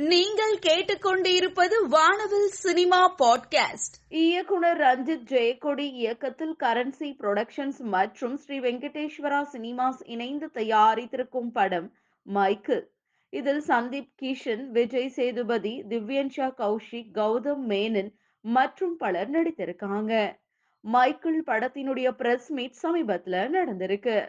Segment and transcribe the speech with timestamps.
[0.00, 3.96] நீங்கள் கேட்டுக்கொண்டிருப்பது வானவில் சினிமா பாட்காஸ்ட்.
[4.08, 11.92] இயக்குனர் ரஞ்சித் ஜெயக்கொடி இயக்கத்தில் கரன்சி புரொடக்ஷன்ஸ் மற்றும் ஸ்ரீ வெங்கடேஸ்வரா சினிமாஸ் இணைந்து தயாரித்திருக்கும் படம்
[12.22, 12.90] மைக்கேல்
[13.28, 20.36] இதில் சந்தீப் கிஷன் விஜய் சேதுபதி திவ்யன்ஷா கௌஷிக் கௌதம் மேனன் மற்றும் பலர் நடித்திருக்காங்க.
[20.80, 24.28] மைக்கேல் படத்தினுடைய பிரஸ் மீட் சமீபத்துல நடந்திருக்கு.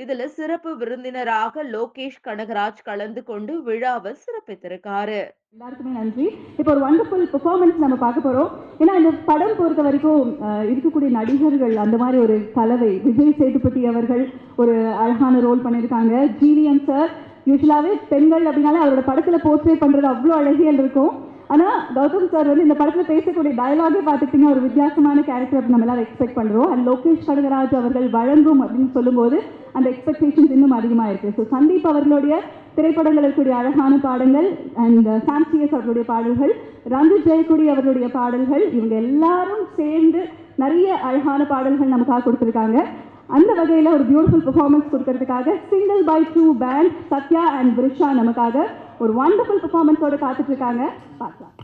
[0.00, 5.18] இதுல சிறப்பு விருந்தினராக லோகேஷ் கனகராஜ் கலந்து கொண்டு விழாவை சிறப்பித்திருக்காரு.
[5.54, 6.26] எல்லாருக்குமே நன்றி.
[6.60, 8.50] இப்போ ஒரு வண்டர்ஃபுல் பெர்ஃபார்மன்ஸ் நம்ம பார்க்க போகிறோம்
[8.82, 10.30] ஏன்னா இந்த படம் பொறுத்த வரைக்கும்
[10.70, 12.92] இருக்கக்கூடிய நடிகர்கள் அந்த மாதிரி ஒரு கலவை.
[13.06, 14.24] விஜய் சேதுபதி அவர்கள்
[14.64, 16.14] ஒரு அழகான ரோல் பண்ணியிருக்காங்க.
[16.40, 17.12] ஜிவிஎம் சார்
[17.50, 21.12] யூஸ்வலாகவே பெண்கள் அப்படின்னாலே அவரோட படத்தில் போர்ட்ரே பண்ணுறது அவ்வளோ அழகியல் இருக்கும்.
[21.52, 26.38] ஆனால் கௌதம் சார் வந்து இந்த படத்தில் பேசக்கூடிய டயலாகே பார்த்துக்கிட்டிங்கன்னா ஒரு வித்தியாசமான கேரக்டர் நம்ம எல்லாரும் எக்ஸ்பெக்ட்
[26.38, 29.38] பண்ணுறோம் அண்ட் லோகேஷ் கனகராஜ் அவர்கள் வழங்கும் அப்படின்னு சொல்லும்போது
[29.72, 32.36] அந்த எக்ஸ்பெக்டேஷன்ஸ் இன்னும் அதிகமாக இருக்குது ஸோ சந்தீப் அவர்களுடைய
[32.74, 36.52] திரைப்படங்கள் இருக்கக்கூடிய அழகான பாடங்கள் அண்ட் சாம்சிஎஸ் uh, அவர்களுடைய பாடல்கள்
[36.86, 40.22] ரஞ்சித் ஜெயக்குடி அவர்களுடைய பாடல்கள் இவங்க எல்லாரும் சேர்ந்து
[40.56, 42.78] நிறைய அழகான பாடல்கள் நமக்காக கொடுத்துருக்காங்க.
[43.28, 48.64] அந்த வகையில் ஒரு பியூட்டிஃபுல் பெர்ஃபார்மன்ஸ் கொடுக்கறதுக்காக single by two band Sathya and Vrusha நமக்காக
[49.02, 50.84] ஒரு வண்டர்ஃபுல் பெர்ஃபார்மன்ஸோட காத்துட்டு இருக்காங்க
[51.18, 51.54] பார்க்கலாம்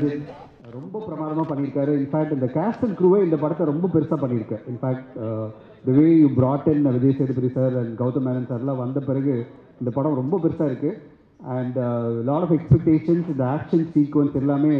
[0.00, 0.18] வந்து
[0.76, 1.92] ரொம்ப பிரமாதமாக பண்ணியிருக்காரு.
[2.00, 5.08] இன்ஃபேக்ட் இந்த கேஸ்ட் அண்ட் க்ரூவே இந்த படத்தை ரொம்ப பெருசாக பண்ணியிருக்கேன் in fact
[5.86, 9.34] the way you brought in Vijay Sethupathi sir and Gautham Menon சார்லாம் வந்த பிறகு
[9.80, 10.98] இந்த படம் ரொம்ப பெருசாக இருக்குது
[11.56, 11.78] அண்ட்
[12.28, 14.74] லாட் ஆஃப் எக்ஸ்பெக்டேஷன்ஸ் இந்த ஆக்ஷன் சீக்வன்ஸ் எல்லாமே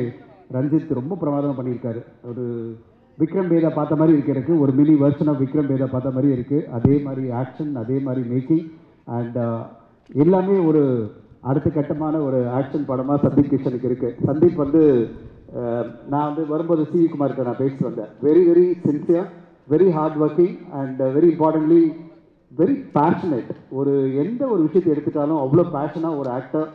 [0.57, 2.01] ரஞ்சித் ரொம்ப பிரமாதமாக பண்ணியிருக்காரு.
[2.31, 2.45] ஒரு
[3.19, 4.55] விக்ரம் பேதா பார்த்த மாதிரி இருக்கு எனக்கு.
[4.63, 8.65] ஒரு மினி வெர்ஷன் ஆஃப் விக்ரம் பேதா பார்த்த மாதிரி இருக்குது அதே மாதிரி ஆக்ஷன் அதே மாதிரி மேக்கிங்
[9.19, 9.61] அண்ட் uh,
[10.11, 10.83] எல்லாமே ஒரு
[11.43, 14.83] அடுத்த கட்டமான ஒரு ஆக்ஷன் படமாக சந்தீப் கிஷனுக்கு இருக்குது சந்தீப் வந்து
[16.13, 18.11] நான் வந்து வரும்போது சி குமார்கிட்ட நான் பேசிட்டு வந்தேன்.
[18.27, 19.29] Very very sincere
[19.69, 21.83] very hard working and very importantly
[22.53, 23.93] very passionate ஒரு
[24.23, 26.69] எந்த ஒரு விஷயத்தை எடுத்துட்டாலும் அவ்வளோ பேஷனாக ஒரு ஆக்டர்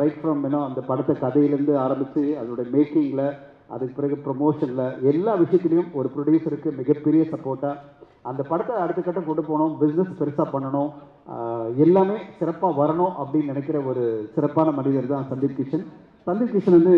[0.00, 3.26] ரைட் ஃப்ரம் ஏன்னா அந்த படத்தை கதையிலேருந்து ஆரம்பித்து அதோட மேக்கிங்கில்
[3.70, 7.76] அதுக்கு பிறகு ப்ரொமோஷனில் எல்லா விஷயத்துலையும் ஒரு ப்ரொடியூசருக்கு மிகப்பெரிய சப்போர்ட்டாக
[8.30, 10.90] அந்த படத்தை அடுத்த கட்டம் கொண்டு போகணும் பிஸ்னஸ் பெருசாக பண்ணணும்
[11.84, 14.04] எல்லாமே சிறப்பாக வரணும் அப்படின்னு நினைக்கிற ஒரு
[14.34, 15.84] சிறப்பான மனிதர் தான் சந்தீப் கிஷன்.
[16.26, 16.96] சந்தீப் கிஷன் வந்து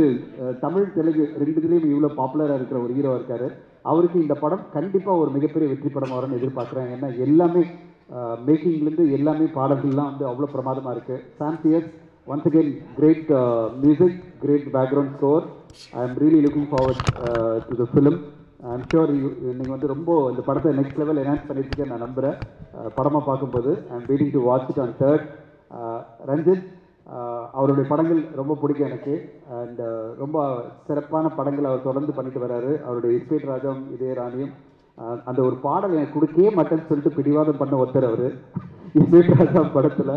[0.64, 3.46] தமிழ் தெலுங்கு ரெண்டுத்துலேயும் இவ்வளோ பாப்புலராக இருக்கிற ஒரு ஹீரோ இருக்கார்.
[3.90, 6.90] அவருக்கு இந்த படம் கண்டிப்பாக ஒரு மிகப்பெரிய வெற்றி படம் வரும்னு எதிர்பார்க்குறேன்.
[6.94, 7.62] ஏன்னா எல்லாமே
[8.46, 11.88] மேக்கிங்லேருந்து எல்லாமே பாடல்கள்லாம் வந்து அவ்வளோ பிரமாதமாக இருக்குது சாம்சியஸ்
[12.32, 13.30] once again great
[13.82, 15.44] music great background score
[15.98, 17.02] I am really looking forward
[17.68, 18.18] to the film
[18.66, 19.10] I'm sure
[19.58, 22.38] நீங்கள் வந்து ரொம்ப இந்த படத்தை நெக்ஸ்ட் லெவல் என்ஹான்ஸ் பண்ணிட்டு நான் நம்புகிறேன்
[22.96, 25.26] படமாக பார்க்கும்போது I'm waiting to watch it on third
[26.30, 26.64] Ranjith
[27.58, 29.14] அவருடைய படங்கள் ரொம்ப பிடிக்கும் எனக்கு.
[29.58, 29.82] அண்ட்
[30.22, 30.38] ரொம்ப
[30.86, 32.72] சிறப்பான படங்கள் அவர் தொடர்ந்து பண்ணிட்டு வராரு.
[32.86, 34.52] அவருடைய இஸ்பேட் ராஜம் இதே ராணியும்.
[35.28, 38.26] அந்த ஒரு பாடல் எனக்கு கொடுக்கவே மாட்டேன்னு சொல்லிட்டு பிடிவாதம் பண்ண ஒருத்தர் அவர்.
[38.98, 40.14] இஸ்பேட் ராஜா படத்தில்.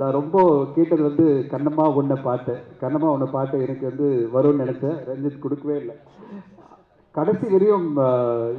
[0.00, 0.38] நான் ரொம்ப
[0.76, 4.98] கேட்டது வந்து கண்ணம்மா உன்னை பாட்டு கண்ணம்மா உன்னை பாட்டு எனக்கு வந்து வரும்னு நினச்சேன்.
[5.10, 5.96] ரஞ்சித் கொடுக்கவே இல்லை.
[7.16, 7.86] கடைசி வரையும்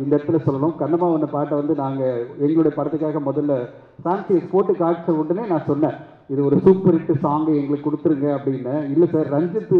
[0.01, 0.75] இந்த இடத்துல சொல்லணும்.
[0.81, 3.53] கண்ணம்மா உன்னை பாட்டை வந்து நாங்கள் எங்களுடைய படத்துக்காக முதல்ல
[4.05, 5.95] சாந்தி போட்டு காய்ச்ச உடனே நான் சொன்னேன்.
[6.33, 8.75] இது ஒரு சூப்பர் ஹிட் சாங்கு எங்களுக்கு கொடுத்துருங்க அப்படின்னு.
[8.93, 9.73] இல்லை சார் ரஞ்சித்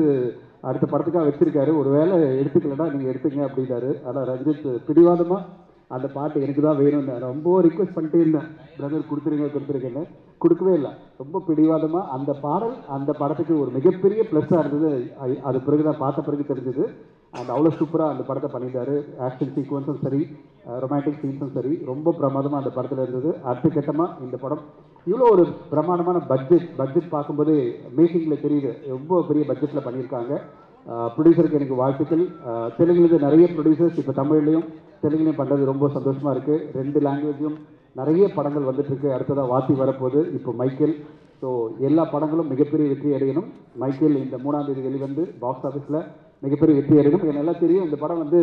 [0.69, 1.71] அடுத்த படத்துக்காக வச்சுருக்காரு.
[1.81, 3.91] ஒரு வேளை எடுத்துக்கலன்னா நீங்கள் எடுத்துங்க அப்படின்னாரு.
[4.07, 5.45] ஆனால் ரஞ்சித் பிடிவாதமாக
[5.93, 8.47] அந்த பாட்டு எனக்கு தான் வேணும்னு நான் ரொம்ப ரிக்வெஸ்ட் பண்ணிட்டே இருந்தேன்.
[8.77, 10.07] பிரதர் கொடுத்துருங்க கொடுத்துருக்கேன்னு
[10.37, 10.91] கொடுக்கவே இல்லை.
[11.17, 15.11] ரொம்ப பிடிவாதமாக அந்த பாடல் அந்த படத்துக்கு ஒரு மிகப்பெரிய ப்ளஸ்ஸாக இருந்தது.
[15.25, 16.85] அது- பிறகு தான் பார்த்த பிறகு தெரிஞ்சது.
[17.31, 20.27] அண்ட் அவ்வளோ சூப்பராக அந்த படத்தை பண்ணியிருந்தாரு ஆக்ஷன் சீக்வன்ஸும் சரி
[20.67, 23.37] ரொமான்டிக் சீன்ஸும் சரி ரொம்ப பிரமாதமாக அந்த படத்தில் இருந்தது.
[23.43, 24.59] அடுத்த கட்டமாக இந்த படம்.
[25.05, 28.87] இவ்வளோ ஒரு பிரமாதமான பட்ஜெட் பட்ஜெட் பார்க்கும்போது மேக்கிங்கில் தெரியுது.
[28.87, 30.39] ரொம்ப பெரிய பட்ஜெட்டில் பண்ணியிருக்காங்க.
[30.89, 32.27] ப்ரொடியூசருக்கு எனக்கு வாழ்த்துக்கள்.
[32.47, 34.65] தெலுங்குலேருந்து நிறைய ப்ரொடியூசர்ஸ் இப்போ தமிழ்லையும்
[35.03, 37.57] தெலுங்குலையும் பண்ணுறது ரொம்ப சந்தோஷமாக இருக்குது ரெண்டு லாங்குவேஜும்
[37.99, 39.09] நிறைய படங்கள் வந்துட்டுருக்கு.
[39.15, 40.21] அடுத்ததாக வாத்தி வரப்போகுது.
[40.37, 40.95] இப்போ மைக்கேல்.
[41.41, 41.49] ஸோ
[41.87, 43.47] எல்லா படங்களும் மிகப்பெரிய வெற்றி அடையணும்.
[43.81, 45.99] மைக்கேல் இந்த மூணாம் தேதி வெளிவந்து பாக்ஸ் ஆஃபீஸில்
[46.45, 47.23] மிகப்பெரிய வெற்றி அடையணும்.
[47.23, 48.41] எனக்கு நல்லா தெரியும் இந்த படம் வந்து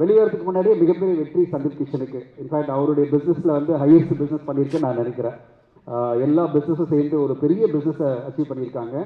[0.00, 2.20] வெளியேறதுக்கு முன்னாடியே மிகப்பெரிய வெற்றி சந்தீப் கிஷனுக்கு.
[2.42, 5.36] இன்ஃபேக்ட் அவருடைய பிஸ்னஸில் வந்து ஹையஸ்ட் பிஸ்னஸ் பண்ணியிருக்கேன் நான் நினைக்கிறேன்.
[6.26, 8.96] எல்லா பிஸ்னஸும் சேர்ந்து ஒரு பெரிய பிஸ்னஸை அச்சீவ் பண்ணியிருக்காங்க.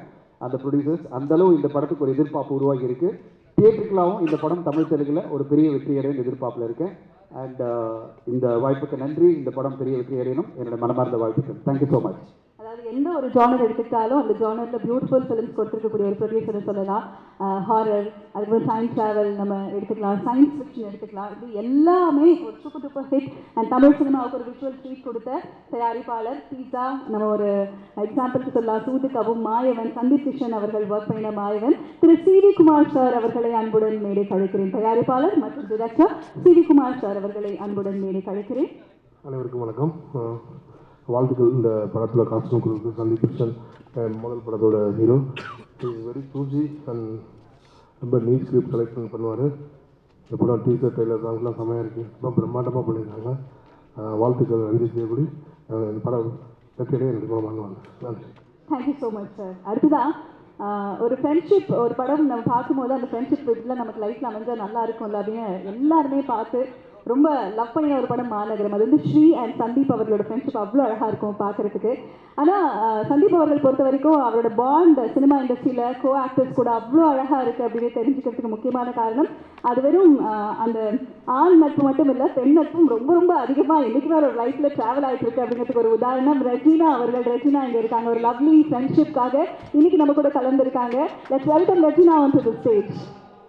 [0.45, 1.05] அந்த ப்ரொடியூசர்ஸ்
[1.37, 3.19] அளவு இந்த படத்துக்கு ஒரு எதிர்பார்ப்பு உருவாகி இருக்குது
[3.59, 6.95] தியேட்டருக்களாகவும் இந்த படம் தமிழ் தெலுங்கில் ஒரு பெரிய வெற்றி அடையும் எதிர்பார்ப்பில் இருக்கேன்.
[7.43, 9.29] அண்ட் uh, இந்த வாய்ப்புக்கு நன்றி.
[9.41, 10.51] இந்த படம் பெரிய வெற்றி அடையணும்.
[10.59, 11.61] என்னோட மனமார்ந்த வாழ்த்துக்கள்.
[11.67, 12.23] தேங்க்யூ ஸோ மச்
[12.93, 17.05] எந்த ஒரு ஜானர் எடுத்துக்கிட்டாலும் அந்த ஜானரில் பியூட்டிஃபுல் ஃபிலிம்ஸ் கொடுத்துருக்கக்கூடிய ஒரு ப்ரொடியூசரை சொல்லலாம்.
[17.69, 20.19] ஹாரர் அதுக்கப்புறம் சயின்ஸ் ட்ராவல் நம்ம எடுத்துக்கலாம்.
[20.27, 21.31] சயின்ஸ் ஃபிக்ஷன் எடுத்துக்கலாம்.
[21.35, 25.41] இது எல்லாமே ஒரு super super hit and Tamil சினிமாவுக்கு ஒரு விஷுவல் ட்ரீட் கொடுத்த
[25.75, 27.49] தயாரிப்பாளர் சீதா நம்ம ஒரு
[28.05, 28.85] எக்ஸாம்பிளுக்கு சொல்லலாம்.
[28.89, 33.99] சூதுகவும் மாயவன் சந்தீப் கிருஷ்ணன் அவர்கள் ஒர்க் பண்ணின Maayavan Thiru C V Kumar sir அவர்களை அன்புடன்
[34.07, 36.15] மேடை கழிக்கிறேன் தயாரிப்பாளர் மற்றும் director
[36.45, 38.71] C V Kumar sir அவர்களை அன்புடன் மேடை கழிக்கிறேன்
[39.25, 39.93] அனைவருக்கும் வணக்கம்.
[41.13, 41.55] வாழ்த்துக்கள்.
[41.59, 43.55] இந்த படத்தில் காஸ்டியூம் கொடுத்து சந்தீப் கிருஷ்ணன்
[44.23, 45.17] முதல் படத்தோட ஹீரோ
[46.07, 47.09] வெரி சூஜி அண்ட்
[48.03, 49.45] ரொம்ப நீட் ஸ்கிரிப்ட் பண்ணி பண்ணுவார்.
[50.25, 53.33] இந்த படம் டீச்சர் ட்ரெய்லர் சாங்ஸ்லாம் செமையாக இருக்குது ரொம்ப பிரம்மாண்டமாக பண்ணியிருக்காங்க.
[54.23, 55.25] வாழ்த்துக்கள் ரஞ்சித் ஜெயகுடி
[55.91, 56.31] இந்த படம்
[56.79, 58.31] வெற்றியடைய எனக்கு படம் வாங்குவாங்க நன்றி.
[58.71, 60.13] தேங்க்யூ ஸோ மச் சார் அடுத்ததான்
[61.05, 65.47] ஒரு ஃப்ரெண்ட்ஷிப் ஒரு படம் நம்ம பார்க்கும்போது அந்த ஃப்ரெண்ட்ஷிப் இதில் நமக்கு லைஃப்பில் அமைஞ்சா நல்லா இருக்கும்ல அப்படின்னு
[65.73, 66.61] எல்லாருமே பார்த்து
[67.13, 68.75] ரொம்ப லவ் பண்ணின ஒரு படம் மாநகரம்.
[68.77, 71.93] அது வந்து ஸ்ரீ அண்ட் சந்தீப் அவர்களோட ஃப்ரெண்ட்ஷிப் அவ்வளோ அழகாக இருக்கும் பார்க்குறதுக்கு.
[72.41, 72.69] ஆனால்
[73.11, 77.91] சந்தீப் அவர்கள் பொறுத்த வரைக்கும் அவரோட பாண்ட் சினிமா இண்டஸ்ட்ரியில் கோ ஆக்டர்ஸ் கூட அவ்வளோ அழகாக இருக்குது அப்படின்னு
[77.99, 79.29] தெரிஞ்சுக்கிறதுக்கு முக்கியமான காரணம்
[79.71, 80.15] அது வெறும்
[80.65, 80.79] அந்த
[81.41, 85.43] ஆண் நட்பு மட்டும் இல்லை பெண் நட்பும் ரொம்ப ரொம்ப அதிகமாக என்றைக்குமே ஒரு லைஃப்பில் ட்ராவல் ஆகிட்டு இருக்கு
[85.45, 86.41] அப்படிங்கிறதுக்கு ஒரு உதாரணம்.
[86.51, 88.09] ரஜினா அவர்கள் ரஜினா இங்கே இருக்காங்க.
[88.15, 89.35] ஒரு லவ்லி ஃப்ரெண்ட்ஷிப்காக
[89.77, 90.97] இன்னைக்கு நம்ம கூட கலந்துருக்காங்க.
[91.33, 92.91] Let's welcome Regina on to the stage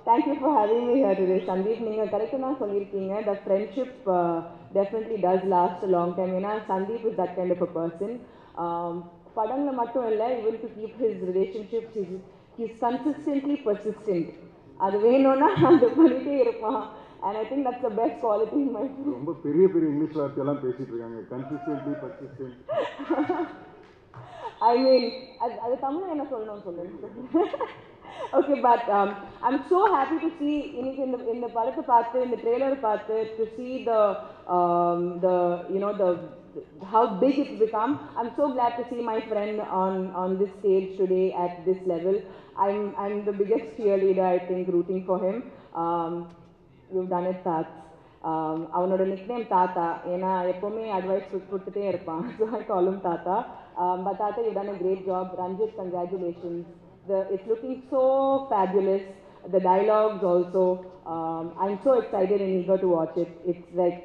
[0.07, 1.77] Thank you for having me here today, Sandeep.
[1.85, 3.13] நீங்கள் கரெக்டாக தான் சொல்லியிருக்கீங்க.
[3.27, 3.95] The friendship
[4.75, 8.13] definitely does last long time ஏன்னா Sandeep is that kind of a person
[9.37, 12.13] படங்களில் மட்டும் இல்லை even to keep his relationship his
[12.57, 14.29] his consistently persistent
[14.87, 16.79] அது வேணும்னா அது பண்ணிகிட்டே இருப்பான்.
[17.25, 18.85] And I think that's the best quality in my
[19.17, 21.19] ரொம்ப பெரிய பெரிய இங்கிலீஷ் வார்த்தையெல்லாம் பேசிட்டு இருக்காங்க.
[21.33, 22.57] கன்சிஸ்டன்ட்லி பர்சிஸ்டன்ட்
[24.69, 25.09] ஐ மீன்
[25.43, 27.09] அது அது தமிழ் என்ன சொல்லணும்னு சொல்லுங்க.
[28.38, 28.88] Okay but
[29.48, 33.68] I'm so happy to see இன்னைக்கு இந்த இந்த படத்தை பார்த்து இந்த ட்ரெய்லர் பார்த்து to see
[33.88, 33.94] the
[35.24, 35.30] the
[35.74, 36.06] you know the
[36.84, 37.92] how big it's become.
[38.16, 42.16] I'm so glad to see my friend on, on this stage today at this level.
[42.56, 45.36] I'm, I'm the biggest cheerleader, I think, rooting for him.
[45.74, 46.28] Um,
[46.90, 47.76] you've done it, Tats.
[48.22, 53.36] Um, அவனோட nickname தாத்தா ஏன்னா எப்போவுமே advice கொடுத்துட்டே இருப்பான் so I காலும் தாத்தா
[54.06, 56.66] but தாத்தா you done a great job Ranjith congratulations
[57.07, 59.01] The, it's looking so fabulous.
[59.51, 60.79] The dialogues also.
[61.05, 63.29] Um, I'm so excited and eager to watch it.
[63.45, 63.95] It's like,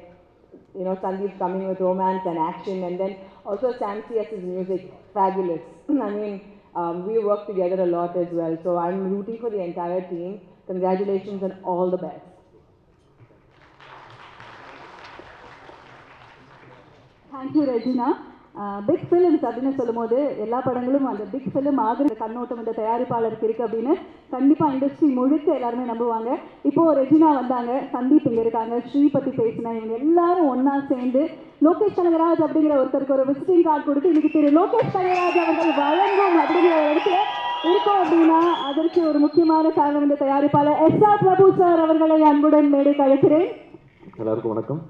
[0.75, 3.15] you know, Sandeep coming with romance and action, and then
[3.45, 4.81] also Sam C.S.'s music,
[5.13, 5.61] fabulous.
[5.89, 6.41] I mean,
[6.75, 8.57] um, we work together a lot as well.
[8.63, 10.39] So I'm rooting for the entire team.
[10.67, 12.23] Congratulations and all the best.
[17.31, 18.30] Thank you, Regina.
[18.87, 23.93] Big films அப்படின்னு சொல்லும்போது எல்லா படங்களும் அந்த big film ஆகிற கண்ணோட்டம் இந்த தயாரிப்பாளருக்கு இருக்குது அப்படின்னு
[24.33, 26.29] கண்டிப்பாக இண்டஸ்ட்ரி முழுக்க எல்லாருமே நம்புவாங்க.
[26.69, 31.21] இப்போது ரெஜினா வந்தாங்க சந்தீப் இங்கே இருக்காங்க ஸ்ரீ பேசினா இவங்க எல்லாரும் ஒன்றா சேர்ந்து
[31.67, 36.73] லோகேஷ் கனகராஜ் அப்படிங்கிற ஒருத்தருக்கு ஒரு விசிட்டிங் கார்டு கொடுத்து இன்னைக்கு திரு லோகேஷ் கனகராஜ் அவர்கள் வழங்கும் அப்படிங்கிற
[36.79, 37.17] ஒரு இடத்துல
[37.69, 38.39] இருக்கும் அப்படின்னா
[38.69, 43.47] அதற்கு ஒரு முக்கியமான காரணம் இந்த தயாரிப்பாளர் எஸ் ஆர் பிரபு சார் அவர்களை அன்புடன் மேடை கழிக்கிறேன்
[44.21, 44.81] எல்லாருக்கும் வணக்கம்.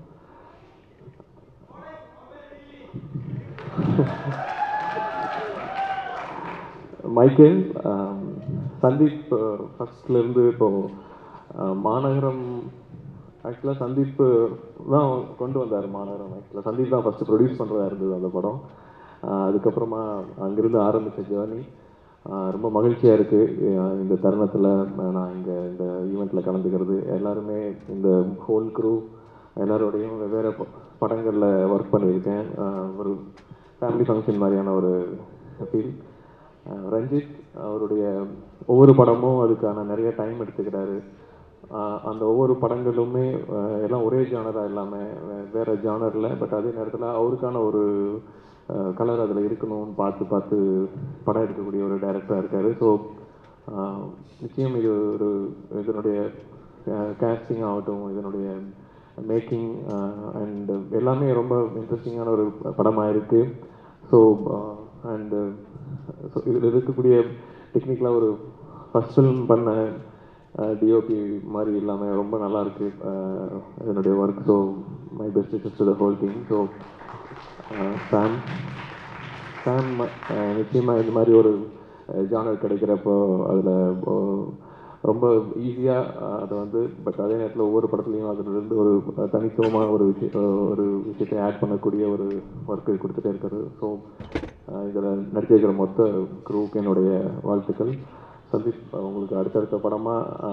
[7.18, 7.58] மைக்கேல்
[8.82, 9.32] சந்தீப்
[9.76, 10.68] ஃபஸ்ட்லேருந்து இப்போ
[11.88, 12.44] மாநகரம்
[13.44, 14.22] ஆக்சுவலாக சந்தீப்
[14.92, 18.60] தான் கொண்டு வந்தார் மாநகரம் ஆக்சுவலாக சந்தீப் தான் ஃபஸ்ட்டு ப்ரொடியூஸ் பண்ணுறதா இருந்தது அந்த படம்.
[19.24, 20.02] அதுக்கப்புறமா
[20.46, 21.62] அங்கேருந்து ஆரம்பித்த ஜேர்னி
[22.56, 23.70] ரொம்ப மகிழ்ச்சியாக இருக்குது
[24.02, 24.70] இந்த தருணத்தில்
[25.16, 26.98] நான் இங்கே இந்த ஈவெண்ட்டில் கலந்துக்கிறது.
[27.18, 28.10] எல்லாருமே இந்த
[28.48, 28.94] ஹோல் குரூ
[29.60, 30.68] எல்லாரோடையும் வெவ்வேறு ப-
[31.00, 32.46] படங்களில் ஒர்க் பண்ணியிருக்கேன்.
[32.98, 33.12] ஒரு
[33.82, 34.92] ஃபேமிலி ஃபங்க்ஷன் மாதிரியான ஒரு
[35.70, 35.94] ஃபீல்
[36.94, 37.32] ரஞ்சித்
[37.68, 38.04] அவருடைய
[38.72, 40.98] ஒவ்வொரு படமும் அதுக்கான நிறைய டைம் எடுத்துக்கிறாரு.
[42.10, 43.26] அந்த ஒவ்வொரு படங்களுமே
[43.86, 45.10] எல்லாம் ஒரே ஜானராக இல்லாமல்
[45.54, 47.82] வேறு ஜானரில் பட் அதே நேரத்தில் அவருக்கான ஒரு
[49.00, 50.58] கலர் அதில் இருக்கணும்னு பார்த்து பார்த்து
[51.26, 52.70] படம் எடுக்கக்கூடிய ஒரு டைரக்டராக இருக்கார்.
[52.82, 52.88] ஸோ
[54.44, 55.30] நிச்சயம் இது ஒரு
[55.82, 56.20] இதனுடைய
[57.22, 58.48] கேஸ்டிங் ஆகட்டும் இதனுடைய
[59.32, 59.70] மேக்கிங்
[60.40, 62.46] அண்ட் எல்லாமே ரொம்ப இன்ட்ரெஸ்டிங்கான ஒரு
[62.80, 63.52] படமாக இருக்குது
[64.12, 64.20] ஸோ
[65.12, 65.42] அண்டு
[66.32, 67.16] ஸோ இதில் இருக்கக்கூடிய
[67.74, 68.30] டெக்னிக்கலாக ஒரு
[68.92, 69.70] ஃபஸ்ட் ஃபிலிம் பண்ண
[70.56, 73.52] uh, டிஓபி மாதிரி இல்லாமல் ரொம்ப நல்லா இருக்கு uh,
[73.84, 74.56] என்னுடைய work so
[75.20, 76.58] my best wishes to the whole team so
[78.10, 78.36] Sam
[79.64, 79.92] Sam
[80.60, 81.54] நிச்சயமாக இந்த மாதிரி ஒரு
[82.10, 83.16] uh, ஜானர் கிடைக்கிறப்போ
[83.48, 83.74] அதில்
[85.10, 85.26] ரொம்ப
[85.68, 86.12] ஈஸியாக
[86.42, 88.92] அதை வந்து பட் அதே நேரத்தில் ஒவ்வொரு படத்துலையும் அதிலிருந்து ஒரு
[89.34, 92.28] தனித்துவமான ஒரு விஷய ஒரு விஷயத்தை ஆட் பண்ணக்கூடிய ஒரு
[92.68, 93.62] ஒர்க்கு கொடுத்துட்டே இருக்காரு.
[93.80, 93.88] ஸோ
[94.90, 96.04] இதில் நடிச்சிருக்கிற மொத்த
[96.50, 97.12] குரூவுக்கு என்னுடைய
[97.48, 97.94] வாழ்த்துக்கள்.
[98.52, 100.48] சந்தீப் உங்களுக்கு அடுத்தடுத்த படமாக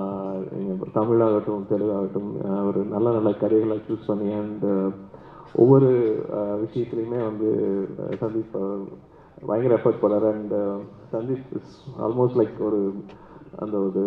[0.96, 2.28] தமிழாகட்டும் தெலுங்காகட்டும்
[2.68, 4.66] ஒரு நல்ல நல்ல கதைகளை சூஸ் பண்ணி அண்ட்
[5.62, 5.88] ஒவ்வொரு
[6.64, 7.48] விஷயத்துலையுமே வந்து
[8.22, 8.58] சந்தீப்
[9.46, 10.54] பயங்கர எஃபர்ட் போடுறாரு and
[11.14, 11.74] Sandeep is
[12.06, 12.80] almost like ஒரு
[13.62, 14.02] அந்த ஒரு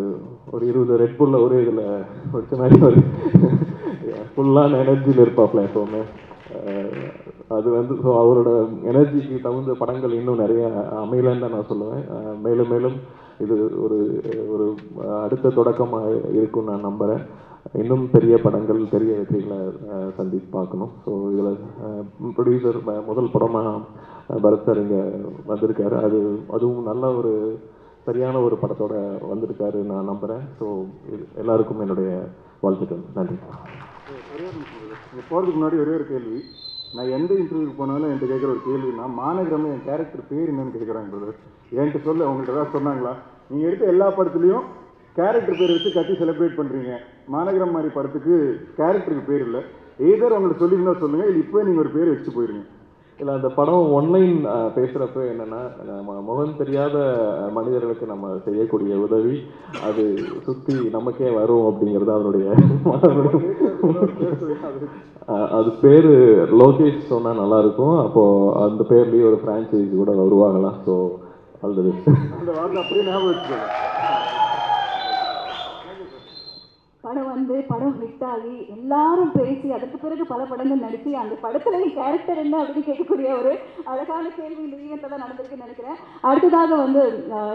[0.52, 1.84] ஒரு இருபது ரெட் புல்ல ஒரு இதில்
[2.34, 3.00] வச்ச மாதிரி ஒரு
[4.34, 6.02] ஃபுல்லான எனர்ஜியில் இருப்பாப்ல எப்போவுமே
[7.58, 8.50] அது வந்து ஸோ அவரோட
[8.92, 10.64] எனர்ஜிக்கு தகுந்த படங்கள் இன்னும் நிறைய
[11.04, 12.04] அமையலன்னு தான் நான் சொல்லுவேன்.
[12.46, 12.98] மேலும் மேலும்
[13.44, 13.98] இது ஒரு
[14.54, 14.66] ஒரு
[15.24, 17.24] அடுத்த தொடக்கமாக இருக்கும்னு நான் நம்புகிறேன்
[17.82, 19.60] இன்னும் பெரிய படங்கள் பெரிய வெற்றிகளை
[20.20, 21.52] சந்தித்து பார்க்கணும் ஸோ இதில்
[22.38, 23.74] ப்ரொடியூசர் முதல் படமாக
[24.46, 25.02] பரத் சார் இங்கே
[25.52, 25.96] வந்திருக்காரு.
[26.06, 26.20] அது
[26.56, 27.34] அதுவும் நல்ல ஒரு
[28.06, 28.94] சரியான ஒரு படத்தோட
[29.32, 30.66] வந்திருக்காரு நான் நம்புகிறேன் ஸோ
[31.42, 32.10] எல்லாருக்கும் என்னுடைய
[32.64, 33.04] வாழ்த்துக்கள்.
[33.18, 33.36] நன்றி.
[35.30, 36.40] போகிறதுக்கு முன்னாடி ஒரே ஒரு கேள்வி.
[36.96, 41.38] நான் எந்த இன்டர்வியூக்கு போனாலும் என்கிட்ட கேட்குற ஒரு கேள்வினா மாநகரம் என் கேரக்டர் பேர் என்னன்னு கேட்குறாங்க பிரதர்
[41.78, 43.14] என்கிட்ட சொல்ல அவங்கள்ட்ட ஏதாவது சொன்னாங்களா?
[43.52, 44.66] நீங்கள் எடுத்த எல்லா படத்துலையும்
[45.20, 46.92] கேரக்டர் பேர் வச்சு கட்டி செலிப்ரேட் பண்ணுறீங்க
[47.36, 48.36] மாநகரம் மாதிரி படத்துக்கு
[48.80, 49.62] கேரக்டருக்கு பேர் இல்லை.
[50.10, 52.64] ஏதோ அவங்கள்ட்ட சொல்லியிருந்தா சொல்லுங்கள் இல்லை இப்போ நீங்கள் ஒரு பேர் வச்சு போயிருங்க.
[53.22, 54.38] இல்லை அந்த படம் ஒன்லைன்
[54.76, 56.96] பேசுகிறப்ப என்னென்னா நம்ம முகம் தெரியாத
[57.58, 59.36] மனிதர்களுக்கு நம்ம செய்யக்கூடிய உதவி
[59.88, 60.04] அது
[60.46, 62.48] சுற்றி நமக்கே வரும் அப்படிங்கிறது அவருடைய
[65.58, 66.08] அது பேர்
[66.60, 70.94] லோகேஷ் சொன்னால் நல்லாயிருக்கும் அப்போது அந்த பேர்லேயே ஒரு ஃப்ரான்ச்சைஸி கூட வருவாங்களா ஸோ
[71.64, 71.92] ஆல்ரெடி
[72.36, 73.68] அந்த வார்த்தை அப்படியே ஞாபகம் வச்சுக்கோங்க.
[77.12, 82.40] படம் வந்து படம் ஹிட் ஆகி எல்லாரும் பேசி அதுக்கு பிறகு பல படங்கள் நடித்து அந்த படத்துல கேரக்டர்
[82.44, 83.52] என்ன அப்படின்னு கேட்கக்கூடிய ஒரு
[83.92, 85.98] அழகான கேள்வி இந்த தான் நடந்திருக்குன்னு நினைக்கிறேன்.
[86.30, 87.02] அடுத்ததாக வந்து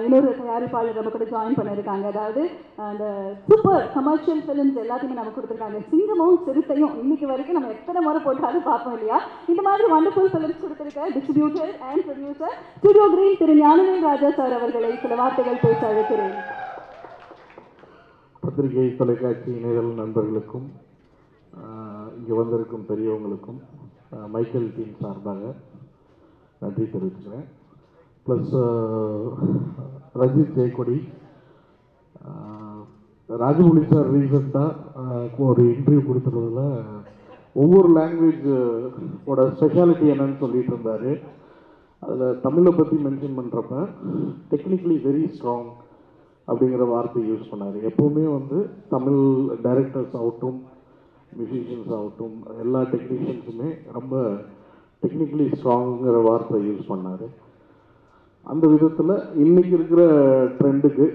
[0.06, 2.04] இன்னொரு தயாரிப்பாளர் நம்ம கூட ஜாயின் பண்ணியிருக்காங்க.
[2.12, 2.42] அதாவது
[2.88, 3.06] அந்த
[3.48, 5.80] சூப்பர் கமர்ஷியல் ஃபிலிம்ஸ் எல்லாத்தையுமே நமக்கு கொடுத்துருக்காங்க.
[5.92, 9.20] சிங்கமும் சிறுத்தையும் இன்னைக்கு வரைக்கும் நம்ம எத்தனை முறை போட்டாலும் பார்ப்போம் இல்லையா?
[9.54, 14.92] இந்த மாதிரி வண்டர்ஃபுல் ஃபிலிம்ஸ் கொடுத்துருக்க distributor and producer Studio Green Thiru Gnanavel Raja sir அவர்களை
[15.06, 16.36] சில வார்த்தைகள் பேச அழைக்கிறேன்.
[18.46, 20.66] பத்திரிகை தொலைக்காட்சி இணையதள நண்பர்களுக்கும்
[22.16, 23.58] இங்கே வந்திருக்கும் பெரியவங்களுக்கும்
[24.34, 25.40] மைக்கேல் டீம் சார்பாக
[26.62, 27.46] நன்றி தெரிவிச்சுக்கிறேன்.
[28.26, 28.52] ப்ளஸ்
[30.20, 30.98] ரஜித் ஜெயக்கொடி
[33.28, 36.70] ராஜமௌலி சார் ரீசெண்டாக ஒரு இன்டர்வியூ கொடுத்துருந்ததில்
[37.64, 38.46] ஒவ்வொரு லாங்குவேஜ்
[39.30, 41.10] ஓட ஸ்பெஷாலிட்டி என்னன்னு சொல்லிட்டு இருந்தார்.
[42.02, 43.74] அதில் தமிழை பற்றி மென்ஷன் பண்ணுறப்ப
[44.52, 45.68] டெக்னிக்கலி வெரி ஸ்ட்ராங்
[46.48, 47.78] அப்படிங்கிற வார்த்தை யூஸ் பண்ணார்.
[47.90, 48.58] எப்போவுமே வந்து
[48.94, 49.22] தமிழ்
[49.66, 50.58] டைரக்டர்ஸ் ஆகட்டும்
[51.38, 54.14] மியூசிஷியன்ஸ் ஆகட்டும் எல்லா டெக்னீஷியன்ஸுமே ரொம்ப
[55.02, 57.26] டெக்னிக்கலி ஸ்ட்ராங்கிற வார்த்தை யூஸ் பண்ணார்.
[58.46, 60.02] அந்த விதத்தில் இன்றைக்கி இருக்கிற
[60.58, 61.06] ட்ரெண்டுக்கு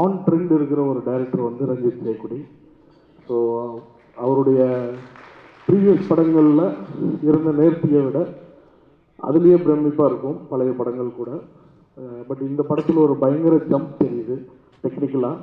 [0.00, 2.40] ஆன் ட்ரெண்ட் இருக்கிற ஒரு டைரக்டர் வந்து ரஞ்சித் ஜெயக்குடி
[3.28, 3.36] ஸோ
[4.16, 4.60] அவருடைய
[5.68, 6.66] ப்ரீவியஸ் படங்களில்
[7.28, 8.18] இருந்த நேர்த்தியை விட
[9.18, 11.30] அதுலேயே பிரமிப்பாக இருக்கும் பழைய படங்கள் கூட.
[12.28, 14.36] பட் இந்த படத்தில் ஒரு பயங்கர ஜம்ப் தெரியுது
[14.82, 15.36] டெக்னிக்கலாக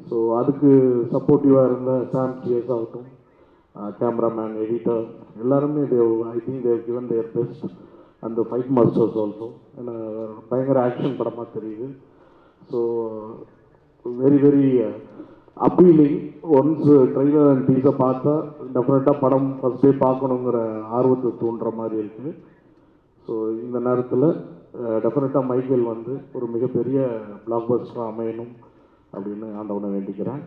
[0.00, 0.70] ஸோ அதுக்கு
[1.14, 3.08] சப்போர்ட்டிவாக இருந்த சாம் சிஎஸ் ஆகட்டும்
[3.98, 5.04] கேமராமேன் எடிட்டர்
[5.42, 7.64] எல்லாருமே Dev I think Dev given their best
[8.26, 9.48] அந்த ஃபைட் மாஸ்டர்ஸ் ஆல்சோ
[9.80, 9.94] ஏன்னா
[10.48, 11.86] பயங்கர ஆக்ஷன் படமாக தெரியுது.
[12.70, 12.80] So
[14.04, 14.66] very very
[15.56, 16.18] appealing
[16.58, 18.34] once trailer and டீஸை பார்த்தா
[18.74, 20.58] டெஃபினட்டாக படம் ஃபஸ்ட் டே பார்க்கணுங்கிற
[20.98, 22.32] ஆர்வத்தை தூண்டுற மாதிரி இருக்குது.
[23.26, 23.32] ஸோ
[23.64, 24.26] இந்த நேரத்தில்
[25.04, 26.98] டெஃபினட்டாக மைக்கேல் வந்து ஒரு மிகப்பெரிய
[27.44, 28.52] பிளாக் பஸ்டராக அமையணும்
[29.14, 30.42] அப்படின்னு ஆண்டவனை வேண்டிக்கிறேன்.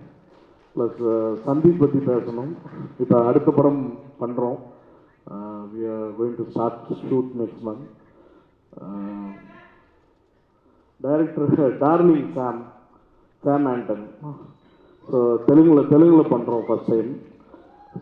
[0.76, 1.02] ப்ளஸ்
[1.48, 2.52] சந்தீப் பற்றி பேசணும்.
[3.04, 3.82] இப்போ அடுத்த படம்
[4.22, 4.60] பண்ணுறோம்
[5.74, 7.86] we are going to start shoot next month
[11.02, 12.62] director darling Sam
[13.44, 14.06] Sam Anton
[15.08, 17.12] so தெலுங்கில் தெலுங்கில் பண்ணுறோம் ஃபஸ்ட் டைம்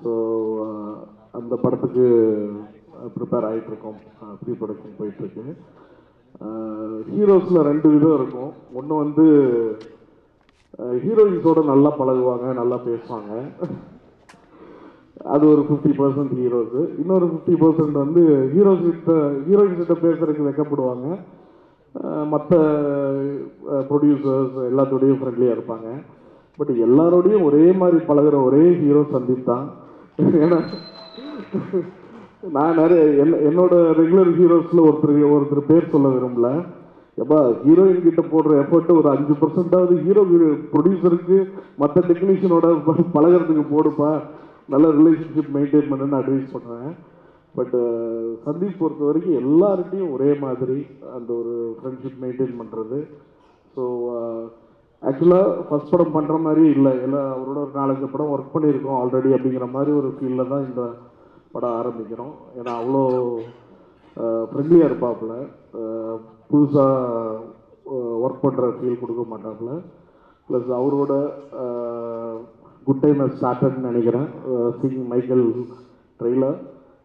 [0.02, 0.12] ஸோ
[1.40, 2.06] அந்த படத்துக்கு
[3.16, 4.00] ப்ரிப்பேர் ஆகிட்டுருக்கோம்
[4.42, 5.46] ப்ரீ ப்ரொடக்ஷன் போயிட்டுருக்கு
[7.14, 8.52] ஹீரோஸில் ரெண்டு விதம் இருக்கும்.
[8.80, 9.26] ஒன்று வந்து
[11.04, 13.32] ஹீரோயின்ஸோட நல்லா பழகுவாங்க நல்லா பேசுவாங்க.
[15.34, 18.22] அது ஒரு ஃபிஃப்டி பர்சன்ட் ஹீரோஸு இன்னொரு ஃபிஃப்டி பர்சன்ட் வந்து
[18.54, 19.14] ஹீரோஸ் கிட்ட
[19.48, 21.08] ஹீரோயின்ஸ் கிட்ட பேசுறதுக்கு வெக்கப்படுவாங்க.
[22.34, 22.58] மற்ற
[23.90, 25.88] ப்ரொடியூசர்ஸ் எல்லாத்தோடையும் ஃப்ரெண்ட்லியாக இருப்பாங்க.
[26.60, 29.66] பட் எல்லாரோடையும் ஒரே மாதிரி பழகுற ஒரே ஹீரோ சந்தீப் தான்.
[30.46, 30.60] ஏன்னா
[32.44, 36.48] நான் நிறைய என்ன என்னோட ரெகுலர் ஹீரோஸில் ஒருத்தர் ஒருத்தர் பேர் சொல்ல விரும்பல.
[37.18, 40.22] எப்போ ஹீரோயின் கிட்ட போடுற எஃபர்ட் ஒரு அஞ்சு பர்சன்டாவது ஹீரோ
[40.72, 41.38] ப்ரொடியூசருக்கு
[41.82, 42.68] மற்ற டெக்னீஷியனோட
[43.16, 44.12] பழகிறதுக்கு போடுப்பா.
[44.74, 46.92] நல்ல ரிலேஷன்ஷிப் மெயின்டைன் பண்ணுன்னு அட்வைஸ் பண்ணுறேன்
[47.56, 47.76] பட்
[48.46, 50.80] சந்தீப் பொறுத்த வரைக்கும் எல்லார்கிட்டையும் ஒரே மாதிரி
[51.16, 53.00] அந்த ஒரு ஃப்ரெண்ட்ஷிப் மெயின்டைன் பண்ணுறது
[53.76, 53.84] ஸோ
[55.04, 56.94] ஆக்சுவலாக ஃபஸ்ட் படம் பண்ணுற மாதிரி இல்லை.
[57.06, 60.84] எல்லாம் அவரோட ஒரு நாலஞ்சு படம் ஒர்க் பண்ணியிருக்கோம் ஆல்ரெடி அப்படிங்கிற மாதிரி ஒரு ஃபீலில் தான் இந்த
[61.54, 62.34] படம் ஆரம்பிக்கிறோம்.
[62.60, 63.02] ஏன்னா அவ்வளோ
[64.52, 65.34] ஃப்ரெண்ட்லியாக இருப்பாப்புல.
[66.52, 67.44] புதுசாக
[68.26, 69.72] ஒர்க் பண்ணுற ஃபீல் கொடுக்க மாட்டாப்புல.
[70.48, 71.14] ப்ளஸ் அவரோட
[72.88, 74.28] குட் டைம் ஸ்டார்டட்னு நினைக்கிறேன்.
[74.82, 75.46] Singh Michael
[76.20, 76.58] trailer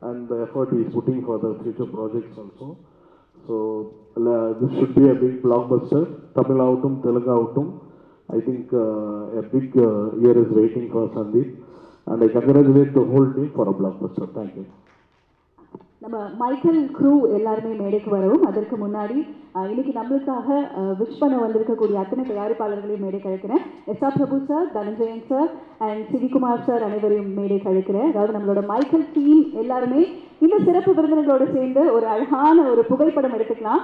[0.09, 2.69] and effort is putting for the future projects also
[3.47, 3.57] so
[4.61, 5.39] this should be a big
[5.73, 6.07] blockbuster
[6.39, 7.71] Tamil ஆகட்டும் தெலுங்கு ஆகட்டும்.
[8.37, 8.73] I think
[9.41, 9.77] a big
[10.23, 11.53] year is waiting for Sandeep
[12.07, 14.65] and I congratulate whole team for a blockbuster thank you
[16.03, 19.17] நம்ம Michael crew எல்லாருமே மேடைக்கு வரவும் அதற்கு முன்னாடி
[19.71, 20.49] இன்னைக்கு நம்மளுக்காக
[21.01, 25.51] விஷ் பண்ண வந்திருக்கக்கூடிய அத்தனை தயாரிப்பாளர்களையும் மேடை கழிக்கிறேன் S R Prabhu sir Dhananjayan sir
[25.87, 30.03] and CV Kumar sir அனைவரையும் மேடை கழிக்கிறேன் அதாவது நம்மளோட மைக்கேல் டீம் எல்லாருமே
[30.39, 33.83] இந்த சிறப்பு விருந்தினர்களோடு சேர்ந்து ஒரு அழகான ஒரு புகைப்படம் எடுத்துக்கலாம்.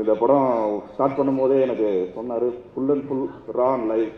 [0.00, 0.46] இந்த படம்
[0.92, 3.26] ஸ்டார்ட் பண்ணும்போதே எனக்கு சொன்னார் full and full
[3.58, 4.08] raw and live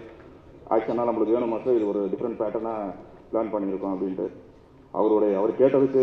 [0.75, 2.93] ஆக்ஷனாக நம்மளுக்கு வேணும் சார் இது ஒரு டிஃப்ரெண்ட் பேட்டர்னாக
[3.31, 4.27] பிளான் பண்ணியிருக்கோம் அப்படின்ட்டு.
[4.99, 6.03] அவருடைய அவர் கேட்டதுக்கு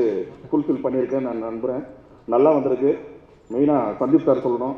[0.50, 1.84] ஃபுல்ஃபில் பண்ணியிருக்கேன் நான் நம்புகிறேன்
[2.34, 2.92] நல்லா வந்திருக்கு.
[3.54, 4.76] மெயினாக சந்தீப் சார் சொல்லணும்.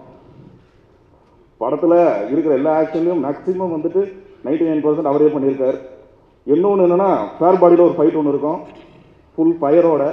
[1.64, 1.98] படத்தில்
[2.34, 4.04] இருக்கிற எல்லா ஆக்ஷன்லையும் மேக்ஸிமம் வந்துட்டு
[4.46, 5.78] நைன்டி நைன் பர்சன்ட் அவரே பண்ணியிருக்கார்.
[6.54, 8.60] இன்னொன்று என்னென்னா ஃபேர் பாடியில் ஒரு ஃபைட் ஒன்று இருக்கும்.
[9.36, 10.04] ஃபுல் ஃபயரோட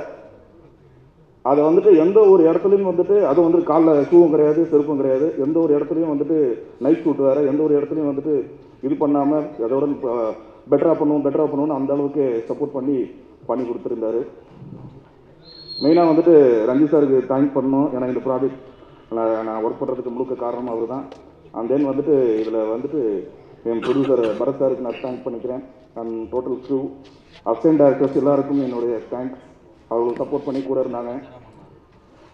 [1.50, 5.26] அதை வந்துட்டு எந்த ஒரு இடத்துலையும் வந்துட்டு அது வந்துட்டு காலில் ஷூவும் கிடையாது செருப்பும் கிடையாது.
[5.44, 6.36] எந்த ஒரு இடத்துலையும் வந்துட்டு
[6.84, 8.34] நைட் ஷூட் வேறு எந்த ஒரு இடத்துலையும் வந்துட்டு
[8.86, 9.86] இது பண்ணாமல் அதோட
[10.70, 12.96] பெட்டராக பண்ணுவோம் பெட்டராக பண்ணுவோம்னு அந்த அளவுக்கு சப்போர்ட் பண்ணி
[13.48, 14.22] பண்ணி கொடுத்துருந்தாரு.
[15.82, 16.34] மெயினாக வந்துட்டு
[16.70, 17.88] ரஞ்சித் சாருக்கு தேங்க் பண்ணணும்.
[17.94, 18.60] ஏன்னா இந்த ப்ராஜெக்ட்
[19.16, 21.04] நான் நான் ஒர்க் பண்ணுறதுக்கு முழுக்க காரணம் அவர் தான்
[21.56, 23.00] அண்ட் தென் வந்துட்டு இதில் வந்துட்டு
[23.70, 25.64] என் ப்ரொடியூசர் பரத் சாருக்கு நான் தேங்க் பண்ணிக்கிறேன்.
[26.00, 26.78] And total crew
[27.50, 29.42] assistant directors எல்லாருக்கும் என்னுடைய தேங்க்ஸ்
[29.92, 31.12] அவ்வளோ சப்போர்ட் பண்ணி கூட இருந்தாங்க.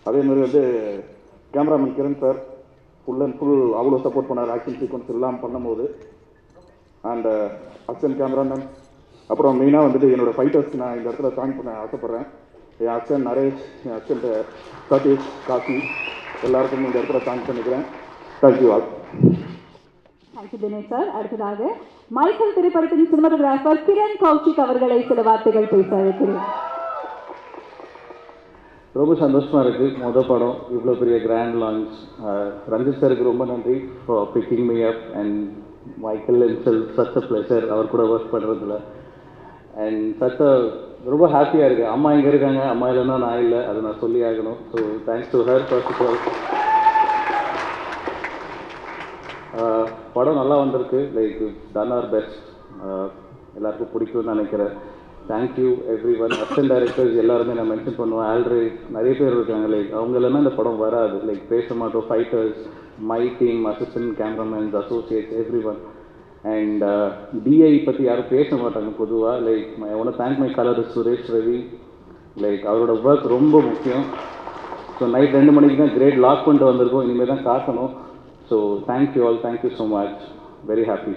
[0.09, 0.63] அதே மாதிரி வந்து
[1.55, 2.39] cameraman Kiran sir
[3.05, 5.87] full and full அவ்வளோ சப்போர்ட் பண்ணார் ஆக்ஷன் சீக்வன்ஸ் எல்லாம் பண்ணும்போது.
[7.13, 7.29] அண்ட்
[7.91, 8.65] அசிஸ்டன்ட் கேமராமேன்
[9.31, 12.27] அப்புறம் மெயினாக வந்துட்டு என்னோடய ஃபைட்டர்ஸ் நான் இந்த இடத்துல ஜாயின் பண்ண ஆசைப்பட்றேன்.
[12.83, 14.29] என் அசிஸ்டன்ட் நரேஷ் என் அசிஸ்டன்ட்
[14.91, 15.77] சதீஷ் காசி
[16.47, 17.85] எல்லாருக்கும் இந்த இடத்துல தேங்க் பண்ணிக்கிறேன்.
[18.43, 18.87] Thank you all
[20.35, 21.71] thank you Dinesh sir அடுத்ததாக
[22.17, 26.43] மைக்கேல் திரைப்படத்தின் சினிமாட்டோகிராஃபர் கிரண் கௌஷிக் அவர்களை சில வார்த்தைகள் பேச அழைக்கிறேன்
[28.99, 31.97] ரொம்ப சந்தோஷமாக இருக்குது மொதல் படம் இவ்வளோ பெரிய கிராண்ட் லான்ச்
[32.73, 35.37] ரஞ்சித் சாருக்கு ரொம்ப நன்றி for picking me up and
[36.05, 38.77] Michael and sell such a pleasure அவர் கூட ஒர்க் பண்ணுறதுல
[39.85, 40.53] அண்ட் சச் அ
[41.13, 42.63] ரொம்ப ஹாப்பியாக இருக்குது அம்மா இங்கே இருக்காங்க.
[42.73, 43.61] அம்மா இல்லைன்னா நான் இல்லை.
[43.71, 44.59] அதை நான் சொல்லி ஆகணும்.
[44.71, 46.19] So thanks to her first of all
[50.17, 51.01] படம் நல்லா வந்திருக்கு.
[51.19, 51.41] லைக்
[51.77, 52.47] டன் ஆர் பெஸ்ட்
[53.59, 54.75] எல்லாருக்கும் பிடிக்கும்னு நினைக்கிறேன்.
[55.31, 58.29] Thank you every one assistant directors எல்லாருமே நான் மென்ஷன் பண்ணுவேன்.
[58.33, 59.67] ஆல்ரெடி நிறைய பேர் இருக்காங்க.
[59.75, 61.17] லைக் அவங்களெல்லாம் இந்த படம் வராது.
[61.29, 62.07] லைக் பேச மாட்டோம்.
[62.09, 62.61] Fighters
[63.11, 65.81] my team assistant cameramans associates every one
[66.55, 66.85] and
[67.45, 71.59] DI பற்றி யாரும் பேச மாட்டாங்க பொதுவாக like I want thank my colour Suresh Ravi
[72.45, 74.05] like அவரோட ஒர்க் ரொம்ப முக்கியம்.
[74.99, 77.07] ஸோ நைட் ரெண்டு மணிக்கு தான் கிரேட் லாக் பண்ணிட்டு வந்திருக்கோம்.
[77.09, 77.93] இனிமேல் தான் காட்டணும்.
[78.51, 78.57] So
[78.91, 80.23] thank you all thank you so much
[80.71, 81.15] very happy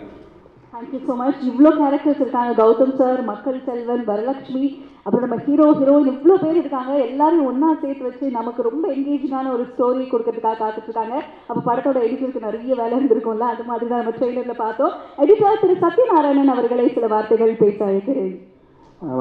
[0.82, 2.52] thank you so much இவ்வளோ கேரக்டர்ஸ் இருக்காங்க.
[2.60, 4.64] கௌதம் சார் மக்கள் செல்வன் வரலட்சுமி
[5.06, 6.92] அப்புறம் நம்ம ஹீரோ ஹீரோயின் இவ்வளோ பேர் இருக்காங்க.
[7.08, 11.16] எல்லாரும் ஒன்றா சேர்த்து வச்சு நமக்கு ரொம்ப என்கேஜிங்கான ஒரு ஸ்டோரி கொடுக்கறதுக்காக காத்துட்ருக்காங்க.
[11.48, 14.94] அப்போ படத்தோட எடிட்டருக்கு நிறைய வேலை இருந்திருக்கும்ல அது மாதிரி தான் நம்ம ட்ரெய்லரில் பார்த்தோம்.
[15.24, 18.36] எடிட்டர் திரு சத்யநாராயணன் அவர்களை சில வார்த்தைகள் பேச அழைக்கிறேன்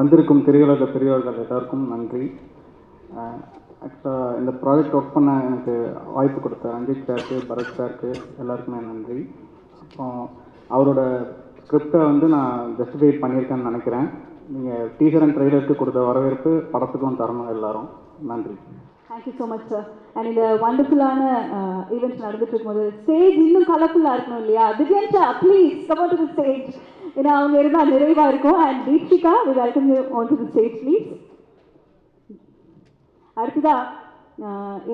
[0.01, 2.25] வந்திருக்கும் திரையுலக பெரியவர்கள் எல்லாருக்கும் நன்றி.
[3.85, 5.75] ஆக்சுவலாக இந்த ப்ராஜெக்ட் ஒர்க் பண்ண எனக்கு
[6.17, 8.11] வாய்ப்பு கொடுத்த ரஞ்சித் சாருக்கு பரத் சாருக்கு
[8.43, 9.21] எல்லாருக்குமே நன்றி.
[9.83, 10.19] அப்புறம்
[10.77, 11.01] அவரோட
[11.71, 14.07] ஸ்கிரிப்டை வந்து நான் ஜஸ்டிஃபை பண்ணியிருக்கேன்னு நினைக்கிறேன்.
[14.55, 17.87] நீங்கள் டீசர் அண்ட் ட்ரெய்லருக்கு கொடுத்த வரவேற்பு படத்துக்கும் தரணும் எல்லாரும்.
[18.31, 18.55] நன்றி.
[19.11, 21.21] Thank you so much sir and இந்த வண்டர்ஃபுல்லான
[21.97, 24.65] ஈவெண்ட்ஸ் நடந்துட்டு இருக்கும்போது ஸ்டேஜ் இன்னும் கலர்ஃபுல்லாக இருக்கணும் இல்லையா?
[24.81, 26.69] Divyan sir please come to stage
[27.19, 28.61] ஏன்னா அவங்க இருந்தால் நிறைவாக இருக்கும்.
[28.67, 31.09] And Deepika we welcome you on to the stage please
[33.37, 33.77] அடுத்ததா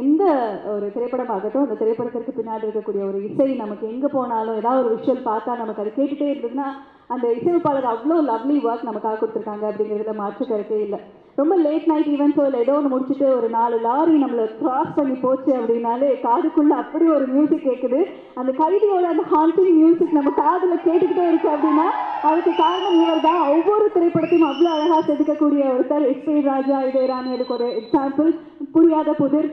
[0.01, 0.23] எந்த
[0.73, 5.27] ஒரு திரைப்படம் ஆகட்டும் அந்த திரைப்படத்திற்கு பின்னாடி இருக்கக்கூடிய ஒரு இசை நமக்கு எங்கே போனாலும் ஏதாவது ஒரு விஷயம்
[5.29, 6.69] பார்த்தா நமக்கு அது கேட்டுகிட்டே இருந்ததுன்னா
[7.11, 10.99] அந்த இசையமைப்பாளர் அவ்வளோ லவ்லி ஒர்க் நமக்காக கொடுத்துருக்காங்க அப்படிங்கிறதுல மாற்று கருத்தே இல்லை.
[11.39, 15.51] ரொம்ப லேட் நைட் ஈவெண்ட்ஸோ இல்லை ஏதோ ஒன்று முடிச்சுட்டு ஒரு நாலு லாரி நம்மளை கிராஸ் பண்ணி போச்சு
[15.59, 18.01] அப்படின்னாலே காதுக்குள்ளே அப்படி ஒரு மியூசிக் கேட்குது
[18.41, 21.87] அந்த கைதியோட அந்த ஹாண்டிங் மியூசிக் நம்ம காதில் கேட்டுக்கிட்டே இருக்கு அப்படின்னா
[22.29, 27.57] அதுக்கு காரணம் இவர் தான் ஒவ்வொரு திரைப்படத்தையும் அவ்வளோ அழகாக செதுக்கக்கூடிய ஒருத்தர் எஸ் பி ராஜா இதேராணி அதுக்கு
[27.59, 28.31] ஒரு எக்ஸாம்பிள்
[28.77, 29.49] புரியாத புதிர்.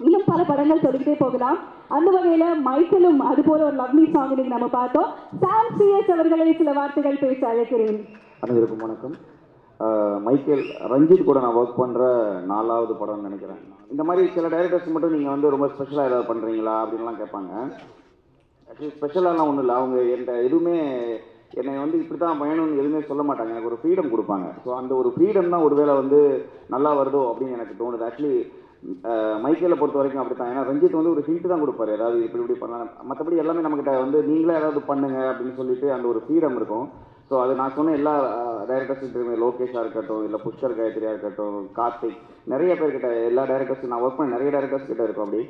[0.00, 1.58] இன்னும் பல படங்கள் சொல்லிக்கிட்டே போகலாம்.
[1.96, 5.10] அந்த வகையில் மைக்கேலும் அது போல ஒரு லவ்லி சாங் நம்ம பார்த்தோம்.
[5.42, 7.98] சாம் சிஎஸ் அவர்களை சில வார்த்தைகள் பேச அழைக்கிறேன்.
[8.44, 9.16] அனைவருக்கும் வணக்கம்.
[10.26, 10.62] மைக்கேல்
[10.92, 12.02] ரஞ்சித் கூட நான் ஒர்க் பண்ணுற
[12.52, 13.60] நாலாவது படம்னு நினைக்கிறேன்.
[13.92, 17.52] இந்த மாதிரி சில டைரக்டர்ஸ் மட்டும் நீங்கள் வந்து ரொம்ப ஸ்பெஷலாக ஏதாவது பண்ணுறீங்களா அப்படின்லாம் கேட்பாங்க.
[18.68, 19.74] ஆக்சுவலி ஸ்பெஷலாலாம் ஒன்றும் இல்லை.
[19.80, 20.76] அவங்க என்கிட்ட எதுவுமே
[21.60, 23.52] என்னை வந்து இப்படி தான் பயணம்னு எதுவுமே சொல்ல மாட்டாங்க.
[23.54, 24.46] எனக்கு ஒரு ஃப்ரீடம் கொடுப்பாங்க.
[24.62, 26.20] ஸோ அந்த ஒரு ஃப்ரீடம் தான் ஒருவேளை வந்து
[26.74, 28.06] நல்லா வருதோ அப்படின்னு எனக்கு தோணுது.
[28.08, 28.36] ஆக்சுவலி
[29.44, 31.90] மைக்கேலை பொறுத்த வரைக்கும் அப்படி தான் ஏன்னா ரஞ்சித் வந்து ஒரு ஹிண்ட் தான் கொடுப்பாரு.
[31.98, 32.90] ஏதாவது இப்படி இப்படி பண்ணலாம்.
[33.10, 36.86] மற்றபடி எல்லாமே நம்மக்கிட்ட வந்து நீங்களே ஏதாவது பண்ணுங்க அப்படின்னு சொல்லிட்டு அந்த ஒரு ஃப்ரீடம் இருக்கும்.
[37.30, 38.12] ஸோ அது நான் சொன்ன எல்லா
[38.68, 42.20] டைரக்டர்ஸும் தெரியுமே லோகேஷாக இருக்கட்டும் இல்லை புஷ்கர் காயத்ரியாக இருக்கட்டும் கார்த்திக்
[42.52, 45.42] நிறைய பேர்கிட்ட எல்லா டைரக்டர்ஸும் நான் ஒர்க் பண்ண நிறைய டைரக்டர்ஸ் கிட்ட இருக்கும் அப்படி.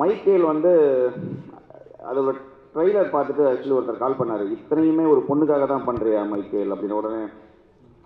[0.00, 0.70] மைக்கேல் வந்து
[2.10, 2.32] அதோட
[2.74, 4.44] ட்ரெய்லர் பார்த்துட்டு ஆக்சுவலி ஒருத்தர் கால் பண்ணார்.
[4.56, 7.22] இத்தனையுமே ஒரு பொண்ணுக்காக தான் பண்ணுறியா மைக்கேல் அப்படின்னு உடனே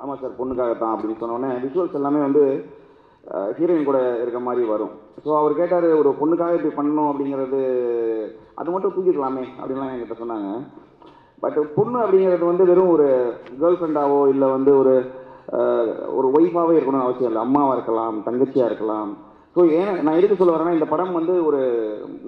[0.03, 2.43] ஆமாம் சார் பொண்ணுக்காக தான் அப்படின்னு சொன்னோடனே விஷுவல்ஸ் எல்லாமே வந்து
[3.59, 4.93] ஹீரோயின் கூட இருக்க மாதிரி வரும்.
[5.23, 7.61] ஸோ அவர் கேட்டார் ஒரு பொண்ணுக்காக இப்படி பண்ணணும் அப்படிங்கிறது
[8.61, 10.51] அது மட்டும் தூக்கிக்கலாமே அப்படின்லாம் என்கிட்ட சொன்னாங்க.
[11.42, 13.07] பட் பொண்ணு அப்படிங்கிறது வந்து வெறும் ஒரு
[13.61, 14.94] கேர்ள் ஃப்ரெண்டாவோ இல்லை வந்து ஒரு
[16.18, 17.42] ஒரு ஒய்ஃபாகவே இருக்கணும்னு அவசியம் இல்லை.
[17.46, 19.11] அம்மாவாக இருக்கலாம் தங்கச்சியாக இருக்கலாம்.
[19.57, 21.61] ஸோ ஏன் நான் எதுக்கு சொல்ல வரேன்னா இந்த படம் வந்து ஒரு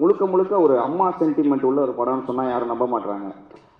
[0.01, 3.27] முழுக்க முழுக்க ஒரு அம்மா சென்டிமெண்ட் உள்ள ஒரு படம்னு சொன்னால் யாரும் நம்ப மாட்டாங்க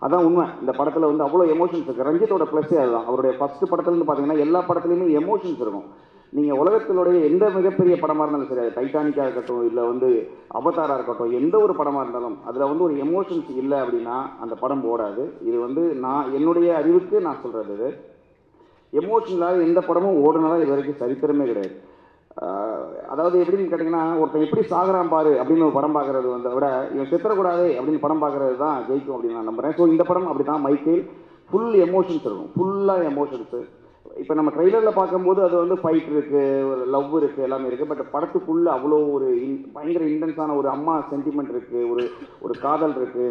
[0.05, 0.45] அதான் உண்மை.
[0.61, 3.07] இந்த படத்தில் வந்து அவ்வளோ எமோஷன்ஸ் இருக்குது ரஞ்சித்தோட ப்ளஸ்ஸே அதுதான்.
[3.09, 5.87] அவருடைய ஃபஸ்ட்டு படத்துலேருந்து பார்த்தீங்கன்னா எல்லா படத்துலையுமே எமோஷன்ஸ் இருக்கும்.
[6.33, 10.09] நீங்கள் உலகத்தினுடைய எந்த மிகப்பெரிய படமாக இருந்தாலும் சரி அது டைட்டானிக்காக இருக்கட்டும் இல்லை வந்து
[10.57, 15.23] அவதாராக இருக்கட்டும் எந்த ஒரு படமாக இருந்தாலும் அதில் வந்து ஒரு எமோஷன்ஸ் இல்லை அப்படின்னா அந்த படம் ஓடாது.
[15.49, 17.89] இது வந்து நான் என்னுடைய அறிவுக்கு நான் சொல்கிறது இது.
[18.93, 21.75] எமோஷனலாக எந்த படமும் ஓடுனதாக இது வரைக்கும் சரித்திரமே கிடையாது.
[23.13, 27.65] அதாவது எப்படின்னு கேட்டிங்கன்னா ஒருத்தன் எப்படி சாகுறான் பாரு அப்படின்னு ஒரு படம் பார்க்குறது வந்து விட இவன் செத்துறக்கூடாது
[27.77, 31.03] அப்படின்னு படம் பார்க்குறது தான் ஜெயிக்கும் அப்படின்னு நான் நம்புகிறேன் ஸோ இந்த படம் அப்படி தான் மைக்கேல்
[31.49, 32.51] ஃபுல் எமோஷன்ஸ் இருக்கும்.
[32.55, 33.61] ஃபுல்லாக எமோஷன்ஸு
[34.21, 38.69] இப்போ நம்ம ட்ரெய்லரில் பார்க்கும்போது அது வந்து ஃபைட் இருக்குது ஒரு லவ் இருக்குது எல்லாமே இருக்குது பட் படத்துக்குள்ளே
[38.75, 42.05] அவ்வளோ ஒரு இன் பயங்கர இன்டென்ஸான ஒரு அம்மா சென்டிமெண்ட் இருக்குது ஒரு
[42.45, 43.27] ஒரு காதல் இருக்குது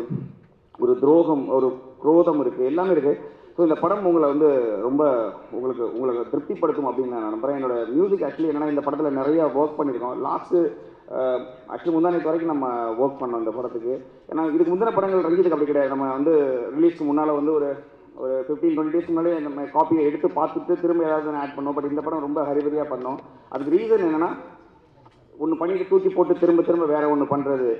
[0.85, 1.69] ஒரு துரோகம் ஒரு
[2.05, 3.19] குரோதம் இருக்குது எல்லாமே இருக்குது
[3.55, 4.49] ஸோ இந்த படம் உங்களை வந்து
[4.85, 5.03] ரொம்ப
[5.57, 7.57] உங்களுக்கு உங்களுக்கு திருப்திப்படுத்தும் அப்படின்னு நான் நம்புறேன்.
[7.59, 10.19] என்னோட மியூசிக் ஆக்சுவலி என்னென்னா இந்த படத்தில் நிறையா ஒர்க் பண்ணியிருக்கோம்.
[10.27, 10.59] லாஸ்ட்டு
[11.73, 12.69] ஆக்சுவலி முந்தானத்து வரைக்கும் நம்ம
[13.03, 13.95] ஒர்க் பண்ணோம் இந்த படத்துக்கு.
[14.31, 15.93] ஏன்னா இதுக்கு முந்தின படங்கள் ரஞ்சித்துக்கு அப்படி கிடையாது.
[15.95, 16.35] நம்ம வந்து
[16.77, 17.71] ரிலீஸ்க்கு முன்னால் வந்து ஒரு
[18.23, 21.77] ஒரு ஃபிஃப்டீன் டுவெண்ட்டி டேஸ் முன்னாடி நம்ம காப்பியை எடுத்து பார்த்துட்டு திரும்ப ஏதாவது ஆட் பண்ணோம்.
[21.77, 23.19] பட் இந்த படம் ரொம்ப ஹரிபரியாக பண்ணோம்.
[23.53, 24.31] அதுக்கு ரீசன் என்னென்னா
[25.43, 27.71] ஒன்று பண்ணிட்டு தூக்கி போட்டு திரும்ப திரும்ப வேற ஒன்று பண்ணுறது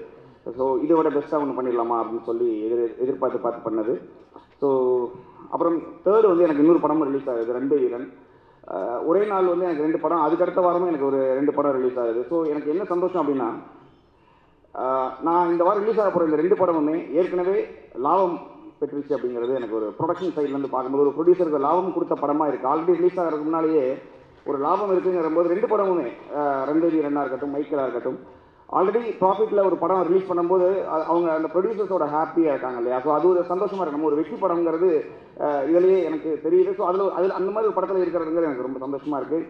[0.59, 3.95] ஸோ இதை விட பெஸ்ட்டாக ஒன்று பண்ணிடலாமா அப்படின்னு சொல்லி எதிர் எதிர்பார்த்து பார்த்து பண்ணது.
[4.61, 4.69] ஸோ
[5.55, 7.57] அப்புறம் தேர்டு வந்து எனக்கு இன்னொரு படமும் ரிலீஸ் ஆகுது.
[7.59, 8.07] ரெண்டு வீரன்.
[9.09, 10.23] ஒரே நாள் வந்து எனக்கு ரெண்டு படம்.
[10.27, 12.23] அதுக்கடுத்த வாரமும் எனக்கு ஒரு ரெண்டு படம் ரிலீஸ் ஆகுது.
[12.31, 13.49] ஸோ எனக்கு என்ன சந்தோஷம் அப்படின்னா
[15.27, 17.57] நான் இந்த வாரம் ரிலீஸ் ஆக போகிற இந்த ரெண்டு படமுமே ஏற்கனவே
[18.07, 18.37] லாபம்
[18.81, 23.21] பெற்றுச்சு அப்படிங்கிறது எனக்கு ஒரு ப்ரொடக்ஷன் சைட்லேருந்து பார்க்கும்போது ஒரு ப்ரொடியூசருக்கு லாபம் கொடுத்த படமாக இருக்குது ஆல்ரெடி ரிலீஸ்
[23.21, 23.85] ஆகிறதுக்கு முன்னாலேயே
[24.51, 26.09] ஒரு லாபம் இருக்குங்கிற போது ரெண்டு படமுமே
[26.71, 28.19] ரெண்டு வீரனாக இருக்கட்டும் மைக்கலாக இருக்கட்டும்.
[28.79, 30.67] ஆல்ரெடி ப்ராஃபிட்டில் ஒரு படம் ரிலீஸ் பண்ணும்போது
[31.11, 32.99] அவங்க அந்த ப்ரொடியூசர்ஸோட ஹாப்பியாக இருக்காங்க இல்லையா?
[33.05, 34.91] ஸோ அது ஒரு சந்தோஷமாக இருக்கும் நம்ம ஒரு வெற்றி படங்கிறது
[35.71, 36.71] இதுலேயே எனக்கு தெரியுது.
[36.79, 39.47] ஸோ அதில் அதில் அந்த மாதிரி ஒரு படத்தில் இருக்கிறதுங்கிறது எனக்கு ரொம்ப சந்தோஷமாக இருக்குது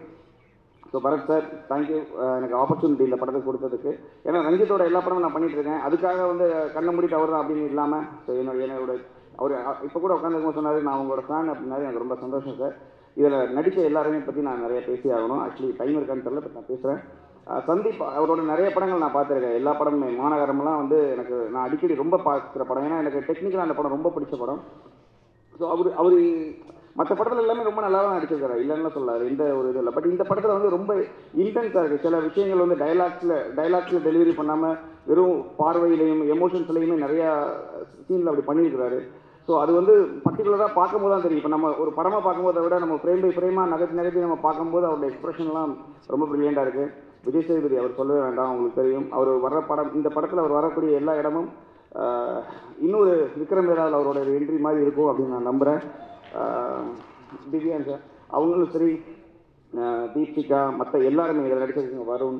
[0.91, 1.97] so Bharath sir thank you
[2.37, 3.91] எனக்கு ஆப்பர்ச்சுனிட்டி இந்த படத்தை கொடுத்ததுக்கு.
[4.27, 5.81] ஏன்னா ரஞ்சித்தோட எல்லா படமும் நான் பண்ணிகிட்டு இருக்கேன்.
[5.87, 8.95] அதுக்காக வந்து கண்ணை மூடிட்டு அவர் தான் அப்படின்னு இல்லாமல் ஸோ என்னோட என்னோட
[9.39, 9.53] அவர்
[9.87, 12.75] இப்போ கூட உட்காந்துருக்கும் சொன்னார் நான் உங்களோட ஃபேன் அப்படின்னாரு எனக்கு ரொம்ப சந்தோஷம் சார்.
[13.19, 15.41] இதில் நடித்த எல்லாருமே பற்றி நான் நிறைய பேசி ஆகணும்.
[15.45, 17.01] ஆக்சுவலி டைம் இருக்கான்னு தெரியல பட் நான் பேசுகிறேன்
[17.67, 19.55] சந்தீப் அவரோட நிறைய படங்கள் நான் பார்த்துருக்கேன்.
[19.59, 22.85] எல்லா படமுமே மாநகரம்லாம் வந்து எனக்கு நான் அடிக்கடி ரொம்ப பார்க்குற படம்.
[22.87, 24.59] ஏன்னா எனக்கு டெக்னிக்கலாக அந்த படம் ரொம்ப பிடிச்ச படம்.
[25.59, 26.17] ஸோ அவர் அவர்
[26.99, 28.55] மற்ற படத்தில் எல்லாமே ரொம்ப நல்லா தான் நடிச்சிருக்காரு.
[28.63, 29.93] இல்லைன்னு சொல்லாரு எந்த ஒரு இது இல்லை.
[29.95, 30.91] பட் இந்த படத்தில் வந்து ரொம்ப
[31.43, 34.77] இன்டென்ஸாக இருக்குது சில விஷயங்கள் வந்து டைலாக்ஸில் டைலாக்ஸில் டெலிவரி பண்ணாமல்
[35.09, 37.29] வெறும் பார்வையிலையும் எமோஷன்ஸ்லையுமே நிறையா
[38.07, 38.99] சீனில் அப்படி பண்ணியிருக்கிறாரு.
[39.49, 41.41] ஸோ அது வந்து பர்டிகுலராக பார்க்கும்போது தான் தெரியும்.
[41.41, 45.09] இப்போ நம்ம ஒரு படமாக பார்க்கும்போதை விட நம்ம ஃப்ரேம் பை ஃப்ரேமாக நகர்த்தி நகர்த்தி நம்ம பார்க்கும்போது அவருடைய
[45.11, 45.71] எக்ஸ்பிரஷன்லாம்
[46.13, 46.91] ரொம்ப ப்ரில்லியண்டாக இருக்குது
[47.27, 49.07] விஜய் சேதுபதி அவர் சொல்லவே வேண்டாம் உங்களுக்கு தெரியும்.
[49.17, 51.49] அவர் வர்ற படம் இந்த படத்தில் அவர் வரக்கூடிய எல்லா இடமும்
[52.85, 55.81] இன்னொரு விக்ரம் வேதாவில் அவரோட என்ட்ரி மாதிரி இருக்கும் அப்படின்னு நான் நம்புகிறேன்
[57.53, 58.03] திவ்யான் சார்
[58.37, 58.91] அவங்களும் சரி
[60.13, 62.39] தீபிகா மற்ற எல்லாருமே இதில் நடிச்சிருக்கீங்க வருண்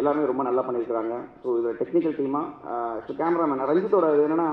[0.00, 1.14] எல்லாருமே ரொம்ப நல்லா பண்ணியிருக்கிறாங்க.
[1.42, 4.50] ஸோ இதில் டெக்னிக்கல் டீமாக கேமராமேன் ரஞ்சித்தோட இது என்னென்னா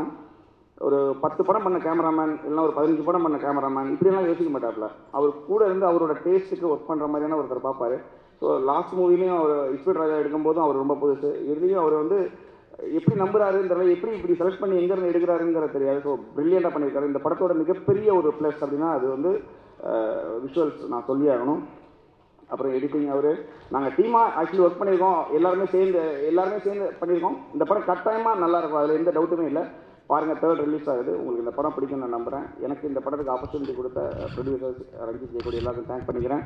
[0.86, 4.88] ஒரு பத்து படம் பண்ண கேமராமேன் இல்லைன்னா ஒரு பதினஞ்சு படம் பண்ண கேமராமேன் இப்படியெல்லாம் யோசிக்க மாட்டாப்புல.
[5.18, 7.96] அவர் கூட இருந்து அவரோட டேஸ்ட்டுக்கு ஒர்க் பண்ணுற மாதிரியான ஒருத்தர் பார்ப்பார்.
[8.42, 11.32] ஸோ லாஸ்ட் மூவிலையும் அவர் இஸ்பீட் ராஜா எடுக்கும்போதும் அவர் ரொம்ப புதுசு.
[11.52, 12.20] இதுலேயும் அவர் வந்து
[12.98, 16.00] எப்படி நம்புறாருன்றத எப்படி இப்படி செலக்ட் பண்ணி எங்கேருந்து எடுக்கிறாருங்கிறத தெரியாது.
[16.06, 17.10] ஸோ ப்ரில்லியண்டாக பண்ணியிருக்காரு.
[17.12, 19.32] இந்த படத்தோட மிகப்பெரிய ஒரு ப்ளஸ் அப்படின்னா அது வந்து
[20.44, 21.64] விஷுவல்ஸ் நான் சொல்லி ஆகணும்.
[22.52, 23.32] அப்புறம் எடிட்டிங் அவர்.
[23.74, 25.20] நாங்கள் டீமாக ஆக்சுவலி ஒர்க் பண்ணியிருக்கோம்.
[25.38, 27.38] எல்லாருமே சேர்ந்து எல்லாருமே சேர்ந்து பண்ணியிருக்கோம்.
[27.56, 28.82] இந்த படம் கட்டாயமாக நல்லா இருக்கும்.
[28.84, 29.66] அதில் எந்த டவுட்டுமே இல்லை.
[30.10, 31.12] பாருங்கள் தேர்ட் ரிலீஸ் ஆகுது.
[31.20, 34.00] உங்களுக்கு இந்த படம் பிடிக்கும் நான் நம்புகிறேன் எனக்கு இந்த படத்துக்கு ஆப்பர்ச்சுனிட்டி கொடுத்த
[34.36, 36.44] ப்ரொடியூசர்ஸ் ரஞ்சித் ஜெயக்கொடி எல்லாருக்கும் தேங்க் பண்ணிக்கிறேன்.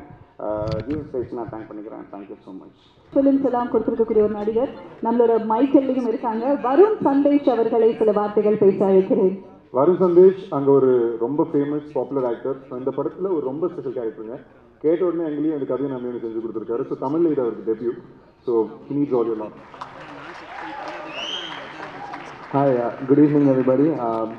[0.87, 2.03] ஜீசஸ் பிரைஸ் நான் தேங்க் பண்ணிக்கிறேன்.
[2.13, 2.79] Thank you so much
[3.13, 4.71] films எல்லாம் கொடுத்திருக்கக்கூடிய ஒரு நடிகர்.
[5.07, 6.45] நம்மளோட மைக்கல்லையும் இருக்காங்க.
[6.67, 9.33] வருண் சந்தேஷ் அவர்களை சில வார்த்தைகள் பேச அழைக்கிறேன்.
[9.77, 10.91] வருண் சந்தேஷ் அங்கே ஒரு
[11.25, 14.37] ரொம்ப ஃபேமஸ் பாப்புலர் ஆக்டர் ஸோ இந்த படத்தில் ஒரு ரொம்ப ஸ்பெஷல் கேரக்டருங்க
[14.83, 16.83] கேட்ட உடனே எங்களையும் அந்த கதையை நம்ம செஞ்சு கொடுத்துருக்காரு.
[16.89, 17.93] ஸோ தமிழில் இது அவருக்கு debut
[18.47, 18.53] so
[18.97, 19.57] needs all you lot
[22.51, 23.91] Hi, uh, good evening, everybody.
[23.93, 24.37] Um,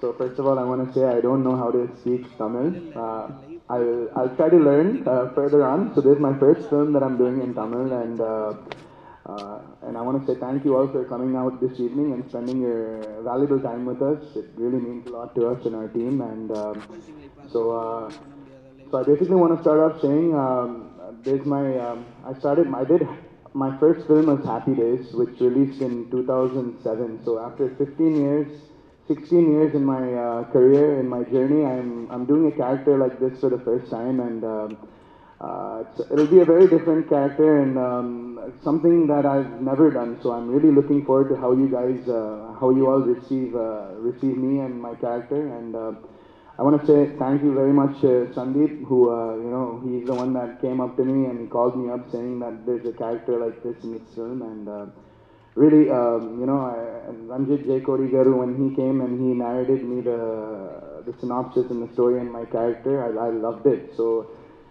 [0.00, 2.68] so first of all, I want to say I don't know how to speak Tamil.
[2.96, 3.28] Uh,
[3.68, 5.94] I'll, I'll try to learn uh, further on.
[5.94, 8.54] So this is my first film that I'm doing in Tamil, and uh,
[9.26, 12.26] uh, and I want to say thank you all for coming out this evening and
[12.30, 14.24] spending your valuable time with us.
[14.34, 16.82] It really means a lot to us and our team, and um,
[17.52, 17.70] so.
[17.70, 18.10] Uh,
[18.90, 22.84] so I basically want to start off saying um, there's my um, I started I
[22.84, 23.08] did
[23.54, 27.20] my first film was Happy Days, which released in 2007.
[27.24, 28.46] So after 15 years,
[29.06, 33.18] 16 years in my uh, career in my journey, I'm I'm doing a character like
[33.18, 34.78] this for the first time, and um,
[35.40, 40.16] uh, it'll be a very different character and um, something that I've never done.
[40.22, 43.92] So I'm really looking forward to how you guys uh, how you all receive uh,
[43.96, 45.76] receive me and my character and.
[46.58, 49.80] Uh, I want to say thank you very much, uh, Sandeep, who, uh, you know,
[49.84, 52.66] he's the one that came up to me and he called me up saying that
[52.66, 54.42] there's a character like this in this film.
[54.42, 54.86] And uh,
[55.54, 57.80] really, um, you know, I, Ranjit J.
[57.80, 62.20] Kodi Garu, when he came and he narrated me the, the synopsis and the story
[62.20, 63.94] and my character, I, I loved it.
[63.96, 64.26] So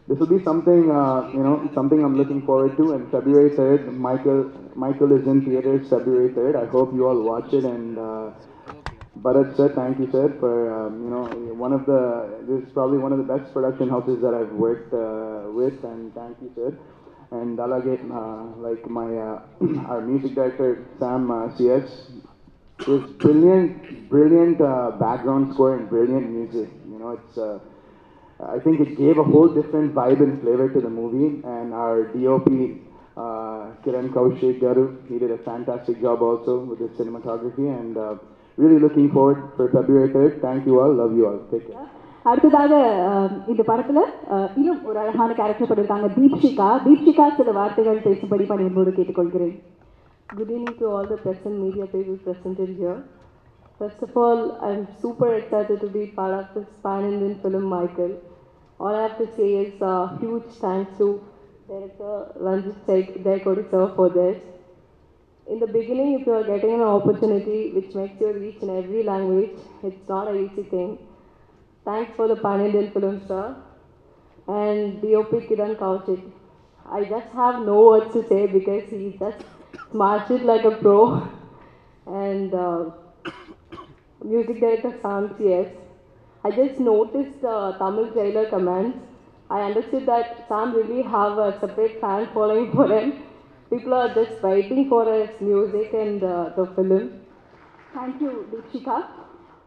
[0.08, 2.94] this will be something, uh, you know, something I'm looking forward to.
[2.94, 6.56] And February 3rd, Michael, Michael is in theaters February 3rd.
[6.56, 7.98] I hope you all watch it and.
[9.18, 12.98] Bharat sir, thank you sir for um, you know one of the this is probably
[12.98, 16.74] one of the best production houses that I've worked uh, with and thank you sir.
[17.32, 19.40] And Dalagate, uh, like my uh,
[19.92, 21.84] our music director Sam uh, CS,
[22.88, 26.70] is brilliant, brilliant uh, background score and brilliant music.
[26.90, 27.60] You know, it's uh,
[28.40, 31.42] I think it gave a whole different vibe and flavor to the movie.
[31.44, 32.82] And our DOP
[33.18, 37.98] uh, Kiran Kaushik Garu, he did a fantastic job also with the cinematography and.
[38.62, 40.42] Uh, really looking forward for February 3rd.
[40.42, 40.94] Thank you all.
[40.94, 41.40] Love you all.
[41.52, 41.88] Take care.
[42.24, 42.74] அடுத்ததாக
[43.06, 44.00] அஹ், இந்த படத்துல
[44.34, 49.56] அஹ், இன்னும் ஒரு அழகான character பண்ணிருக்காங்க தீப்ஷிகா தீப்ஷிகா சில வார்த்தைகள் பேசும்படி பணியோடு கேட்டுக்கொள்கிறேன்
[50.30, 52.98] Good evening to all the press and media people presented here.
[53.80, 58.14] First of all, I'm super excited to be part of this pan-Indian film, Michael.
[58.80, 61.08] All I have to say is a huge thanks to
[61.68, 62.78] director Ranjit
[63.26, 64.38] Jayakodi sir for this.
[65.52, 69.04] In the beginning, if you are getting an opportunity which makes you reach in every
[69.04, 69.52] language,
[69.84, 70.98] it's not an easy thing.
[71.86, 73.56] Thanks for the panel Film Star
[74.48, 76.22] and DOP Kiran Kaushik.
[76.86, 79.44] I just have no words to say because he just
[79.92, 81.22] smashed it like a pro.
[82.08, 82.86] And uh,
[84.24, 85.68] music director Sam CS.
[86.44, 88.98] I just noticed uh, Tamil trailer comments.
[89.50, 93.14] I understood that Sam really have a separate fan following for him.
[93.72, 97.04] People are just waiting for its music and uh, the film.
[97.94, 98.98] Thank you Deekshika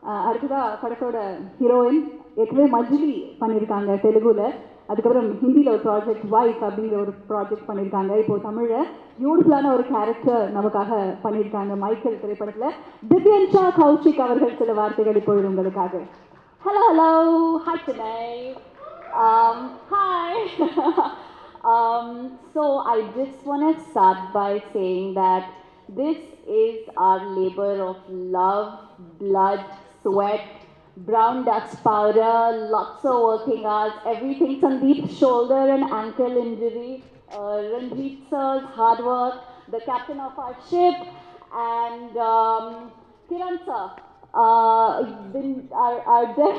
[0.02, 1.16] அஹ் அடுத்ததா படத்தோட
[1.58, 1.98] heroine
[2.36, 4.44] ஏற்கனவே மஜ்லி பண்ணியிருக்காங்க தெலுங்குல
[4.88, 8.86] அதுக்கப்புறம் ஹிந்தியில் ஒரு project wife அப்படிங்கிற ஒரு ப்ராஜெக்ட் பண்ணியிருக்காங்க இப்போ தமிழில்
[9.18, 10.90] பியூட்டிஃபுல்லான ஒரு கேரக்டர் நமக்காக
[11.24, 12.74] பண்ணியிருக்காங்க மைக்கேல் திரைப்படத்தில்
[13.10, 16.02] திவ்யன்ஷா கௌஷிக் அவர்கள் சில வார்த்தைகள் இப்பொழுது உங்களுக்காக
[16.62, 17.10] hello hello
[17.66, 18.26] hi Chennai.
[19.22, 19.58] Um,
[19.90, 20.42] hi.
[21.64, 25.44] um, so I just want to start by saying that
[25.88, 28.78] this is our labor of love,
[29.18, 29.64] blood,
[30.02, 30.40] sweat,
[30.96, 37.02] brown dust powder, lots of working hours, everything Sandeep's shoulder and ankle injury,
[37.32, 39.34] uh, Ranjit sir's hard work,
[39.68, 40.94] the captain of our ship,
[41.52, 42.92] and um,
[43.28, 43.90] Kiran sir.
[44.34, 45.02] Uh,
[45.72, 46.58] our, our de-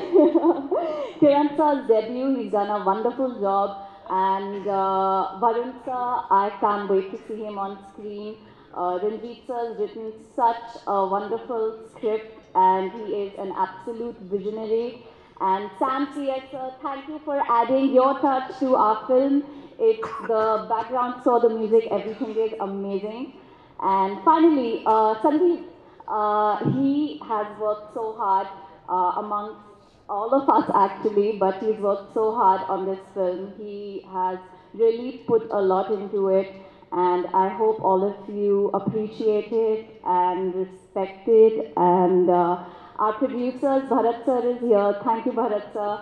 [1.20, 3.76] Kiran sir's debut, he's done a wonderful job.
[4.08, 8.36] And uh, Varun sir, I can't wait to see him on screen.
[8.74, 15.02] Uh, Ranjit sir has written such a wonderful script and he is an absolute visionary.
[15.40, 19.42] And Sam CS sir, thank you for adding your touch to our film.
[19.78, 23.32] It's the background score, the music, everything is amazing.
[23.80, 25.64] And finally, uh, Sandeep,
[26.08, 28.46] uh, he has worked so hard
[28.88, 29.60] uh, amongst
[30.08, 33.46] all of us actually, but he's worked so hard on this film.
[33.56, 34.38] He has
[34.72, 36.48] really put a lot into it,
[36.92, 41.58] and I hope all of you appreciate it and respect it.
[41.76, 42.56] And uh,
[42.96, 44.92] our producers, Bharat sir, is here.
[45.02, 45.98] Thank you, Bharat sir.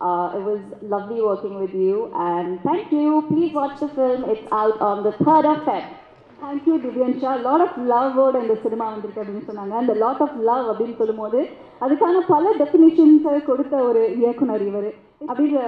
[0.00, 3.24] Uh, it was lovely working with you, and thank you.
[3.28, 4.24] Please watch the film.
[4.24, 5.97] It's out on the 3rd of Feb.
[6.42, 9.74] Thank you Divyansha lot of லவ்வோட இந்த cinema வந்திருக்கு அப்படின்னு சொன்னாங்க.
[9.82, 11.38] அந்த lot of love அப்படின்னு சொல்லும்போது
[11.84, 14.90] அதுக்கான பல டெஃபினேஷன்ஸை கொடுத்த ஒரு இயக்குனர் இவர்.
[15.28, 15.60] அப்படின்ற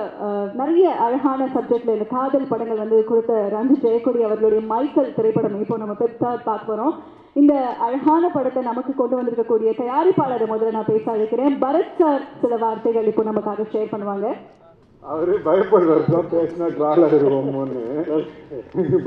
[0.60, 5.96] நிறைய அழகான சப்ஜெக்டில் இந்த காதல் படங்கள் வந்து கொடுத்த ரஞ்சித் ஜெயக்கொடி அவர்களுடைய மைக்கேல் திரைப்படம் இப்போ நம்ம
[6.02, 6.94] பெருசாக பார்க்க போகிறோம்
[7.40, 7.54] இந்த
[7.86, 13.24] அழகான படத்தை நமக்கு கொண்டு வந்திருக்கக்கூடிய தயாரிப்பாளரை முதல்ல நான் பேச அழைக்கிறேன் பரத் சார் சில வார்த்தைகள் இப்போ
[13.30, 14.28] நமக்காக ஷேர் பண்ணுவாங்க.
[15.03, 17.81] அவரு பயப்படுறாரு தான் பேசினா ட்ரால் ஆகிடுவோமோன்னு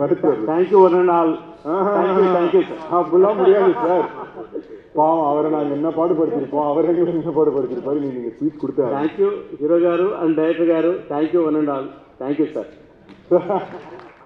[0.01, 1.33] படுத்துறாரு தேங்க்யூ ஒரு நாள்
[1.95, 4.07] தேங்க்யூ தேங்க்யூ சார் அப்படிலாம் முடியாது சார்
[4.95, 9.31] பாவம் அவரை நாங்கள் என்ன பாடுபடுத்திருப்போம் அவர் எங்களுக்கு என்ன பாடுபடுத்திருப்பாரு நீங்க நீங்க ஸ்வீட் கொடுத்தாரு థ్యాంక్ యూ
[9.61, 12.71] హీరో గారు అండ్ డైరెక్టర్ గారు thank you one and all thank you sir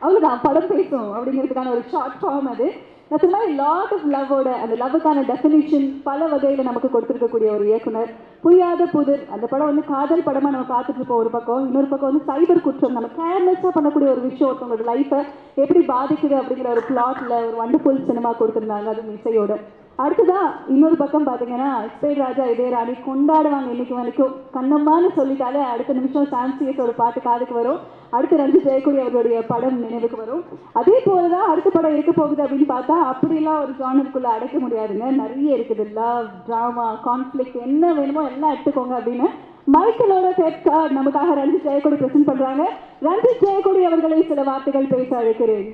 [0.03, 2.69] அவ்வளோதான் படம் பேசும் அப்படிங்கிறதுக்கான ஒரு ஷார்ட் ஃபார்ம் அது
[3.10, 8.10] நான் சொன்ன மாதிரி லாட் ஆஃப் லவ்வோட அந்த லவ்வுக்கான டெஃபினிஷன் பல வகையில் நமக்கு கொடுத்துருக்கக்கூடிய ஒரு இயக்குனர்.
[8.42, 11.18] புரியாத புதிர் அந்த படம் வந்து காதல் படமாக நம்ம பார்த்துட்டு இருப்போம்.
[11.18, 12.98] ஒரு பக்கம் இன்னொரு பக்கம் வந்து சைபர் குற்றம்.
[12.98, 15.22] நம்ம கேர்லெஸ்ஸாக பண்ணக்கூடிய ஒரு விஷயம் ஒருத்தவங்களோட லைஃப்பை
[15.56, 18.88] எப்படி பாதிக்குது அப்படிங்கிற ஒரு பிளாட்டில் ஒரு வண்டர்ஃபுல் சினிமா கொடுத்துருந்தாங்க.
[18.94, 19.56] அது இசையோட.
[20.04, 24.34] அடுத்ததா இன்னொரு பக்கம் பார்த்தீங்கன்னா எஸ்பேட் ராஜா இதே ராணி கொண்டாடுவாங்க இன்னைக்கு வரைக்கும்.
[24.54, 27.80] கண்ணம்மான்னு சொல்லிட்டாலே அடுத்த நிமிஷம் சான்சியஸோட பாட்டு காதுக்கு வரும்.
[28.10, 30.44] அடுத்து ரஞ்சித் ஜெயக்குடி அவருடைய படம் நினைவுக்கு வரும்.
[30.74, 35.12] அதே போலதான் அடுத்த படம் இருக்க போகுது அப்படின்னு பார்த்தா அப்படிலாம் ஒரு ஜானருக்குள்ள அடைக்க முடியாதுங்க.
[35.12, 35.94] நிறைய இருக்குது.
[35.94, 39.30] லவ் ட்ராமா கான்ஃப்ளிக் என்ன வேணுமோ எல்லாம் எடுத்துக்கோங்க அப்படின்னு
[39.74, 42.72] மைக்கேலோட சேர்த்தா நமக்காக ரஞ்சித் ஜெயக்குடி பிரசன்ட் பண்றாங்க.
[43.02, 45.74] ரஞ்சித் ஜெயக்குடி அவர்களை சில வார்த்தைகள் பேச அழைக்கிறேன்.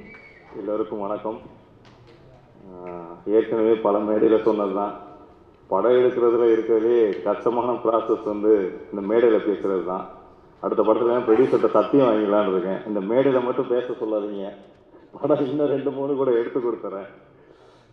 [0.57, 1.52] எல்லோருக்கும் வணக்கம்.
[3.37, 4.93] ஏற்கனவே பல மேடையில் சொன்னது தான்
[5.71, 6.97] படம் எடுக்கிறதுல இருக்கிறதே
[7.27, 8.53] கஷ்டமான ப்ராசஸ் வந்து
[8.91, 10.05] இந்த மேடையில் பேசுகிறது தான்
[10.63, 12.81] அடுத்த படத்தில் ப்ரொடியூசர்கிட்ட சத்தியம் வாங்கிக்கலான்னு இருக்கேன்.
[12.89, 14.49] இந்த மேடையில் மட்டும் பேச சொல்லாதீங்க.
[15.15, 17.09] படம் இன்னும் ரெண்டு மூணு கூட எடுத்து கொடுத்துறேன்.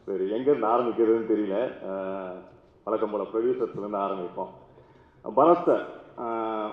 [0.07, 1.57] சரி எங்கேருந்து ஆரம்பிக்கிறதுன்னு தெரியல.
[2.87, 4.53] வழக்கம் போல் ப்ரொடியூசர்ஸ்லேருந்து ஆரம்பிப்போம்.
[5.25, 5.85] பரத் சார்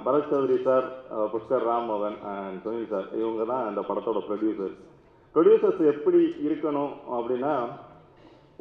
[0.06, 0.86] பரத் சௌத்ரி சார்
[1.34, 2.18] புஷ்கர் ராம் மோகன்
[2.64, 4.78] சுனில் சார் இவங்க தான் இந்த படத்தோட ப்ரொடியூசர்ஸ்
[5.36, 7.54] ப்ரொடியூசர்ஸ் எப்படி இருக்கணும் அப்படின்னா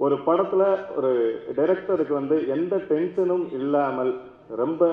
[0.05, 0.66] ஒரு படத்தில்
[0.97, 1.11] ஒரு
[1.59, 4.12] டைரக்டருக்கு வந்து எந்த டென்ஷனும் இல்லாமல்
[4.62, 4.88] ரொம்ப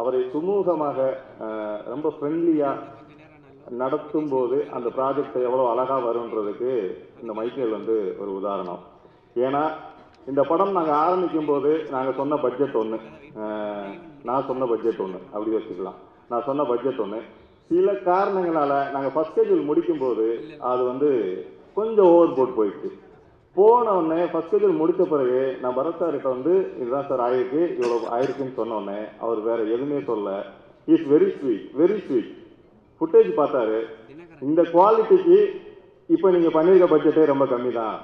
[0.00, 0.98] அவரை சுமூகமாக
[1.92, 3.00] ரொம்ப ஃப்ரெண்ட்லியாக
[3.80, 6.70] நடத்தும் போது அந்த ப்ராஜெக்ட் எவ்வளோ அழகாக வருன்றதுக்கு
[7.22, 8.80] இந்த மைக்கேல் வந்து ஒரு உதாரணம்.
[9.46, 9.62] ஏன்னா
[10.30, 12.98] இந்த படம் நாங்கள் ஆரம்பிக்கும் போது நாங்கள் சொன்ன பட்ஜெட் ஒன்று
[14.28, 16.00] நான் சொன்ன பட்ஜெட் ஒன்று அப்படி வச்சுக்கலாம்.
[16.30, 17.20] நான் சொன்ன பட்ஜெட் ஒன்று
[17.70, 20.26] சில காரணங்களால் நாங்கள் ஃபஸ்ட் முடிக்கும் முடிக்கும்போது
[20.70, 21.10] அது வந்து
[21.78, 22.90] கொஞ்சம் ஓவர் போட் போயிடுச்சு.
[23.56, 28.58] போன உடனே ஃபர்ஸ்ட் ஸ்கெட்யூல் முடித்த பிறகு நான் பரத் சார்கிட்ட வந்து இதுதான் சார் ஆயிருக்கு இவ்வளோ ஆயிருக்குன்னு
[28.60, 30.30] சொன்ன உடனே அவர் வேற எதுவுமே சொல்ல
[30.94, 32.30] is very sweet very sweet
[33.00, 33.78] footage பார்த்தாரு.
[34.42, 35.38] இந்த குவாலிட்டிக்கு
[36.14, 37.98] இப்போ நீங்கள் பண்ணியிருக்க பட்ஜெட்டே ரொம்ப கம்மி தான்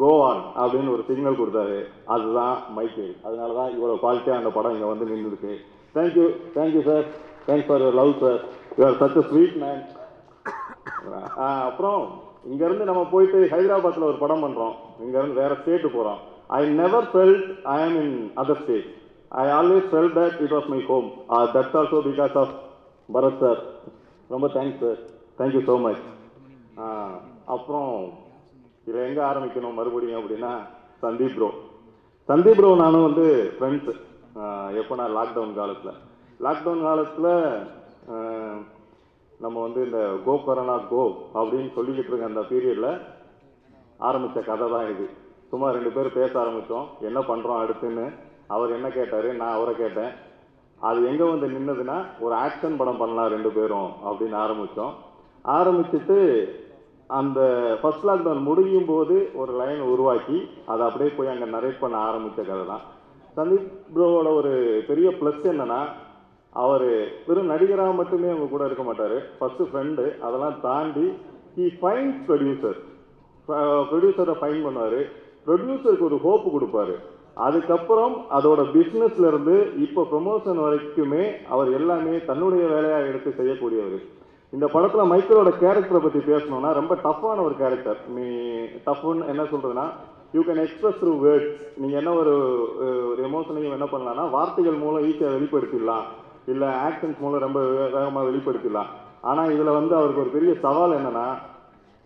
[0.00, 1.78] கோவான் அப்படின்னு ஒரு சிக்னல் கொடுத்தாரு.
[2.14, 5.52] அதுதான் மைக்கேல் அதனால தான் இவ்வளோ குவாலிட்டியாக அந்த படம் இங்கே வந்து நின்றுருக்கு.
[5.96, 6.26] Thank you
[6.56, 7.04] thank you sir
[7.48, 8.40] thanks for your love sir
[8.78, 9.82] you're such a sweet man
[11.68, 12.02] அப்புறம்
[12.48, 14.74] இங்கேருந்து நம்ம போயிட்டு ஹைதராபாத்தில் ஒரு படம் பண்ணுறோம்
[15.04, 16.20] இங்கேருந்து வேறு ஸ்டேட்டு போகிறோம்
[16.50, 18.88] ஐ never felt I am in other state
[19.32, 21.08] I always felt that it was my home
[21.54, 22.54] that's also because of
[23.08, 23.60] Bharath sir
[24.30, 25.00] ரொம்ப thanks sir
[25.38, 26.04] thank you so much
[27.46, 27.92] அப்புறம்
[28.86, 30.52] இதில் எங்கே ஆரம்பிக்கணும் மறுபடியும் அப்படின்னா
[31.02, 31.48] சந்தீப் ப்ரோ
[32.28, 33.26] சந்தீப் ப்ரோ நானும் வந்து
[33.56, 33.92] ஃப்ரெண்ட்ஸு
[34.36, 35.94] uh, எப்போனா லாக்டவுன் காலத்தில்.
[36.40, 37.30] லாக்டவுன் காலத்தில்
[38.08, 38.56] uh,
[39.44, 41.02] நம்ம வந்து இந்த கோ கொரோனா கோ
[41.38, 42.90] அப்படின்னு சொல்லிக்கிட்டு இருக்க அந்த பீரியடில்
[44.08, 45.06] ஆரம்பித்த கதை தான் இது.
[45.50, 48.06] சும்மா ரெண்டு பேர் பேச ஆரம்பித்தோம் என்ன பண்ணுறோம் அடுத்துன்னு.
[48.54, 49.28] அவர் என்ன கேட்டார்?
[49.40, 50.12] நான் அவரை கேட்டேன்.
[50.88, 54.92] அது எங்கே வந்து நின்னதுன்னா ஒரு ஆக்ஷன் படம் பண்ணலாம் ரெண்டு பேரும் அப்படின்னு ஆரம்பித்தோம்
[55.58, 56.18] ஆரம்பிச்சுட்டு
[57.18, 57.40] அந்த
[57.80, 60.38] ஃபர்ஸ்ட் லாக்டவுன் முடியும் போது ஒரு லைன் உருவாக்கி
[60.72, 62.84] அதை அப்படியே போய் அங்கே நரேட் பண்ண ஆரம்பித்த கதை தான்.
[63.36, 64.52] சந்தீப் ப்ரோவோட ஒரு
[64.90, 65.80] பெரிய ப்ளஸ் என்னென்னா
[66.52, 66.88] அவர்
[67.28, 69.16] வெறும் நடிகராக மட்டுமே அவங்க கூட இருக்க மாட்டார்.
[69.38, 71.06] ஃபர்ஸ்ட் ஃப்ரெண்டு அதெல்லாம் தாண்டி
[71.56, 72.78] ஹி ஃபைன்ஸ் ப்ரொடியூசர்
[73.90, 75.00] ப்ரொடியூசரை ஃபைன் பண்ணுவார்.
[75.46, 76.96] ப்ரொடியூசருக்கு ஒரு ஹோப் கொடுப்பாரு.
[77.46, 81.24] அதுக்கப்புறம் அதோட பிஸ்னஸ்லேருந்து இப்போ ப்ரொமோஷன் வரைக்குமே
[81.54, 83.98] அவர் எல்லாமே தன்னுடைய வேலையாக எடுத்து செய்யக்கூடியவர்.
[84.52, 88.26] இந்த படத்தில் மைக்கேலோட கேரக்டரை பற்றி பேசணும்னா ரொம்ப டஃப்பான ஒரு கேரக்டர் நீ
[88.86, 89.86] டஃப்னு என்ன சொல்கிறதுன்னா
[90.36, 92.34] you can express through words நீங்கள் என்ன ஒரு
[93.10, 96.06] ஒரு எமோஷனையும் என்ன பண்ணலாம்னா வார்த்தைகள் மூலம் ஈஸியாக வெளிப்படுத்திடலாம்.
[96.52, 97.60] இல்லை ஆக்ஷன்ஸ் மூலம் ரொம்ப
[97.94, 98.90] வேகமாக வெளிப்படுத்திடலாம்.
[99.30, 101.26] ஆனால் இதில் வந்து அவருக்கு ஒரு பெரிய சவால் என்னன்னா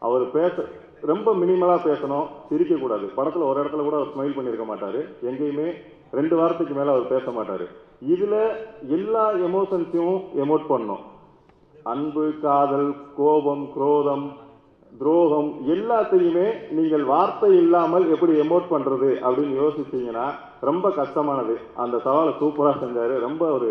[0.07, 0.65] அவர் பேச
[1.11, 5.01] ரொம்ப மினிமலாக பேசணும் சிரிக்கக்கூடாது படத்தில் ஒரு இடத்துல கூட அவர் ஸ்மைல் பண்ணியிருக்க மாட்டார்.
[5.31, 5.69] எங்கேயுமே
[6.19, 7.65] ரெண்டு வாரத்துக்கு மேலே அவர் பேச மாட்டார்.
[8.15, 8.39] இதில்
[8.97, 11.03] எல்லா எமோஷன்ஸையும் எமோட் பண்ணும்
[11.93, 14.27] அன்பு காதல் கோபம் குரோதம்
[15.01, 16.47] துரோகம் எல்லாத்தையுமே
[16.79, 20.27] நீங்கள் வார்த்தை இல்லாமல் எப்படி எமோட் பண்ணுறது அப்படின்னு யோசிச்சீங்கன்னா
[20.69, 21.55] ரொம்ப கஷ்டமானது.
[21.83, 23.15] அந்த சவாலை சூப்பராக செஞ்சார்.
[23.27, 23.71] ரொம்ப ஒரு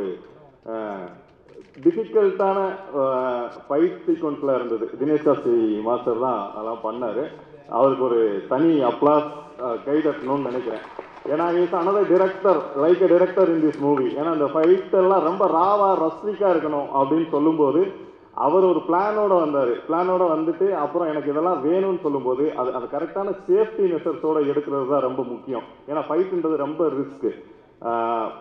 [1.83, 2.57] டிஃபிகல்ட்டான
[3.67, 4.85] ஃபைட் சீக்வன்ஸில் இருந்தது.
[4.99, 7.23] தினேஷ் சாஸ்திரி மாஸ்டர் தான் அதெல்லாம் பண்ணார்.
[7.77, 9.29] அவருக்கு ஒரு தனி அப்ளாஸ்
[9.85, 10.85] கை தட்டணும்னு நினைக்கிறேன்.
[11.31, 15.43] ஏன்னா is another director like a director in this movie ஏன்னா அந்த ஃபைட் எல்லாம் ரொம்ப
[15.57, 17.81] ராவா ரஸ்டிக்கா இருக்கணும் அப்படின்னு சொல்லும்போது
[18.45, 19.71] அவர் ஒரு பிளானோட வந்தார்.
[19.87, 25.21] பிளானோட வந்துட்டு அப்புறம் எனக்கு இதெல்லாம் வேணும்னு சொல்லும்போது அது அந்த கரெக்டான சேஃப்டி மெஷர்ஸோட எடுக்கிறது தான் ரொம்ப
[25.33, 25.65] முக்கியம்.
[25.89, 27.31] ஏன்னா ஃபைட்டுன்றது ரொம்ப ரிஸ்க்கு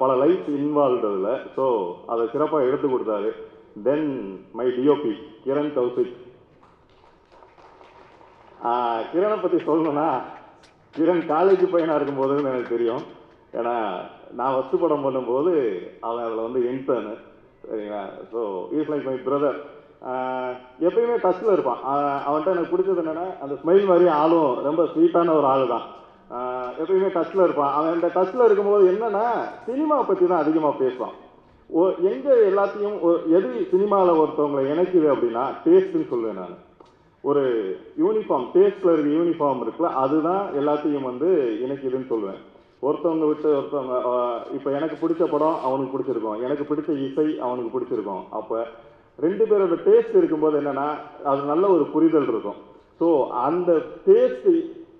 [0.00, 1.30] பல லைஃப் இன்வால்வ் அதில்.
[1.56, 1.64] ஸோ
[2.12, 3.30] அதை சிறப்பாக எடுத்து கொடுத்தாரு.
[3.86, 4.08] Then
[4.58, 5.12] my DOP
[5.46, 6.16] Kiran Kaushik
[9.12, 10.08] கிரணை பற்றி சொல்லணும்னா
[10.94, 13.02] கிரண் காலேஜ் பையனாக இருக்கும்போதுன்னு எனக்கு தெரியும்.
[13.58, 13.74] ஏன்னா
[14.38, 15.52] நான் ஃபஸ்ட்டு படம் பண்ணும்போது
[16.06, 17.14] அவன் அதில் வந்து இன்டர்னு
[17.68, 18.02] சரிங்களா?
[18.32, 18.40] So
[18.76, 19.58] is like my brother
[20.86, 21.80] எப்பயுமே டச்சில் இருப்பான்.
[22.26, 25.86] அவன்கிட்ட எனக்கு பிடிச்சது என்னென்னா அந்த ஸ்மைல் மாதிரி ஆளும் ரொம்ப ஸ்வீட்டான ஒரு ஆள் தான்
[26.80, 27.72] எப்பயுமே டச்சில் இருப்பான்.
[27.76, 29.24] அவன் அந்த டச்சில் இருக்கும்போது என்னென்னா
[29.68, 31.14] சினிமா பற்றி தான் அதிகமாக பேசுவான்.
[31.70, 32.96] ஓ எங்கே எல்லாத்தையும்
[33.36, 36.56] எது சினிமாவில் ஒருத்தவங்களை இணைக்குது அப்படின்னா டேஸ்ட்டுன்னு சொல்லுவேன் நான்.
[37.30, 37.42] ஒரு
[38.02, 41.28] யூனிஃபார்ம் டேஸ்ட்டில் இருக்க யூனிஃபார்ம் இருக்குல்ல அதுதான் எல்லாத்தையும் வந்து
[41.64, 42.40] இணைக்குதுன்னு சொல்லுவேன்.
[42.86, 43.94] ஒருத்தவங்க விட்டு ஒருத்தவங்க
[44.56, 46.38] இப்போ எனக்கு பிடிச்ச படம் அவனுக்கு பிடிச்சிருக்கும்.
[46.46, 48.24] எனக்கு பிடிச்ச இசை அவனுக்கு பிடிச்சிருக்கும்.
[48.38, 48.58] அப்போ
[49.24, 50.88] ரெண்டு பேரோட டேஸ்ட் இருக்கும்போது என்னென்னா
[51.30, 52.60] அது நல்ல ஒரு புரிதல் இருக்கும்.
[53.00, 53.08] ஸோ
[53.46, 53.72] அந்த
[54.06, 54.52] டேஸ்ட்டு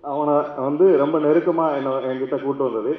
[0.04, 0.34] அவனை
[0.66, 2.92] வந்து ரொம்ப நெருக்கமாக என்ன என்கிட்ட கூட்டு வந்தது.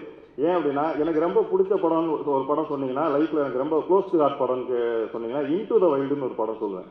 [0.45, 4.41] ஏன் அப்படின்னா எனக்கு ரொம்ப பிடிச்ச படம்னு ஒரு படம் சொன்னீங்கன்னா லைஃப்பில் எனக்கு ரொம்ப க்ளோஸ் டு ஹார்ட்
[4.41, 4.81] படம்னு
[5.13, 6.89] சொன்னீங்கன்னா இன்டு த வைல்டுன்னு ஒரு படம் சொல்லுவேன்.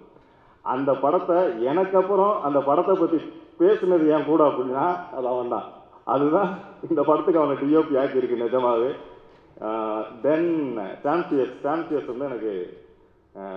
[0.64, 1.36] அந்த படத்தை
[1.70, 3.20] எனக்கு அப்புறம் அந்த படத்தை பற்றி
[3.60, 4.84] பேசுனது ஏன் கூட அப்படின்னா
[5.16, 5.68] அது அவன் தான்
[6.14, 6.50] அதுதான்
[6.90, 8.90] இந்த படத்துக்கு அவனை டிஓபி ஆக்கி இருக்கு நிஜமாவே.
[10.24, 10.50] தென்
[11.06, 12.52] சாம்சியஸ் சாம்சியஸ் வந்து எனக்கு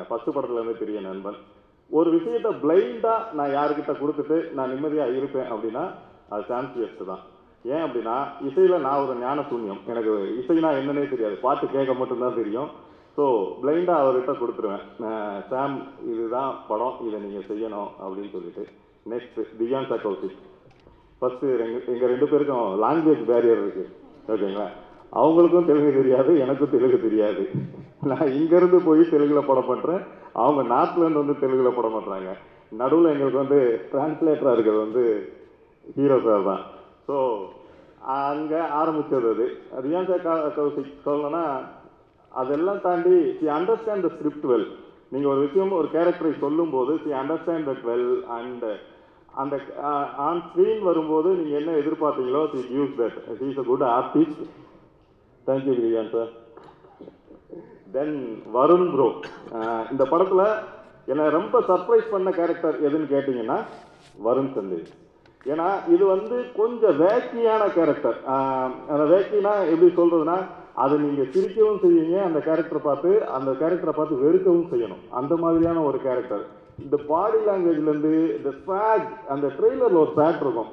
[0.08, 1.38] ஃபஸ்ட்டு படத்துலேருந்து பெரிய நண்பன்.
[1.90, 5.86] ஒரு விஷயத்தை பிளைண்டாக நான் யாருக்கிட்ட கொடுத்துட்டு நான் நிம்மதியாக இருப்பேன் அப்படின்னா
[6.34, 7.24] அது சாம்சியஸ் தான்.
[7.74, 8.16] ஏன் அப்படின்னா
[8.48, 9.82] இசையில் நான் ஒரு ஞான சூன்யம்.
[9.92, 11.36] எனக்கு இசைனா என்னன்னே தெரியாது.
[11.46, 12.72] பாட்டு கேட்க மட்டும்தான் தெரியும்.
[13.18, 13.26] ஸோ
[13.64, 14.86] பிளைண்டாக அவர்கிட்ட கொடுத்துருவேன்.
[15.50, 15.76] சாம்
[16.12, 16.96] இதுதான் படம்.
[17.08, 18.64] இதை நீங்கள் செய்யணும் அப்படின்னு சொல்லிட்டு.
[19.12, 20.40] நெக்ஸ்ட் தியான் சக்கௌசிக்
[21.20, 23.92] ஃபஸ்ட்டு எங்கள் எங்கள் ரெண்டு பேருக்கும் லாங்குவேஜ் பேரியர் இருக்குது
[24.34, 24.68] ஓகேங்களா
[25.22, 27.44] அவங்களுக்கும் தெலுங்கு தெரியாது எனக்கும் தெலுங்கு தெரியாது.
[28.10, 30.02] நான் இங்கேருந்து போய் தெலுங்கில் படம் பண்ணுறேன்
[30.44, 32.32] அவங்க நார்த்லேருந்து வந்து தெலுங்கில் படம் பண்ணுறாங்க
[32.82, 33.60] நடுவில் எங்களுக்கு வந்து
[33.92, 35.04] டிரான்ஸ்லேட்டராக இருக்கிறது வந்து
[35.88, 36.64] ஹீரோ சார் தான்.
[37.08, 37.16] ஸோ
[38.18, 39.46] அங்கே ஆரம்பித்தது அது.
[39.76, 40.24] அது ஏன் சார்
[40.58, 41.44] கௌசிக் சொல்லணும்னா
[42.32, 44.68] அதெல்லாம் தாண்டி he understand the script well
[45.12, 48.08] நீங்கள் ஒரு விஷயம் ஒரு கேரக்டரை சொல்லும்போது he understand that well
[48.38, 48.66] and
[49.42, 49.56] அந்த
[50.26, 53.18] ஆன் ஸ்க்ரீன் வரும்போது நீங்கள் என்ன எதிர்பார்த்தீங்களோ he use that
[53.48, 54.42] is a good artist
[55.48, 56.32] thank you Viriyan sir
[57.94, 58.16] then
[58.56, 59.08] Varun bro
[59.92, 60.46] இந்த படத்தில்
[61.08, 63.58] என்னை ரொம்ப சர்ப்ரைஸ் பண்ண கேரக்டர் எதுன்னு கேட்டிங்கன்னா
[64.20, 64.92] வருண் சந்தேஷ்
[65.52, 68.18] ஏன்னா இது வந்து கொஞ்சம் வேக்கியான கேரக்டர்
[68.92, 70.38] அந்த வேக்கினா எப்படி சொல்றதுன்னா
[70.84, 75.02] அதை நீங்க சிரிக்கவும் செய்வீங்க அந்த கேரக்டரை பார்த்து அந்த கேரக்டரை பார்த்து வெறுக்கவும் செய்யணும்.
[75.20, 76.46] அந்த மாதிரியான ஒரு கேரக்டர்
[76.84, 80.72] இந்த பாடி லாங்குவேஜ்ல இருந்து இந்த ஃபேட் அந்த ட்ரெய்லர்ல ஒரு ஃபேட் இருக்கும்.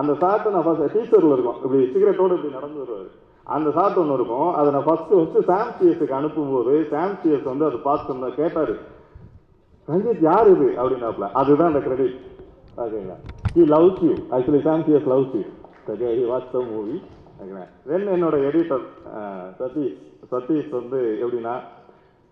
[0.00, 1.58] அந்த சாட்டை நான் ஃபஸ்ட் டீச்சர்ல இருக்கும்.
[1.62, 3.10] இப்படி சிகரெட்டோடு இப்படி நடந்து வருவார்.
[3.56, 4.48] அந்த ஷாட் ஒன்று இருக்கும்.
[4.58, 8.74] அதை நான் ஃபஸ்ட்டு ஃபஸ்ட்டு சாம்சிஎஸ்க்கு அனுப்பும்போது சாம் சிஎஸ் வந்து அதை பார்த்து கேட்டார்
[9.88, 10.68] ரஞ்சித் யார் இது?
[10.80, 12.16] அப்படின்னாப்ல அதுதான் அந்த கிரெடிட்
[12.82, 13.16] ஓகேங்களா?
[13.54, 14.82] He loves you actually Sam
[15.12, 15.42] loves you
[15.86, 16.96] சரியா ஹி வாட்ச் த மூவி
[17.32, 18.84] ஓகேங்களா தென் என்னோட எடிட்டர்
[19.60, 19.96] சதீஷ்
[20.32, 21.54] சதீஷ் வந்து எப்படின்னா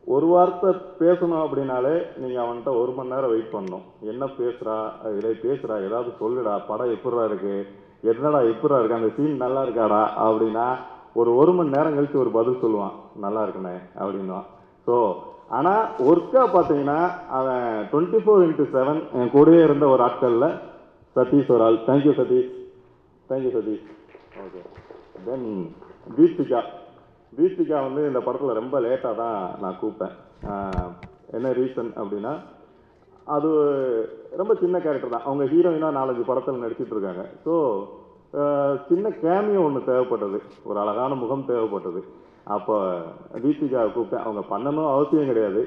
[0.06, 3.82] ஒரு வார்த்தை பேசணும் அப்படின்னாலே நீங்கள் அவன்கிட்ட ஒரு மணி நேரம் வெயிட் பண்ணணும்.
[4.12, 4.76] என்ன பேசுகிறா
[5.16, 6.54] இதை பேசுகிறா ஏதாவது சொல்லுடா.
[6.68, 7.66] படம் எப்படா இருக்குது
[8.10, 10.02] என்னடா எப்படா இருக்குது அந்த சீன் நல்லா இருக்காடா?
[10.26, 10.66] அப்படின்னா
[11.20, 12.96] ஒரு ஒரு மணி நேரம் கழித்து ஒரு பதில் சொல்லுவான்.
[13.24, 14.46] நல்லா இருக்குண்ணே அப்படின்வான்
[14.86, 14.96] ஸோ
[15.58, 17.00] ஆனால் ஒர்க்காக பார்த்தீங்கன்னா
[17.38, 20.50] அவன் டுவெண்ட்டி ஃபோர் இன்ட்டு செவன் என் கூடயே இருந்த ஒரு ஆட்களில்
[21.18, 22.50] சதீஷ் ஒரு ஆள் thank you Sathish
[23.30, 23.86] thank you Sathish
[24.44, 24.60] okay
[25.28, 25.46] then
[26.16, 26.60] Deepika
[27.38, 30.14] Deepika வந்து இந்த படத்தில் ரொம்ப லேட்டாக தான் நான் கூப்பிட்டேன்.
[31.36, 32.32] என்ன ரீசன் அப்படின்னா
[33.34, 33.48] அது
[34.40, 35.26] ரொம்ப சின்ன கேரக்டர் தான்.
[35.28, 37.24] அவங்க ஹீரோயினாக நாலஞ்சு படத்தில் நடிச்சிட்டு இருக்காங்க.
[37.44, 37.54] ஸோ
[38.88, 40.38] சின்ன கேமியோ ஒன்று தேவைப்பட்டது.
[40.68, 42.00] ஒரு அழகான முகம் தேவைப்பட்டது.
[42.56, 42.76] அப்போ
[43.44, 44.24] தீபிகாவை கூப்பிட்டேன்.
[44.26, 45.62] அவங்க பண்ணணும் அவசியம் கிடையாது.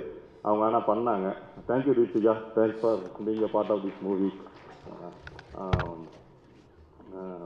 [0.47, 1.27] அவங்க ஆனால் பண்ணாங்க.
[1.69, 4.31] Thank you Deepika thanks for being part of this movie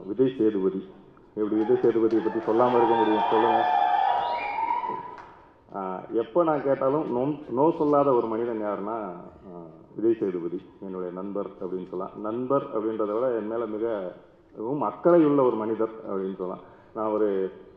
[0.08, 0.80] Vijay Sethupathi.
[1.38, 3.26] எப்படி விஜய் சேதுபதியை பற்றி சொல்லாமல் இருக்க முடியும்?
[3.32, 3.74] சொல்லுங்கள்
[6.22, 7.22] எப்போ நான் கேட்டாலும் நோ
[7.56, 8.96] நோ சொல்லாத ஒரு மனிதன் யாருன்னா
[9.96, 12.14] விஜய் சேதுபதி என்னுடைய நண்பர் அப்படின்னு சொல்லலாம்.
[12.26, 13.84] நண்பர் அப்படின்றத விட என் மேலே மிக
[14.56, 16.64] மிகவும் அக்கறை உள்ள ஒரு மனிதர் அப்படின்னு சொல்லலாம்.
[16.96, 17.28] நான் ஒரு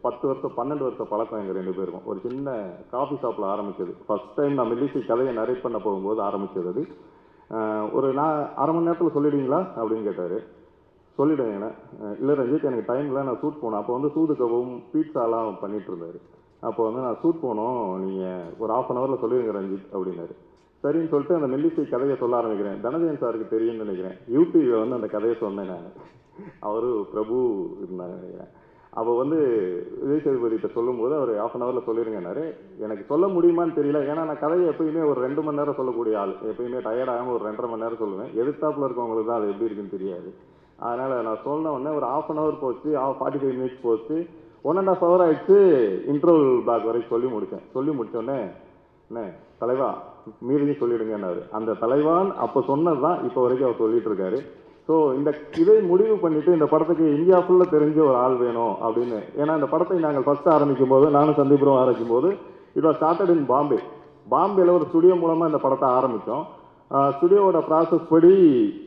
[0.05, 2.05] பத்து வருஷம் பன்னெண்டு வருஷம் பழக்கம் எங்கள் ரெண்டு பேருக்கும்.
[2.11, 2.49] ஒரு சின்ன
[2.93, 3.93] காஃபி ஷாப்பில் ஆரம்பிச்சது.
[4.07, 6.83] ஃபஸ்ட் டைம் நான் மில்லிசி கதையை நரேட் பண்ண போகும்போது ஆரம்பிச்சது அது.
[7.93, 9.59] ஒரு நான் அரை மணி நேரத்தில் சொல்லிடுவீங்களா?
[9.75, 10.57] அப்படின்னு கேட்டார்.
[11.17, 11.71] சொல்லிடுவேன்
[12.19, 13.79] இல்லை ரஞ்சித் எனக்கு டைமில் நான் ஷூட் போனேன்.
[13.81, 16.19] அப்போ வந்து சூதுக்கவும் பீட்சாலாம் பண்ணிகிட்டு இருந்தார்.
[16.59, 17.97] அப்போ வந்து நான் ஷூட் போனோம்.
[17.97, 20.35] நீங்கள் ஒரு ஆஃப் அன் ஹவரில் சொல்லிடுங்க ரஞ்சித் அப்படின்னாரு.
[20.83, 22.79] சரின்னு சொல்லிட்டு அந்த மெல்லிசை கதையை சொல்ல ஆரம்பிக்கிறேன்.
[22.85, 24.17] தனஜயன் சாருக்கு தெரியும்னு நினைக்கிறேன்.
[24.35, 25.89] யூடியூபில் வந்து அந்த கதையை சொன்னேன் நான்.
[26.59, 27.35] அவரு பிரபு
[27.81, 28.51] இருந்தாங்க நினைக்கிறேன்.
[28.97, 29.37] அப்போ வந்து
[30.01, 32.43] விஜய் சேதுபதிகிட்ட சொல்லும்போது அவர் ஆஃப் அன் ஹவரில் சொல்லிருங்கன்னாரு.
[32.85, 33.99] எனக்கு சொல்ல முடியுமான்னு தெரியல.
[34.11, 36.33] ஏன்னா நான் கதையை எப்பயுமே ஒரு ரெண்டு மணி நேரம் சொல்லக்கூடிய ஆள்.
[36.51, 38.31] எப்பயுமே டயர்டாகாமல் ஒரு ரெண்டரை மணி நேரம் சொல்லுவேன்.
[38.41, 40.31] எதிர்த்தாப்பில் இருக்கவங்களுக்கு தான் அது எப்படி இருக்குன்னு தெரியாது.
[40.87, 42.89] அதனால் நான் சொன்ன உடனே ஒரு ஆஃப் அன் ஹவர் போச்சு.
[43.19, 44.17] ஃபார்ட்டி ஃபைவ் மினிட்ஸ் போச்சு.
[44.69, 45.57] ஒன் அண்ட் ஆஃப் ஹவர் ஆகிடுச்சு
[46.13, 48.39] இன்ட்ரோல் பேக் வரைக்கும் சொல்லி முடித்தேன் சொல்லி முடித்தோடனே
[49.09, 49.21] என்ன
[49.61, 49.89] தலைவா
[50.47, 51.41] மீறியும் சொல்லிடுங்கன்னாரு.
[51.57, 54.39] அந்த தலைவான் அப்போ சொன்னது தான் இப்போ வரைக்கும் அவர் சொல்லிட்டு இருக்காரு.
[54.89, 55.29] ஸோ இந்த
[55.61, 59.19] இதை முடிவு பண்ணிட்டு இந்த படத்துக்கு இந்தியா ஃபுல்லாக தெரிஞ்ச ஒரு ஆள் வேணும் அப்படின்னு.
[59.41, 62.29] ஏன்னா இந்த படத்தை நாங்கள் ஃபஸ்ட்டு ஆரம்பிக்கும் போது நானும் சந்தீபுரம் ஆரம்பிக்கும் போது
[62.77, 63.79] it was started in Bombay
[64.33, 66.45] பாம்பேயில் ஒரு ஸ்டுடியோ மூலமாக இந்த படத்தை ஆரம்பித்தோம்
[67.15, 68.33] ஸ்டுடியோவோட ப்ராசஸ் படி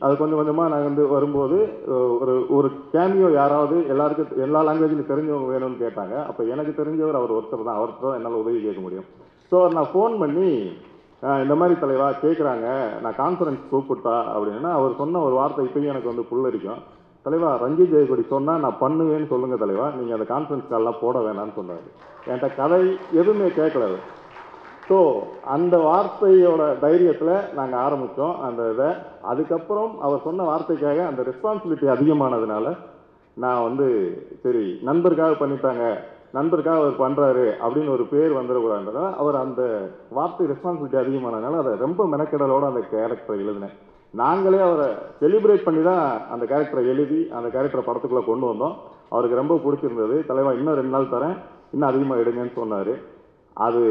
[0.05, 1.57] அது கொஞ்சம் கொஞ்சமாக நாங்கள் வந்து வரும்போது
[2.21, 6.15] ஒரு ஒரு கேமியோ யாராவது எல்லாருக்கும் எல்லா லாங்குவேஜிலும் தெரிஞ்சவங்க வேணும்னு கேட்டாங்க.
[6.29, 7.77] அப்போ எனக்கு தெரிஞ்சவர் அவர் ஒருத்தர் தான்.
[7.79, 9.07] அவர்கிட்ட தான் என்னால் உதவி கேட்க முடியும்.
[9.51, 10.49] ஸோ நான் ஃபோன் பண்ணி
[11.43, 12.67] இந்த மாதிரி தலைவா கேட்குறாங்க
[13.03, 16.81] நான் கான்ஃபரன்ஸ் கூப்பிட்டா அப்படின்னா அவர் சொன்ன ஒரு வார்த்தை இப்பயும் எனக்கு வந்து புல்லரிக்கும்
[17.25, 19.85] தலைவா ரஞ்சித் ஜெயக்கொடி சொன்னால் நான் பண்ணுவேன்னு சொல்லுங்கள் தலைவா.
[19.97, 21.85] நீங்கள் அந்த கான்ஃபரன்ஸ் கால்லாம் போட வேணாம்னு சொன்னார்.
[22.27, 22.79] என்கிட்ட கதை
[23.19, 23.87] எதுவுமே கேட்கல
[24.87, 24.97] ஸோ
[25.55, 28.89] அந்த வார்த்தையோட தைரியத்தில் நாங்கள் ஆரம்பித்தோம் அந்த இதை.
[29.31, 32.73] அதுக்கப்புறம் அவர் சொன்ன வார்த்தைக்காக அந்த ரெஸ்பான்சிபிலிட்டி அதிகமானதுனால
[33.43, 33.87] நான் வந்து
[34.43, 35.85] சரி நண்பருக்காக பண்ணிட்டாங்க.
[36.33, 39.61] நண்பருக்காக அவர் பண்ணுறாரு அப்படின்னு ஒரு பேர் வந்துடக்கூடாதுன்றதால அவர் அந்த
[40.17, 43.75] வார்த்தை ரெஸ்பான்சிபிலிட்டி அதிகமானதுனால அதை ரொம்ப மெனக்கெடலோடு அந்த கேரக்டரை எழுதினேன்.
[44.21, 44.87] நாங்களே அவரை
[45.21, 46.03] செலிப்ரேட் பண்ணி தான்
[46.33, 48.75] அந்த கேரக்டரை எழுதி அந்த கேரக்டரை படத்துக்குள்ளே கொண்டு வந்தோம்.
[49.13, 50.17] அவருக்கு ரொம்ப பிடிச்சிருந்தது.
[50.29, 51.35] தலைவா இன்னும் ரெண்டு நாள் தரேன்.
[51.73, 52.93] இன்னும் அதிகமாக எடுங்கன்னு சொன்னார்.
[53.67, 53.81] அது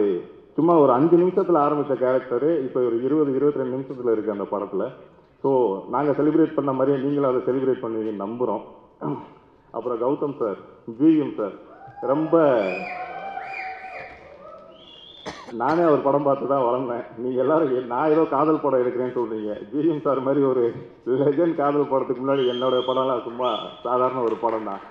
[0.57, 4.86] சும்மா ஒரு அஞ்சு நிமிஷத்தில் ஆரம்பித்த கேரக்டரு இப்போ ஒரு இருபது இருபத்தி ரெண்டு நிமிஷத்தில் இருக்குது அந்த படத்தில்.
[5.45, 5.51] ஸோ
[5.95, 8.64] நாங்கள் செலிப்ரேட் பண்ண மாதிரியே நீங்களும் அதை செலிப்ரேட் பண்ணுவீங்கன்னு நம்புகிறோம்
[9.76, 10.59] அப்புறம் கௌதம் சார்
[10.99, 11.55] ஜிஎம் சார்
[12.11, 12.37] ரொம்ப
[15.61, 17.05] நானே அவர் படம் பார்த்து தான் வளர்ந்தேன்.
[17.23, 20.63] நீங்கள் எல்லாரும் நான் ஏதோ காதல் படம் எடுக்கிறேன்னு சொல்கிறீங்க ஜிஎம் சார் மாதிரி ஒரு
[21.21, 23.49] லெஜண்ட் காதல் படத்துக்கு முன்னாடி என்னோட படம்லாம் சும்மா
[23.85, 24.83] சாதாரண ஒரு படம் தான்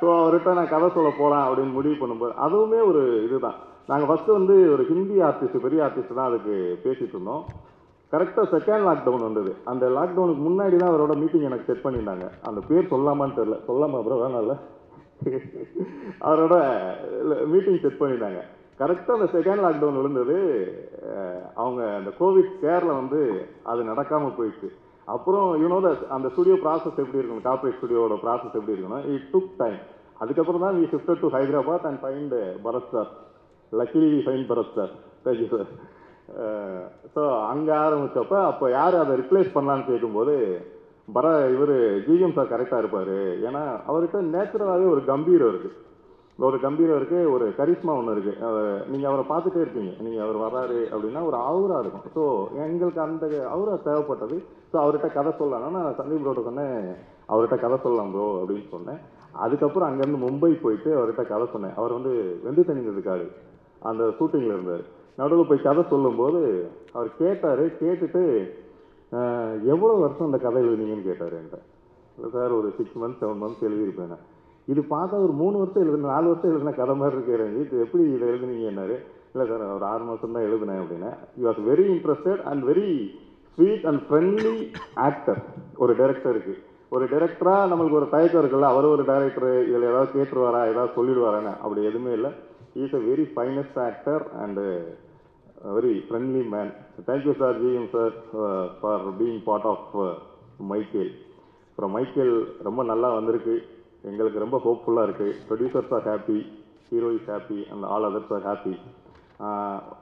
[0.00, 3.58] ஸோ அவர்கிட்ட நான் கதை சொல்ல போகலாம் அப்படின்னு முடிவு பண்ணும்போது அதுவுமே ஒரு இதுதான்.
[3.90, 6.54] நாங்கள் ஃபஸ்ட்டு வந்து ஒரு ஹிந்தி ஆர்டிஸ்ட் பெரிய ஆர்டிஸ்ட் தான் அதுக்கு
[6.84, 7.42] பேசிகிட்டு இருந்தோம்.
[8.12, 9.52] கரெக்டாக செகண்ட் லாக்டவுன் வந்தது.
[9.70, 12.28] அந்த லாக்டவுனுக்கு முன்னாடி தான் அவரோட மீட்டிங் எனக்கு செட் பண்ணியிருந்தாங்க.
[12.50, 14.56] அந்த பேர் சொல்லாமான்னு தெரில சொல்லாமல் அப்புறம் வேணாம்ல.
[16.28, 16.54] அவரோட
[17.52, 18.40] மீட்டிங் செட் பண்ணிட்டாங்க
[18.80, 20.36] கரெக்டாக அந்த செகண்ட் லாக்டவுன் விழுந்தது
[21.54, 23.20] அவங்க அந்த கோவிட் கேரில் வந்து
[23.70, 24.68] அது நடக்காமல் போயிடுச்சு.
[25.08, 25.78] அப்புறம் யூனோ
[26.16, 27.46] அந்த ஸ்டுடியோ ப்ராசஸ் எப்படி இருக்கணும்?
[27.48, 29.06] கார்பரேட் ஸ்டுடியோட ப்ராசஸ் எப்படி இருக்கணும்?
[29.14, 29.78] இட் டுக் டைம்
[30.22, 33.10] அதுக்கப்புறம் தான் we shifted to Hyderabad and find Bharath sir
[33.72, 34.92] luckily we find Bharath sir
[35.24, 35.70] thank you sir
[37.14, 40.34] so அங்கே ஆரம்பித்தப்ப அப்போ யார் அதை ரிப்ளேஸ் பண்ணலான்னு கேட்கும்போது
[41.16, 43.14] பர இவர் ஜிஎம் சார் கரெக்டாக இருப்பார்.
[43.48, 45.76] ஏன்னா அவர்கிட்ட நேச்சுரலாகவே ஒரு கம்பீரம் இருக்குது
[46.46, 49.92] ஒரு கம்பீரம் இருக்குது ஒரு கரிஷ்மா ஒன்று இருக்குது நீங்கள் அவரை பார்த்துட்டே இருப்பீங்க.
[50.04, 52.06] நீங்கள் அவர் வராரு அப்படின்னா ஒரு அவுரா இருக்கும்.
[52.14, 52.22] ஸோ
[52.64, 54.36] எங்களுக்கு அந்த அவுரா தேவைப்பட்டது.
[54.70, 56.78] ஸோ அவர்கிட்ட கதை சொல்லலாம்னா நான் சந்தீப் ப்ரோட்ட சொன்னேன்.
[57.32, 59.00] அவர்கிட்ட கதை சொல்லலாம் ப்ரோ அப்படின்னு சொன்னேன்.
[59.44, 61.76] அதுக்கப்புறம் அங்கேருந்து மும்பை போயிட்டு அவர்கிட்ட கதை சொன்னேன்.
[61.80, 62.14] அவர் வந்து
[62.46, 63.26] வெந்து தணிந்ததுக்காரு.
[63.90, 64.84] அந்த ஷூட்டிங்கில் இருந்தார்.
[65.20, 66.40] நடுவில் போய் கதை சொல்லும்போது
[66.96, 67.64] அவர் கேட்டார்.
[67.82, 68.22] கேட்டுட்டு
[69.72, 71.60] எவ்வளோ வருஷம் அந்த கதை எழுதுனீங்கன்னு கேட்டார் என்கிட்ட.
[72.16, 74.20] இல்லை சார் ஒரு சிக்ஸ் மந்த்ஸ் செவன் மந்த்ஸ் எழுதியிருப்பேன்
[74.68, 78.26] இது பார்த்தா ஒரு மூணு வருஷம் எழுதுன நாலு வருஷம் எழுதின கதை மாதிரி இருக்கிறேன் இது எப்படி இதை
[78.32, 78.96] எழுதுனீங்க என்னாரு?
[79.32, 82.88] இல்லை சார் ஒரு ஆறு மாதம் தான் எழுதினேன் அப்படின்னா you are very interested and very
[83.58, 84.54] sweet and friendly
[85.06, 85.40] actor
[85.82, 86.54] ஒரு டேரக்டருக்கு
[86.92, 91.52] ஒரு டேரக்டராக நம்மளுக்கு ஒரு தயக்கம் இருக்குல்ல அவர் ஒரு டேரக்டர் இதில் ஏதாவது கேட்டுருவாரா ஏதாவது சொல்லிடுவாரான்னு.
[91.64, 92.30] அப்படி எதுவுமே இல்லை.
[92.82, 94.64] Is a very finest actor and
[95.64, 96.70] very friendly man
[97.06, 98.12] thank you sir GM sir
[98.80, 100.16] for being part of
[100.70, 101.10] Michael
[101.70, 102.32] அப்புறம் மைக்கேல்
[102.62, 103.54] ரொம்ப நல்லா வந்திருக்கு.
[104.02, 106.38] எங்களுக்கு ரொம்ப ஹோப்ஃபுல்லாக இருக்குது producers are happy
[106.88, 108.74] hero is happy and all others are happy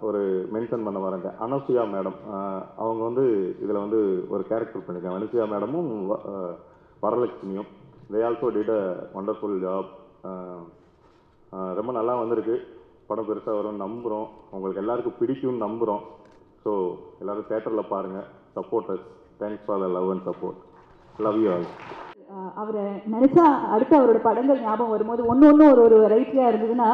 [0.01, 1.31] ஒரு mention பண்ண வரேங்க.
[1.47, 2.19] அனசுயா மேடம்.
[2.77, 3.27] அவங்க வந்து
[3.63, 6.57] இதில் வந்து ஒரு கேரக்டர் பண்ணியிருக்காங்க அனசுயா மேடமும் வ-
[7.03, 7.69] வரலட்சுமியும்.
[8.13, 9.91] They also did a wonderful job
[11.81, 12.57] ரொம்ப நல்லா வந்திருக்கு.
[13.09, 16.03] படம் பெருசாக வரும்னு நம்புகிறோம் உங்களுக்கு எல்லாருக்கும் பிடிக்கும்னு நம்புகிறோம்
[16.65, 16.73] ஸோ
[17.21, 19.07] எல்லோரும் தேட்டரில் பாருங்கள் supporters
[19.41, 20.59] thanks for the love and support
[21.19, 21.69] love you all
[22.55, 22.83] அவரை
[23.13, 26.91] நினச்சா அடுத்து அவரோட படங்கள் ஞாபகம் வரும்போது ஒன்று ஒன்று ஒரு ஒரு வெரைட்டியாக இருந்ததுன்னா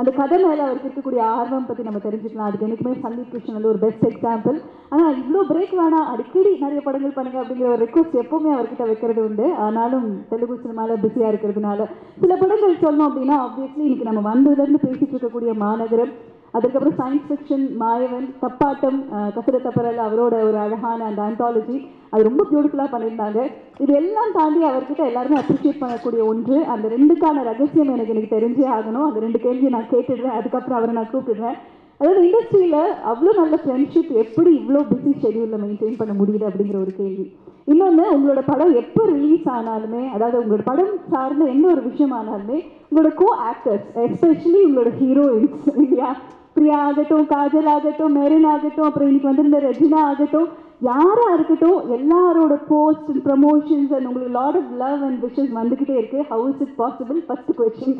[0.00, 2.48] அந்த கதை மேலே அவருக்கு இருக்கக்கூடிய ஆர்வம் பற்றி நம்ம தெரிஞ்சுக்கலாம்.
[2.48, 4.58] அதுக்கு எனக்குமே சந்தீப் கிருஷ்ணன் வந்து ஒரு பெஸ்ட் எக்ஸாம்பிள்
[4.94, 6.08] ஆனால் இவ்வளோ பிரேக் வேணாம்.
[6.12, 9.46] அடிக்கடி நிறைய படங்கள் பண்ணுங்க அப்படிங்கிற ஒரு ரெக்வஸ்ட் எப்பவுமே அவர்கிட்ட வைக்கிறது உண்டு.
[9.66, 11.88] ஆனாலும் தெலுங்கு சினிமாவில் பிஸியாக இருக்கிறதுனால
[12.22, 16.14] சில படங்கள் சொன்னோம் அப்படின்னா ஆப்வியஸ்லி இன்னைக்கு நம்ம வந்ததுலேருந்து பேசிட்டு இருக்கக்கூடிய மாநகரம்
[16.54, 19.30] அதுக்கப்புறம் சயின்ஸ் ஃபிக்ஷன் மாயவன் தப்பாட்டம் அஹ்,
[19.64, 21.78] தப்பரல் அவரோட ஒரு அழகான அந்த அண்டாலஜி
[22.12, 23.40] அது ரொம்ப பியூட்டிஃபுல்லாக பண்ணியிருந்தாங்க.
[23.80, 26.58] இது எல்லாம் தாண்டி அவர்கிட்ட எல்லாருமே அப்ரிஷியேட் பண்ணக்கூடிய ஒன்று.
[26.72, 29.06] அந்த ரெண்டுக்கான ரகசியம் எனக்கு எனக்கு தெரிஞ்சே ஆகணும்.
[29.08, 30.36] அந்த ரெண்டு கேள்வியை நான் கேட்டுடுறேன்.
[30.38, 31.58] அதுக்கப்புறம் அவரை நான் கூப்பிடுறேன்.
[32.00, 32.80] அதாவது இண்டஸ்ட்ரியில்
[33.10, 37.24] அவ்வளோ நல்ல ஃப்ரெண்ட்ஷிப் எப்படி இவ்வளோ பிஸி ஷெடியூலில் மெயின்டைன் பண்ண முடியுது அப்படிங்கிற ஒரு கேள்வி.
[37.66, 43.10] இன்னொன்று உங்களோட படம் எப்போ ரிலீஸ் ஆனாலுமே அதாவது உங்களோட படம் சார்ந்த என்ன ஒரு விஷயம் ஆனாலுமே உங்களோட
[43.14, 46.10] கோ ஆக்டர்ஸ் எஸ்பெஷலி உங்களோட ஹீரோயின்ஸ் இல்லையா?
[46.58, 50.48] பிரியா ஆகட்டும் காஜல் ஆகட்டும் மெரின் ஆகட்டும் அப்புறம் இன்னைக்கு வந்திருந்த ரெஜினா ஆகட்டும்
[50.88, 56.20] யாரா இருக்கட்டும் எல்லாரோட போஸ்ட் ப்ரமோஷன்ஸ் அண்ட் உங்களுக்கு lot of love and wishes வந்துக்கிட்டே இருக்கு.
[56.30, 57.96] How is it possible first question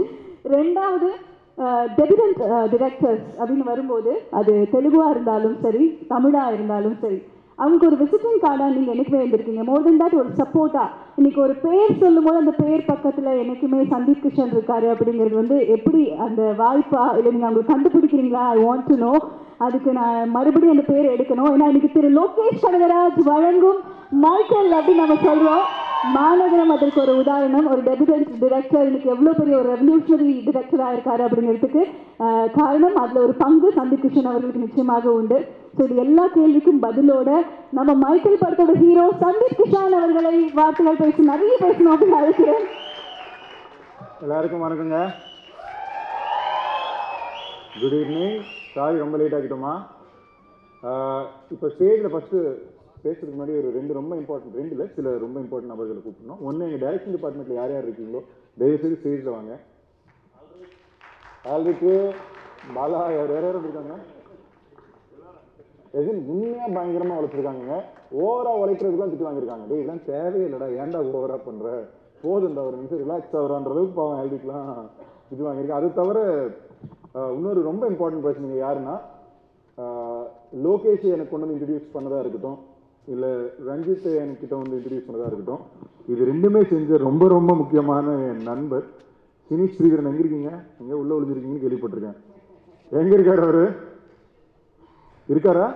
[0.55, 1.09] ரெண்டாவது
[1.97, 2.41] டெபிடன்ட்
[2.73, 7.19] டிரெக்டர்ஸ் அப்படின்னு வரும்போது அது தெலுங்குவா இருந்தாலும் சரி தமிழா இருந்தாலும் சரி
[7.63, 10.89] அவங்க ஒரு விசிட்டிங் கார்டாக நீங்கள் எனக்கு இருந்திருக்கீங்க மோர் தென் தட் ஒரு சப்போர்ட்டாக
[11.19, 16.43] இன்னைக்கு ஒரு பேர் சொல்லும்போது அந்த பேர் பக்கத்தில் என்னைக்குமே சந்தீப் கிருஷ்ணன் இருக்காரு அப்படிங்கிறது வந்து எப்படி அந்த
[16.63, 18.45] வாய்ப்பா இல்லை நீங்கள் அவங்களுக்கு கண்டுபிடிக்கிறீங்களா?
[18.55, 19.13] ஐ வாண்ட் டு நோ
[19.67, 21.51] அதுக்கு நான் மறுபடியும் அந்த பேர் எடுக்கணும்.
[21.55, 23.81] ஏன்னா இன்னைக்கு திரு லோகேஷ் கனகராஜ் வழங்கும்
[24.25, 25.65] மைக்கேல் அப்படின்னு நம்ம சொல்கிறோம்
[26.17, 27.67] மாநகரம் அதற்கு ஒரு உதாரணம்.
[27.73, 31.83] ஒரு டெபிடன்ட் டிரெக்டர் இன்னைக்கு எவ்வளோ பெரிய ஒரு ரெவல்யூஷனரி டிரெக்டராக இருக்காரு அப்படிங்கிறதுக்கு
[32.59, 35.39] காரணம் அதில் ஒரு பங்கு சந்தீப் கிருஷ்ணன் அவர்களுக்கு நிச்சயமாக உண்டு.
[35.79, 37.31] சரி எல்லா கேள்விக்கும் பதிலோட
[37.77, 42.65] நம்ம மைக்கேல் படத்தோட ஹீரோ சந்தீப் கிஷான் அவர்களை வார்த்தைகள் பேசி நிறைய பேசணும் அப்படின்னு அழைக்கிறேன்
[44.25, 44.99] எல்லாருக்கும் வணக்கங்க.
[47.81, 48.39] குட் ஈவினிங்
[48.75, 49.75] சாரி ரொம்ப லேட் ஆகிட்டோமா?
[51.55, 52.39] இப்போ ஸ்டேஜில் ஃபஸ்ட்டு
[53.05, 56.43] பேசுறதுக்கு முன்னாடி ஒரு ரெண்டு ரொம்ப இம்பார்ட்டன்ட் ரெண்டு இல்லை சில ரொம்ப இம்பார்ட்டன்ட் நபர்களை கூப்பிடணும்.
[56.49, 58.23] ஒன்று எங்கள் டைரக்ஷன் டிபார்ட்மெண்ட்டில் யார் யார் இருக்கீங்களோ
[58.63, 59.55] தயவுசெய்து ஸ்டேஜில் வாங்க.
[61.55, 61.93] ஆல்விக்கு
[62.77, 63.97] பாலா யார் யார் யார் இருக்காங்க
[65.99, 67.77] எதின் உண்மையாக பயங்கரமாக உழைச்சிருக்காங்க
[68.25, 69.65] ஓவராக உழைக்கிறதுக்குலாம் திட்டு வாங்கியிருக்காங்க.
[69.71, 71.69] டேய் இதெல்லாம் தேவையில்லடா ஏன்டா ஓவராக பண்ணுற
[72.23, 74.71] போதும் போதும்டா ஒரு நிமிஷம் ரிலாக்ஸ் ஆகிறான்ற அளவுக்கு பாவம் எழுதிக்கலாம்
[75.33, 76.19] இது வாங்கியிருக்கேன் அது தவிர
[77.37, 78.95] இன்னொரு ரொம்ப இம்பார்ட்டன்ட் பர்சன் நீங்கள் யாருன்னா
[80.67, 82.59] லோகேஷ் எனக்கு கொண்டு வந்து இன்ட்ரடியூஸ் பண்ணதாக இருக்கட்டும்
[83.09, 83.31] இல்லை
[83.69, 85.63] ரஞ்சித் என்கிட்ட வந்து இன்ட்ரடியூஸ் பண்ணதாக இருக்கட்டும்
[86.13, 88.87] இது ரெண்டுமே செஞ்ச ரொம்ப ரொம்ப முக்கியமான என் நண்பர்
[89.51, 90.09] சினி ஸ்ரீதரன்.
[90.11, 90.51] எங்கே இருக்கீங்க?
[90.81, 92.19] எங்கே உள்ளே ஒழிஞ்சிருக்கீங்கன்னு கேள்விப்பட்டிருக்கேன்.
[93.01, 93.63] எங்கே இருக்கார் அவர்?
[95.29, 95.67] இருக்காரா?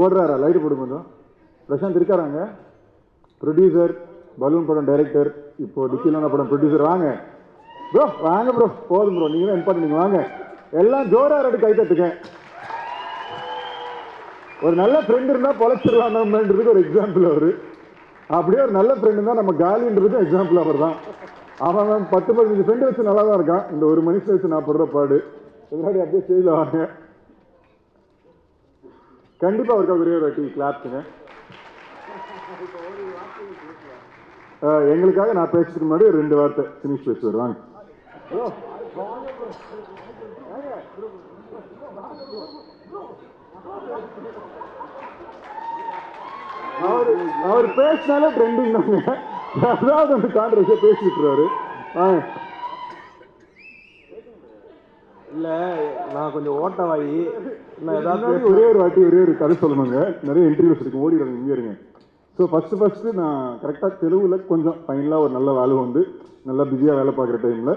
[0.00, 0.34] ஓடுறாரா?
[0.42, 1.04] லைட் போடும் கொஞ்சம்
[1.68, 2.40] பிரசாந்த் இருக்காராங்க
[3.42, 3.92] ப்ரொடியூசர்
[4.42, 5.30] பலூன் படம் டைரக்டர்
[5.64, 7.06] இப்போ டிக்கிலான படம் ப்ரொடியூசர் வாங்க.
[7.92, 10.18] ப்ரோ வாங்க ப்ரோ போதும் ப்ரோ நீங்கள் தான் இம்பார்ட்டன் வாங்க.
[10.80, 12.06] எல்லாம் ஜோராக ரெண்டு கை தட்டுங்க.
[14.66, 17.50] ஒரு நல்ல ஃப்ரெண்ட் இருந்தா பொழைச்சிடலாம்ன்றதுக்கு ஒரு எக்ஸாம்பிள் அவர்.
[18.38, 20.96] அப்படியே ஒரு நல்ல ஃப்ரெண்டு தான் நம்ம காலின்றதுக்கு எக்ஸாம்பிள் அவர் தான்.
[21.68, 23.64] அவன் அவன் பத்து பதினஞ்சு ஃப்ரெண்டு வச்சு நல்லா தான் இருக்கான்.
[23.74, 25.18] இந்த ஒரு மனுஷன் வச்சு நான் படுற பாடு.
[25.72, 26.78] முன்னாடி அப்படியே ஸ்டேஜில் வாங்க.
[29.42, 31.00] கண்டிப்பா அவருக்கு ஒரே ஒரு வாட்டி கிளாப்ஸுங்க
[34.92, 37.56] எங்களுக்காக நான் பேசுறதுக்கு முன்னாடி ரெண்டு வார்த்தை ஃபினிஷ் பேசி வருவாங்க
[46.86, 47.10] அவர்
[47.48, 48.98] அவர் பேசினாலே ட்ரெண்டிங் தாங்க.
[49.72, 51.46] அதாவது அந்த கான்ட்ரவர்சியாக பேசிட்டு இருக்காரு.
[51.96, 52.04] ஆ
[55.34, 55.48] இல்ல
[56.14, 57.14] நான் கொஞ்சம் ஓட்டவாயி.
[57.84, 59.98] நான் ஏதாவது ஒரே ஒரு வாட்டி ஒரே ஒரு கதை சொல்லணுங்க.
[60.28, 61.02] நிறைய இன்டர்வியூஸ் இருக்கு.
[61.04, 61.72] ஓடிடுங்க இங்கே இருங்க.
[62.38, 66.02] ஸோ ஃபஸ்ட்டு ஃபஸ்ட்டு நான் கரெக்டாக தெலுங்குல கொஞ்சம் ஃபைனலாக ஒரு நல்ல வேலை வந்து
[66.48, 67.74] நல்லா பிஸியாக வேலை பார்க்குற டைமில்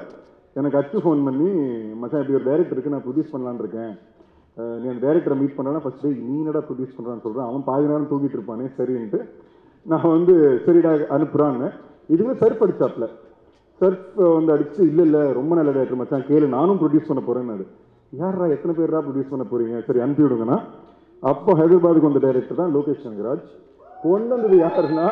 [0.60, 1.48] எனக்கு அச்சு ஃபோன் பண்ணி
[2.02, 3.92] மச்சான் இப்படி ஒரு டேரக்டர் இருக்கு நான் ப்ரொடியூஸ் பண்ணலான்னு இருக்கேன்.
[4.82, 8.38] நீ அந்த டேரக்டரை மீட் பண்ணனா ஃபஸ்ட்டு நீ என்னடா ப்ரொடியூஸ் பண்ணுறான்னு சொல்கிறேன் அவன் பாதி நேரம் தூங்கிட்டு
[8.38, 9.20] இருப்பானே சரின்ட்டு
[9.86, 10.36] நான் வந்து
[10.66, 11.68] சரிடா அனுப்புகிறான்னு
[12.16, 12.64] இதுவே சர்ஃப்
[13.82, 16.26] அடிச்சாப்ல சர்ஃப் வந்து அடிச்சு இல்லை இல்லை ரொம்ப நல்ல டேரக்டர் மச்சான்.
[16.30, 17.66] கேளு நானும் ப்ரொடியூஸ் பண்ண போகிறேன்னு
[18.14, 19.78] யாரா எத்தனை பேரா ப்ரொடியூஸ் பண்ண போறீங்க?
[19.88, 20.58] சரி அனுப்பி விடுங்கண்ணா.
[21.24, 23.46] அப்போ ஹைதராபாத்துக்கு வந்த டைரக்டர் தான் லோகேஷ் சங்கராஜ்.
[24.04, 25.08] கொண்டு வந்தது யாருன்னா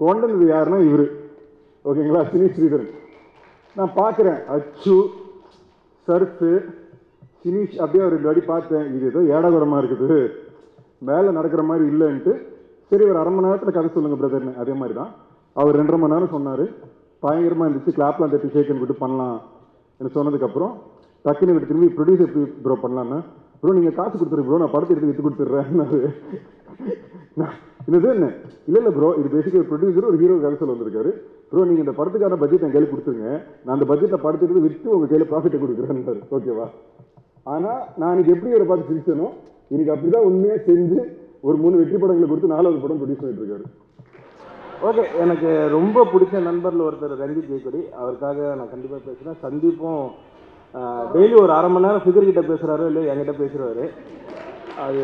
[0.00, 1.06] கொண்டு வந்தது யாருன்னா இவர்.
[1.88, 2.22] ஓகேங்களா?
[2.32, 2.92] சினி ஸ்ரீதரன்.
[3.76, 4.40] நான் பார்க்குறேன்.
[4.54, 4.96] அச்சு
[6.08, 6.50] சர்ஃபு
[7.42, 8.86] சினிஷ் அப்படியே ஒரு ரெண்டு வாட்டி பார்த்தேன்.
[8.96, 10.18] இது ஏதோ ஏடாகுடமாக இருக்குது.
[11.08, 12.34] மேலே நடக்கிற மாதிரி இல்லைன்ட்டு.
[12.90, 15.10] சரி ஒரு அரை மணி நேரத்தில் கதை சொல்லுங்கள் பிரதர்னு அதே மாதிரி தான்
[15.56, 16.66] அவர் ரெண்டரை மணி நேரம் சொன்னார்.
[17.26, 17.96] பயங்கரமாக இருந்துச்சு.
[17.98, 19.36] கிளாப்லாம் தட்டி ஷேக்கன் விட்டு பண்ணலாம்
[20.00, 20.72] எனக்கு சொன்னதுக்கப்புறம்
[21.24, 22.32] டக்குன்னு விட்டு திரும்பி ப்ரொடியூசர்
[22.64, 23.18] ப்ரோ பண்ணலான்னு
[23.60, 25.70] ப்ரோ நீங்கள் காசு கொடுத்துரு ப்ரோ நான் படத்தை எடுத்து வித்து கொடுத்துட்றேன்
[27.88, 28.26] இது என்ன?
[28.68, 31.10] இல்லை இல்லை ப்ரோ இது பேசிக்காக ஒரு ப்ரொடியூசர் ஒரு ஹீரோ கதை சொல்ல வந்திருக்காரு.
[31.50, 33.28] ப்ரோ நீங்கள் இந்த படத்துக்கான பட்ஜெட் என் கையில் கொடுத்துருங்க.
[33.64, 36.66] நான் அந்த பட்ஜெட்டை படத்தை எடுத்து விட்டு உங்கள் கையில் ப்ராஃபிட்டை கொடுக்குறேன்னாரு ஓகேவா
[37.54, 39.28] ஆனால் நான் இன்னைக்கு எப்படி இவரை பார்த்து சிரிச்சனோ
[39.72, 40.98] இன்னைக்கு அப்படிதான் உண்மையாக செஞ்சு
[41.48, 43.66] ஒரு மூணு வெற்றி படங்களை கொடுத்து நாலாவது படம் ப்ரொடியூஸ் பண்ணிட்டு இருக்காரு.
[44.84, 47.80] ஓகே எனக்கு ரொம்ப பிடிச்ச நண்பரில் ஒருத்தர் ரஞ்சித் ஜெயக்கொடி.
[48.00, 50.02] அவருக்காக நான் கண்டிப்பாக பேசுகிறேன் சந்தீப்பும்
[51.14, 53.84] டெய்லி ஒரு அரை மணி நேரம் ஃபிகர் கிட்ட பேசுகிறாரோ இல்லையோ என்கிட்ட பேசுகிறாரு
[54.84, 55.02] அது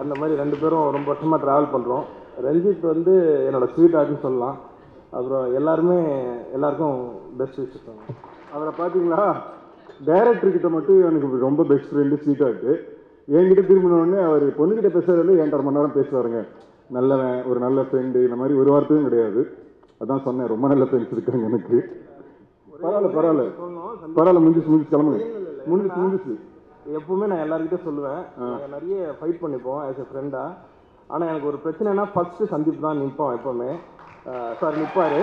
[0.00, 2.04] அந்த மாதிரி ரெண்டு பேரும் ரொம்ப வருஷமாக ட்ராவல் பண்ணுறோம்
[2.46, 3.14] ரஞ்சித் வந்து
[3.48, 4.56] என்னோடய ஸ்வீட் ஆர்ட்னு சொல்லலாம்.
[5.16, 5.98] அப்புறம் எல்லாருமே
[6.56, 6.98] எல்லாருக்கும்
[7.40, 8.02] பெஸ்ட் விஷயம்
[8.54, 9.22] அவரை பார்த்தீங்களா?
[10.08, 12.74] டைரக்டர் கிட்ட மட்டும் எனக்கு ரொம்ப பெஸ்ட் ஃப்ரெண்டு ஸ்வீட்டாக இருக்கு
[13.28, 16.42] என்கிட்ட திரும்பினோடனே அவர் பொண்ணுகிட்ட பேசுறதுல அரை மணி நேரம் பேசுவாருங்க.
[16.96, 19.40] நல்லவன் ஒரு நல்ல ஃப்ரெண்டு இந்த மாதிரி ஒரு வார்த்தையும் கிடையாது.
[20.02, 21.76] அதான் சொன்னேன் ரொம்ப நல்ல ஃப்ரெண்ட்ஸ் இருக்காங்க எனக்கு.
[22.82, 23.44] பரவாயில்ல பரவாயில்ல.
[24.16, 25.20] பரவாயில்ல முடிஞ்சிச்சு முடிஞ்சு கிளம்புங்க.
[25.70, 26.34] முடிஞ்சிச்சு முடிஞ்சிச்சு.
[26.98, 28.20] எப்பவுமே நான் எல்லாருக்கிட்ட சொல்லுவேன்.
[28.42, 30.44] நாங்கள் நிறைய ஃபைட் பண்ணிப்போம் ஆஸ் எ ஃப்ரெண்டா
[31.12, 33.70] ஆனால் எனக்கு ஒரு பிரச்சனைனா ஃபர்ஸ்ட் சந்தீப் தான் நிற்போம் எப்பவுமே.
[34.60, 35.20] சார் நிற்பாரு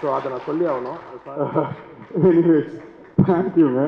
[0.00, 1.00] ஸோ அதை நான் சொல்லி ஆகணும்.
[3.28, 3.82] தேங்க்யூங்க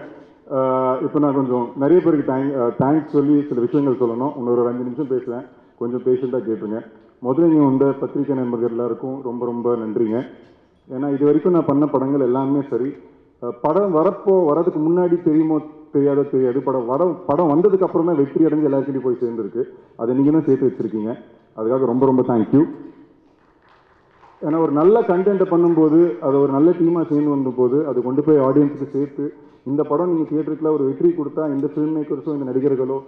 [1.04, 2.52] இப்போ நான் கொஞ்சம் நிறைய பேருக்கு தேங்க்
[2.82, 4.34] தேங்க்ஸ் சொல்லி சில விஷயங்கள் சொல்லணும்.
[4.38, 5.46] இன்னொரு ஒரு அஞ்சு நிமிஷம் பேசுவேன்.
[5.80, 6.80] கொஞ்சம் பேஷண்ட்டாக கேட்டுருங்க
[7.26, 10.18] முதல்ல நீங்கள் வந்த பத்திரிகை நண்பர்கள் எல்லாருக்கும் ரொம்ப ரொம்ப நன்றிங்க.
[10.94, 12.88] ஏன்னா இது வரைக்கும் நான் பண்ண படங்கள் எல்லாமே சரி.
[13.64, 15.56] படம் வரப்போ வரதுக்கு முன்னாடி தெரியுமோ
[15.94, 16.58] தெரியாதோ தெரியாது.
[16.68, 19.62] படம் வர படம் வந்ததுக்கு அப்புறமே வெற்றி அடைஞ்சு எல்லாருக்கிட்டையும் போய் சேர்ந்துருக்கு.
[20.00, 21.12] அதை நீங்களும் சேர்த்து வச்சுருக்கீங்க.
[21.58, 22.62] அதுக்காக ரொம்ப ரொம்ப தேங்க்யூ
[24.46, 28.88] ஏன்னா ஒரு நல்ல கண்டென்ட்டை பண்ணும்போது அதை ஒரு நல்ல டீமாக சேர்ந்து வந்தபோது அது கொண்டு போய் ஆடியன்ஸுக்கு
[28.96, 29.24] சேர்த்து
[29.70, 32.98] இந்த படம் நீங்கள் தியேட்டருக்குள்ள ஒரு வெற்றி கொடுத்தா இந்த ஃபில்ம் மேக்கர்ஸோ இந்த நடிகர்களோ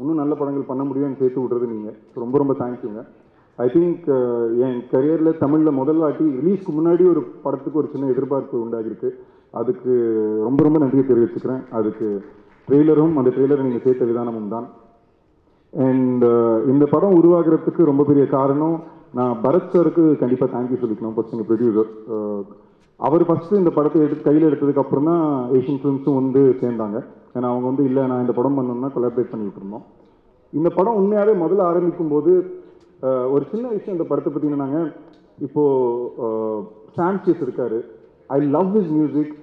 [0.00, 3.02] இன்னும் நல்ல படங்கள் பண்ண முடியும்னு சேர்த்து விட்றது நீங்கள் ரொம்ப ரொம்ப தேங்க்யூங்க
[3.64, 4.04] ஐ திங்க்
[4.64, 9.08] என் கரியரில் தமிழில் முதல் வாட்டி ரிலீஸ்க்கு முன்னாடி ஒரு படத்துக்கு ஒரு சின்ன எதிர்பார்ப்பு உண்டாகிருக்கு.
[9.60, 9.92] அதுக்கு
[10.46, 11.62] ரொம்ப ரொம்ப நன்றியை தெரிவிச்சுக்கிறேன்.
[11.78, 12.08] அதுக்கு
[12.68, 14.66] ட்ரெய்லரும் அந்த ட்ரெய்லரை நீங்கள் சேர்த்த விதானமும் தான்.
[15.72, 16.24] அண்ட்
[16.72, 18.76] இந்த படம் உருவாகிறதுக்கு ரொம்ப பெரிய காரணம்
[19.18, 21.14] நான் பரத் சாருக்கு கண்டிப்பாக தேங்க்யூ சொல்லிக்கணும்.
[21.16, 21.90] ஃபர்ஸ்ட் எங்கள் ப்ரொடியூசர்
[23.06, 25.24] அவர் ஃபஸ்ட்டு இந்த படத்தை எடுத்து கையில் எடுத்ததுக்கு அப்புறம் தான்
[25.56, 26.98] ஏஷியன் ஃபிலிம்ஸும் வந்து சேர்ந்தாங்க.
[27.34, 29.84] ஏன்னா அவங்க வந்து இல்லை நான் இந்த படம் பண்ணணும்னா கொலாபரேட் பண்ணிட்டு இருந்தோம்.
[30.52, 32.32] இந்த படம் உண்மையாகவே முதல்ல ஆரம்பிக்கும் போது
[33.34, 34.88] ஒரு சின்ன விஷயம் இந்த படத்தை பார்த்தீங்கன்னா நாங்கள்
[35.46, 36.64] இப்போது
[36.96, 37.78] சான்சியஸ் இருக்கார்.
[38.36, 39.34] I love his music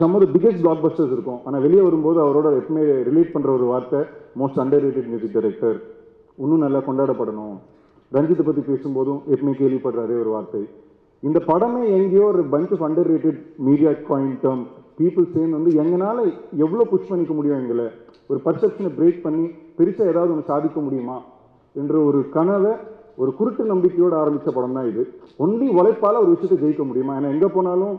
[0.00, 1.38] some of the biggest blockbusters இருக்கும்.
[1.46, 4.00] ஆனால் வெளியே வரும்போது அவரோட எப்பவுமே ரிலேட் பண்ணுற ஒரு வார்த்தை
[4.40, 5.78] most underrated music director
[6.42, 7.56] இன்னும் நல்லா கொண்டாடப்படணும்.
[8.12, 10.62] ரஞ்சித்தை பற்றி பேசும்போதும் எப்பவுமே கேள்விப்படுறாரே ஒரு வார்த்தை.
[11.26, 14.60] இந்த படமே எங்கேயோ ஒரு punch of underrated media காயின்டம்
[14.98, 16.20] பீப்புள் சேம் வந்து எங்களால்
[16.64, 17.86] எவ்வளோ புஷ் பண்ணிக்க முடியும் எங்களை?
[18.30, 19.44] ஒரு பர்செப்ஷனை பிரேக் பண்ணி
[19.78, 21.16] பெருசாக ஏதாவது ஒன்று சாதிக்க முடியுமா?
[21.80, 22.72] என்ற ஒரு கனவை
[23.22, 25.02] ஒரு குருட்டு நம்பிக்கையோடு ஆரம்பித்த படம் தான் இது.
[25.44, 27.14] ஒன்லி உழைப்பால் ஒரு விஷயத்தை ஜெயிக்க முடியுமா?
[27.18, 27.96] ஏன்னா எங்கே போனாலும்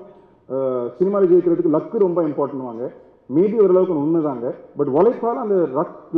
[0.98, 2.86] சினிமாவில் ஜெயிக்கிறதுக்கு லக்கு ரொம்ப இம்பார்ட்டன் வாங்க.
[3.36, 4.48] மேபி ஓரளவுக்கு உண்மைதாங்க
[4.80, 5.58] பட் உழைப்பால் அந்த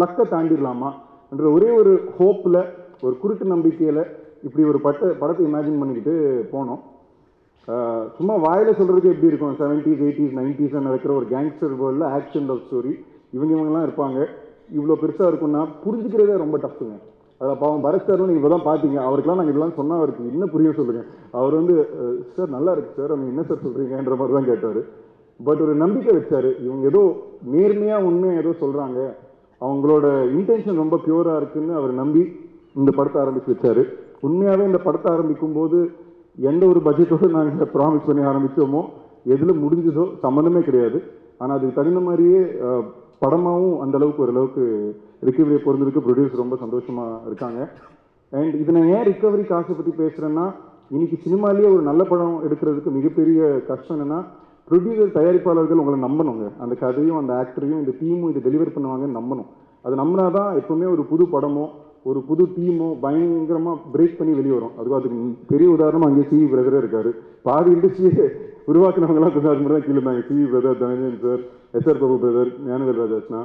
[0.03, 0.91] லக்கை தாண்டிடலாமா?
[1.33, 2.61] என்ற ஒரே ஒரு ஹோப்பில்
[3.05, 4.03] ஒரு குருட்டு நம்பிக்கையில்
[4.47, 6.13] இப்படி ஒரு பட்ட படத்தை இமேஜின் பண்ணிக்கிட்டு
[6.53, 6.81] போனோம்.
[8.17, 9.55] சும்மா வாயில் சொல்கிறதுக்கு எப்படி இருக்கும்?
[9.61, 12.93] செவன்டீஸ் எயிட்டிஸ் நைன்டிஸ் நடக்கிற ஒரு கேங்ஸ்டர் வேர்ல்டில் ஆக்ஷன் லவ் ஸ்டோரி
[13.35, 14.19] இவங்க இவங்கெல்லாம் இருப்பாங்க.
[14.77, 16.97] இவ்வளோ பெருசாக இருக்கும்னா புரிஞ்சுக்கிறதே ரொம்ப டஃப்புங்க
[17.41, 20.71] அதில் பாவம் பரத் சார் நீங்கள் இப்போ தான் பார்த்தீங்க அவருக்கெல்லாம் நாங்கள் இதெல்லாம் சொன்னால் அவருக்கு என்ன புரிய
[20.79, 21.07] சொல்லுங்கள்
[21.37, 21.75] அவர் வந்து
[22.35, 24.81] சார் நல்லா இருக்குது சார் அவங்க என்ன சார் சொல்கிறீங்கன்ற மாதிரி தான் கேட்டார்.
[25.39, 26.49] பட் ஒரு நம்பிக்கை வச்சார்.
[26.65, 27.01] இவங்க ஏதோ
[27.53, 28.99] நேர்மையாக உண்மையாக ஏதோ சொல்கிறாங்க
[29.61, 30.05] அவங்களோட
[30.37, 32.23] இன்டென்ஷன் ரொம்ப பியூராக இருக்குன்னு அவர் நம்பி
[32.79, 33.81] இந்த படத்தை ஆரம்பித்து வச்சார்.
[34.27, 35.79] உண்மையாகவே இந்த படத்தை ஆரம்பிக்கும் போது
[36.37, 38.81] எந்த ஒரு பட்ஜெட்டோடு நாங்கள் ப்ராமிஸ் பண்ணி ஆரம்பித்தோமோ
[39.33, 40.99] எதில் முடிஞ்சதோ சம்மந்தமே கிடையாது.
[41.41, 42.41] ஆனால் அதுக்கு தகுந்த மாதிரியே
[43.23, 44.63] படமாகவும் அந்தளவுக்கு அந்த அளவுக்கு ஓரளவுக்கு
[45.27, 47.59] ரிக்கவரியை பொறுந்திருக்கு ப்ரொடியூசர் ரொம்ப சந்தோஷமாக இருக்காங்க.
[48.33, 50.45] அண்ட் இதை நான் ஏன் ரிக்கவரி காசை பற்றி பேசுகிறேன்னா
[50.95, 54.19] இன்னைக்கு சினிமாலேயே ஒரு நல்ல படம் எடுக்கிறதுக்கு மிகப்பெரிய கஷ்டம் என்னென்னா
[54.69, 56.45] ப்ரொடியூசர் தயாரிப்பாளர்கள் உங்களை நம்பணுங்க.
[56.63, 59.49] அந்த கதையும் அந்த ஆக்டரையும் இந்த டீமும் இதை டெலிவர் பண்ணுவாங்கன்னு நம்பணும்.
[59.85, 61.65] அது நம்பினா தான் எப்போவுமே ஒரு புது படமோ
[62.09, 64.73] ஒரு புது டீமோ பயங்கரமாக பிரேக் பண்ணி வெளியே வரும்.
[64.77, 65.17] அதுக்கு அதுக்கு
[65.51, 67.11] பெரிய உதாரணமாக அங்கே சிவி பிரதரே இருக்காரு.
[67.47, 68.25] பாதி இண்டஸ்ட்ரியே
[68.71, 70.23] உருவாக்குனவங்களாம் கொஞ்சம் அது மட்டும் தான் கீழே இருந்தாங்க.
[70.29, 71.41] CV brother Dhananjan sir
[71.77, 73.41] SR Prabhu brother Gnanavel ராஜாஸ்னா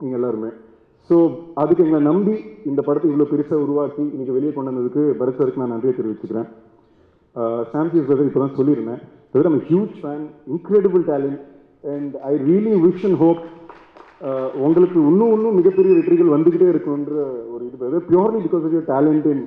[0.00, 0.50] நீங்கள் எல்லாருமே.
[1.10, 1.16] ஸோ
[1.60, 2.34] அதுக்கு எங்களை நம்பி
[2.70, 6.48] இந்த படத்தை இவ்வளோ பெருசாக உருவாக்கி இன்னைக்கு வெளியே கொண்டு வந்ததுக்கு பரத் சாருக்கு நான் நன்றியை தெரிவிச்சுக்கிறேன்.
[7.72, 9.00] சாம்சி பிரதர் இப்போ தான் சொல்லியிருந்தேன்.
[9.32, 11.40] Brother I'm huge fan incredible talent
[11.94, 13.40] and I really wish and hope
[14.66, 17.14] உங்களுக்கு இன்னும் இன்னும் மிகப்பெரிய வெற்றிகள் வந்துக்கிட்டே இருக்குன்ற
[17.52, 17.76] ஒரு இது.
[17.82, 19.44] Brother purely because of your talent in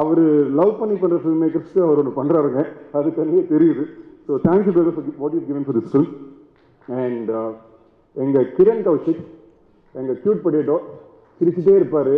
[0.00, 0.22] our
[0.60, 2.60] love பண்ணி பண்ணுற ஃபில்ம் மேக்கர்ஸ்க்கு அவர் ஒன்று பண்ணுறாருங்க
[2.98, 3.84] அது தனியே தெரியுது.
[4.26, 6.12] So thank you brother for what you given for this film
[7.02, 7.30] and
[8.16, 9.24] எங்கள் கிரண் கௌஷிக்
[9.94, 10.78] எங்கள் க்யூட் பொட்டேட்டோ
[11.40, 12.14] சிரிச்சுட்டே இருப்பார்.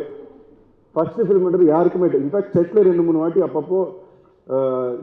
[0.95, 3.81] ஃபஸ்ட்டு ஃபில்ம்ன்றது யாருக்குமே இன்ஃபேக்ட் செட்டில் ரெண்டு மூணு வாட்டி அப்பப்போ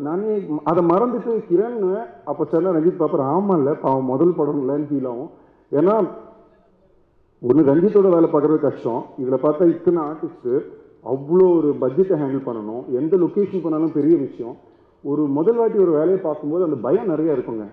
[0.05, 0.35] நானே
[0.69, 1.81] அதை மறந்துட்டு கிரண்
[2.29, 5.29] அப்போ சொன்ன ரஞ்சித் பாப்பர் ஆமாம் இல்லை பாவம் முதல் படம் இல்லைன்னு ஃபீல் ஆகும்.
[5.71, 5.95] ஏன்னா
[7.47, 9.01] ஒன்று ரஞ்சித்தோட வேலை பார்க்குறது கஷ்டம்.
[9.21, 10.53] இதில் பார்த்தா இத்தனை ஆர்டிஸ்ட்டு
[11.13, 12.83] அவ்வளோ ஒரு பட்ஜெட்டை ஹேண்டில் பண்ணணும்.
[12.99, 14.55] எந்த லொக்கேஷன் பண்ணாலும் பெரிய விஷயம்.
[15.03, 17.65] ஒரு முதல் வாட்டி ஒரு வேலையை பார்க்கும்போது அந்த பயம் நிறைய இருக்குங்க.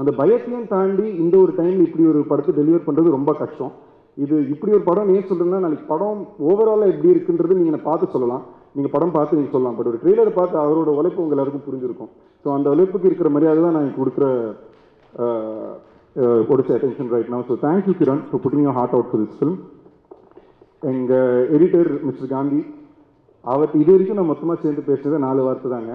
[0.00, 3.72] அந்த பயத்தையும் தாண்டி இந்த ஒரு டைமில் இப்படி ஒரு படத்தை டெலிவர் பண்ணுறது ரொம்ப கஷ்டம்.
[4.24, 8.44] இது இப்படி ஒரு படம் ஏன் சொல்கிறேன்னா நாளைக்கு படம் ஓவராலாக எப்படி இருக்குன்றது நீங்கள் பார்த்து சொல்லலாம்.
[8.76, 9.76] நீங்கள் படம் பார்த்து நீங்கள் சொல்லலாம்.
[9.78, 12.10] பட் ஒரு ட்ரெய்லரை பார்த்து அவரோட உழைப்பு உங்கள் எல்லாருக்கும் புரிஞ்சிருக்கும்.
[12.44, 14.26] ஸோ அந்த உழைப்புக்கு இருக்கிற மரியாதை தான் நான் கொடுக்குற
[16.48, 19.58] கொடுத்த அட்டென்ஷன் ரைட் நான் so thank you Kiran so putting your heart out for this film
[20.92, 22.60] எங்கள் எடிட்டர் மிஸ்டர் காந்தி
[23.44, 25.92] அவர் இது வரைக்கும் நான் மொத்தமாக சேர்ந்து பேசுனது நாலு வார்த்தை தாங்க.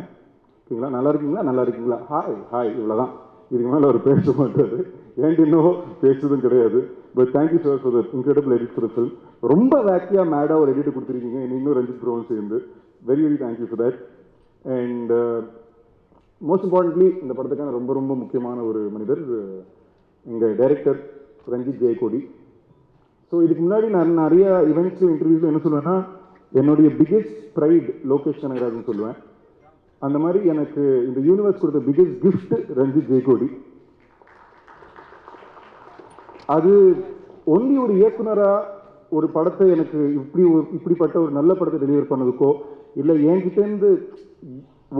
[0.62, 0.90] ஓகேங்களா?
[0.96, 1.44] நல்லா இருக்கீங்களா?
[1.50, 1.98] நல்லா இருக்கீங்களா?
[2.12, 3.12] ஹாய் ஹாய் இவ்வளோதான்
[3.52, 4.78] இதுக்கு மேலே அவர் பேச மாட்டார்.
[5.24, 6.80] ஏன்ட்டு இன்னும் பேசுறதும் கிடையாது.
[7.18, 9.14] But thank you sir for the incredible edit for film
[9.54, 11.42] ரொம்ப வேக்கியாக மேடாக ஒரு எடிட் கொடுத்துருக்கீங்க.
[11.58, 12.60] இன்னும் ரஞ்சித் ப்ரோவும் சேர்ந்து.
[13.10, 14.00] Very very thank you for that
[14.78, 15.14] and
[16.42, 19.24] most importantly இந்த படத்துக்கான ரொம்ப ரொம்ப முக்கியமான ஒரு மனிதர்
[20.26, 21.00] எங்கள் டைரக்டர்
[21.54, 22.20] ரஞ்சித் ஜெயக்கோடி.
[23.32, 25.96] ஸோ இதுக்கு முன்னாடி நான் நிறைய இவெண்ட்ஸில் இன்டர்வியூஸ் என்ன சொல்லுவேன்னா
[26.60, 29.18] என்னுடைய பிக்கெஸ்ட் ப்ரைட் லோகேஷ் கனகராஜன் சொல்லுவேன்.
[30.02, 33.48] அந்த மாதிரி எனக்கு இந்த யூனிவர்ஸ் கொடுத்த பிக்கெஸ்ட் கிஃப்ட் ரஞ்சித் ஜெயக்கோடி.
[36.56, 36.72] அது
[37.56, 38.70] ஒன்லி ஒரு இயக்குனராக
[39.18, 42.50] ஒரு படத்தை எனக்கு இப்படி ஒரு இப்படிப்பட்ட ஒரு நல்ல படத்தை டெலிவர் பண்ணதுக்கோ
[43.02, 43.90] இல்லை என்கிட்டேருந்து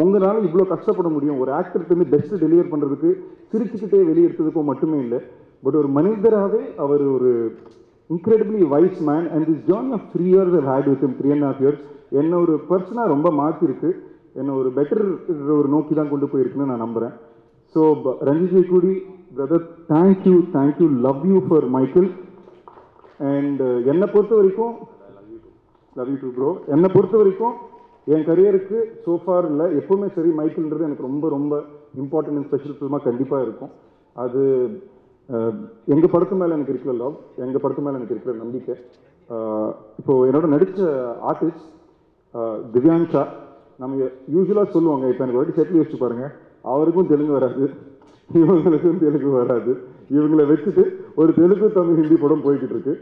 [0.04, 3.12] உங்களால் இவ்வளோ கஷ்டப்பட முடியும் ஒரு ஆக்டர்கிட்டேருந்து பெஸ்ட்டு டெலிவர் பண்ணுறதுக்கு
[3.54, 5.20] சிரிச்சுக்கிட்டே வெளியெடுத்ததுக்கும் மட்டுமே இல்லை
[5.64, 7.32] பட் ஒரு மனிதராகவே அவர் ஒரு
[8.10, 11.62] incredibly wise man and this journey of three years I had with three and half
[11.64, 11.82] years
[12.22, 13.92] என்னை ஒரு பர்சனாக ரொம்ப மாற்றிருக்கு.
[14.36, 15.04] என்னை ஒரு பெட்டர்
[15.56, 17.14] ஒரு நோக்கி தான் கொண்டு போயிருக்குன்னு நான் நம்புகிறேன்
[17.76, 17.82] so
[18.30, 18.94] Ranjith Jeyakodi
[19.36, 22.08] brother thank you thank you love you for Michael
[23.30, 24.74] and என்னை பொறுத்த வரைக்கும்
[25.96, 27.56] லவ் யூ டூ ப்ரோ என்னை பொறுத்த வரைக்கும்
[28.08, 31.54] என் கரியருக்கு சோஃபார் இல்லை எப்பவுமே சரி மைக்கிள்ன்றது எனக்கு ரொம்ப ரொம்ப
[32.02, 33.72] இம்பார்ட்டன்ட் அண்ட் ஸ்பெஷல் ஃபில்மாக கண்டிப்பாக இருக்கும்.
[34.24, 34.42] அது
[35.94, 37.16] எங்கள் படத்து மேலே எனக்கு இருக்கிற லவ்
[37.46, 38.76] எங்கள் படத்து மேலே எனக்கு இருக்கிற நம்பிக்கை.
[39.30, 40.90] இப்போது இப்போ என்னோட நடித்த
[41.32, 41.66] ஆர்டிஸ்ட்
[42.74, 43.24] திவ்யாங்ஷா
[43.82, 46.34] நம்ம யூஸ்வலாக சொல்லுவாங்க இப்போ எனக்கு வரைக்கும் வாட்டி செட்டில் யோசிச்சு பாருங்கள்
[46.74, 47.64] அவருக்கும் தெலுங்கு வராது.
[48.40, 49.72] இவங்களுக்கும் தெலுங்கு வராது.
[50.16, 50.84] இவங்களை வச்சுட்டு
[51.22, 52.94] ஒரு தெலுங்கு தமிழ் ஹிந்தி படம் போய்கிட்டு இருக்கு.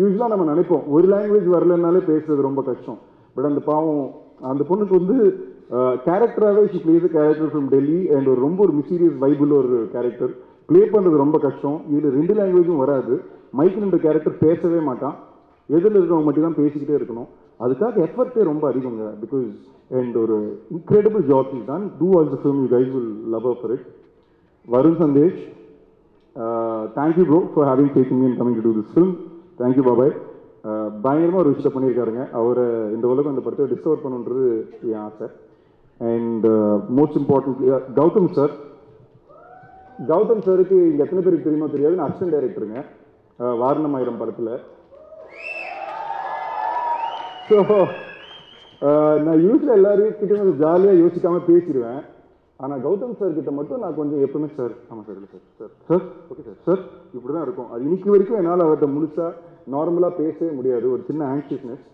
[0.00, 2.98] யூஸ்வலாக நம்ம நினைப்போம் ஒரு லாங்குவேஜ் வரலனாலே பேசுறது ரொம்ப கஷ்டம்.
[3.34, 4.02] பட் அந்த பாவம்
[4.50, 5.18] அந்த பொண்ணுக்கு வந்து
[6.06, 10.32] கேரக்டராகவே she plays character from Delhi and ஒரு ரொம்ப ஒரு மிஸ்டீரியஸ் வைபிள் ஒரு கேரக்டர்
[10.68, 11.78] ப்ளே பண்ணுறது ரொம்ப கஷ்டம்.
[11.92, 13.14] இதில் ரெண்டு லாங்குவேஜும் வராது.
[13.58, 15.16] மைக்கிள்ன்ற கேரக்டர் பேசவே மாட்டான்.
[15.68, 17.28] எதிரில் இருக்கிறவங்க மட்டும் தான் பேசிக்கிட்டே இருக்கணும்.
[17.64, 19.04] அதுக்காக எஃபர்ட்டே ரொம்ப அதிகங்க.
[19.22, 19.50] பிகாஸ்
[19.98, 20.36] அண்ட் ஒரு
[20.74, 23.86] இன்க்ரெடிபிள் ஜாப் இஸ் தான் to all the film you guys will love for it
[24.74, 25.40] Varun Sandesh
[26.98, 29.14] thank you bro for having taking in coming to this film
[29.62, 30.14] thank you பாபாய்
[31.04, 32.22] பயங்கரமாக ஒரு விஷயத்தை பண்ணியிருக்காருங்க.
[32.40, 34.44] அவரை இந்த உலகம் அந்த படத்தை டிஸ்கவர் பண்ணுன்றது
[34.92, 35.26] என் ஆசை.
[36.00, 36.46] And
[36.98, 37.68] most importantly
[37.98, 38.54] Gautham sir
[40.12, 41.98] Gautham சாருக்கு இங்கே எத்தனை பேருக்கு தெரியுமோ தெரியாது.
[41.98, 42.80] நான் அக்ஷன் டைரக்டருங்க.
[43.60, 44.54] வாரணம் ஆயிரம் படத்தில்.
[47.48, 47.56] ஸோ
[49.26, 52.02] நான் யூஸ்வலாக எல்லாரையும் கிட்ட கொஞ்சம் ஜாலியாக யோசிக்காமல் பேசிடுவேன்.
[52.60, 56.04] ஆனால் கௌதம் சார் கிட்ட மட்டும் நான் கொஞ்சம் எப்பவுமே சார் ஆமாம் சார் இல்லை sir sir sir
[56.30, 56.82] okay sir sir
[57.14, 57.70] இப்படி தான் இருக்கும்.
[57.72, 59.32] அது இன்னைக்கு வரைக்கும் என்னால் அவர்கிட்ட முழுசாக
[59.74, 60.86] நார்மலாக பேசவே முடியாது.
[60.94, 61.84] ஒரு சின்ன ஆங்ஷியஸ்னஸ்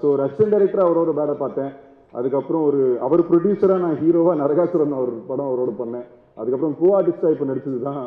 [0.00, 1.72] ஸோ ரஷ்யன் டைரக்டர் அவரோட வேலை பார்த்தேன்.
[2.18, 6.06] அதுக்கப்புறம் ஒரு அவர் ப்ரொடியூசராக நான் ஹீரோவாக நரகாசுரன் ஒரு படம் அவரோட பண்ணேன்.
[6.40, 8.02] அதுக்கப்புறம் கோ ஆர்டிஸ்டாக இப்போ நடித்தது தான்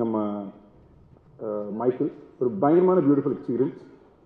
[0.00, 0.16] நம்ம
[1.42, 2.10] மைக்கிள் மைக்கேல்.
[2.40, 3.78] ஒரு பயங்கரமான பியூட்டிஃபுல் எக்ஸ்பீரியன்ஸ்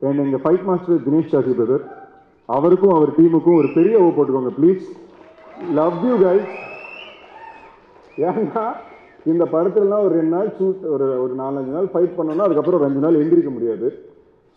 [0.03, 1.85] அண்ட் எங்கள் ஃபைட் மாஸ்டர் தினேஷ் சாசி பிரதர்
[2.49, 4.85] அவருக்கும் அவர் டீமுக்கும் ஒரு பெரிய ஓ போட்டுக்கோங்க ப்ளீஸ்
[5.79, 6.51] லவ் யூ கைஸ்
[8.29, 8.64] ஏன்னா
[9.33, 13.20] இந்த படத்துலலாம் ஒரு ரெண்டு நாள் ஷூட் ஒரு ஒரு நாலஞ்சு நாள் ஃபைட் பண்ணோன்னா அதுக்கப்புறம் ரெண்டு நாள்
[13.22, 13.87] எந்திரிக்க முடியாது.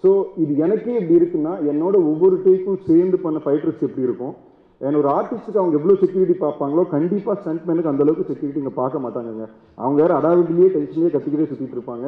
[0.04, 0.10] ஸோ
[0.44, 4.36] இது எனக்கே இப்படி இருக்குன்னா என்னோட ஒவ்வொரு டேக்கும் சேர்ந்து பண்ண ஃபைட்டர்ஸ் எப்படி இருக்கும்?
[4.82, 9.46] ஏன்னா ஒரு ஆர்டிஸ்ட்டுக்கு அவங்க எவ்வளோ செக்யூரிட்டி பார்ப்பாங்களோ கண்டிப்பாக ஸ்டண்ட்மேனுக்கு அந்தளவுக்கு செக்யூரிட்டி இங்கே பார்க்க மாட்டாங்கங்க.
[9.82, 12.08] அவங்க வேறு அடாவிட்டிலேயே டென்ஷன்லேயே கத்திக்கிட்டே சுற்றிட்டு இருப்பாங்க.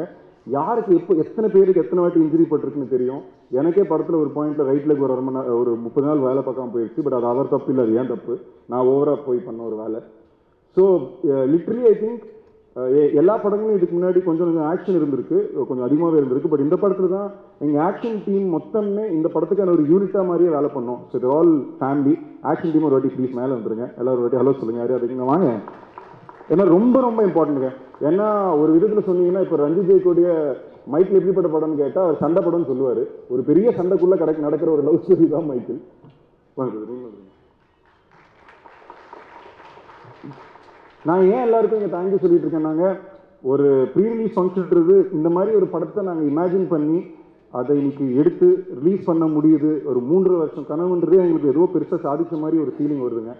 [0.55, 3.21] யாருக்கு எப்போ எத்தனை பேருக்கு எத்தனை வாட்டி இன்ஜுரி பட்டிருக்குன்னு தெரியும்?
[3.59, 7.03] எனக்கே படத்தில் ஒரு பாயிண்ட்ல ரைட் லெக் ஒரு அரை மணி ஒரு முப்பது நாள் வேலை பார்க்காம போயிடுச்சு.
[7.05, 8.35] பட் அது அவர் தப்பு இல்லை அது ஏன் தப்பு?
[8.71, 10.01] நான் ஓவராக போய் பண்ண ஒரு வேலை.
[10.77, 10.83] ஸோ
[11.53, 12.23] லிட்ரலி ஐ திங்க்
[13.19, 15.37] எல்லா படங்களும் இதுக்கு முன்னாடி கொஞ்சம் கொஞ்சம் ஆக்ஷன் இருந்திருக்கு.
[15.69, 16.51] கொஞ்சம் அதிகமாகவே இருந்திருக்கு.
[16.51, 17.29] பட் இந்த படத்தில் தான்
[17.65, 20.99] எங்கள் ஆக்ஷன் டீம் மொத்தமே இந்த படத்துக்கான ஒரு யூனிட்டாக மாதிரியே வேலை பண்ணோம்.
[21.09, 22.13] ஸோ இது ஆல் ஃபேமிலி
[22.51, 23.87] ஆக்ஷன் டீம் ஒரு வாட்டி ப்ளீஸ் மேலே வந்துருங்க.
[23.99, 25.49] எல்லாரும் ஒரு வாட்டி ஹலோ சொல்லுங்கள் யாரும் அதுக்கு வாங்க.
[26.53, 27.71] ஏன்னா ரொம்ப ரொம்ப இம்பார்ட்டன்ட்டுங்க
[28.09, 28.27] ஏன்னா
[28.61, 30.27] ஒரு விதத்தில் சொன்னீங்கன்னா இப்போ ரஞ்சித் ஜெயக்கூடிய
[30.93, 33.01] மைக்கிள் எப்படிப்பட்ட படம்னு கேட்டால் அவர் சண்டை படம்னு சொல்லுவார்.
[33.33, 35.81] ஒரு பெரிய சண்டைக்குள்ளே கடை நடக்கிற ஒரு லவ் ஸ்டோரி தான் மைக்கிள்
[36.57, 37.17] வாங்க brother, நீங்க வாங்க.
[41.07, 42.67] நான் ஏன் எல்லாருக்கும் இங்கே தேங்க்யூ சொல்லிட்டு இருக்கேன்?
[42.69, 42.95] நாங்கள்
[43.51, 46.97] ஒரு ப்ரீ ரிலீஸ் ஃபங்க்ஷன்ன்றது இந்த மாதிரி ஒரு படத்தை நாங்கள் இமேஜின் பண்ணி
[47.59, 48.47] அதை இன்னைக்கு எடுத்து
[48.79, 49.71] ரிலீஸ் பண்ண முடியுது.
[49.89, 53.33] ஒரு மூன்று வருஷம் கனவுன்றதே எங்களுக்கு ஏதோ பெருசாக சாதித்த மாதிரி ஒரு ஃபீலிங் வருதுங்க.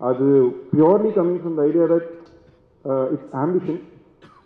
[0.00, 0.26] அது
[0.70, 2.08] purely coming from the idea that
[3.14, 3.80] it's ambition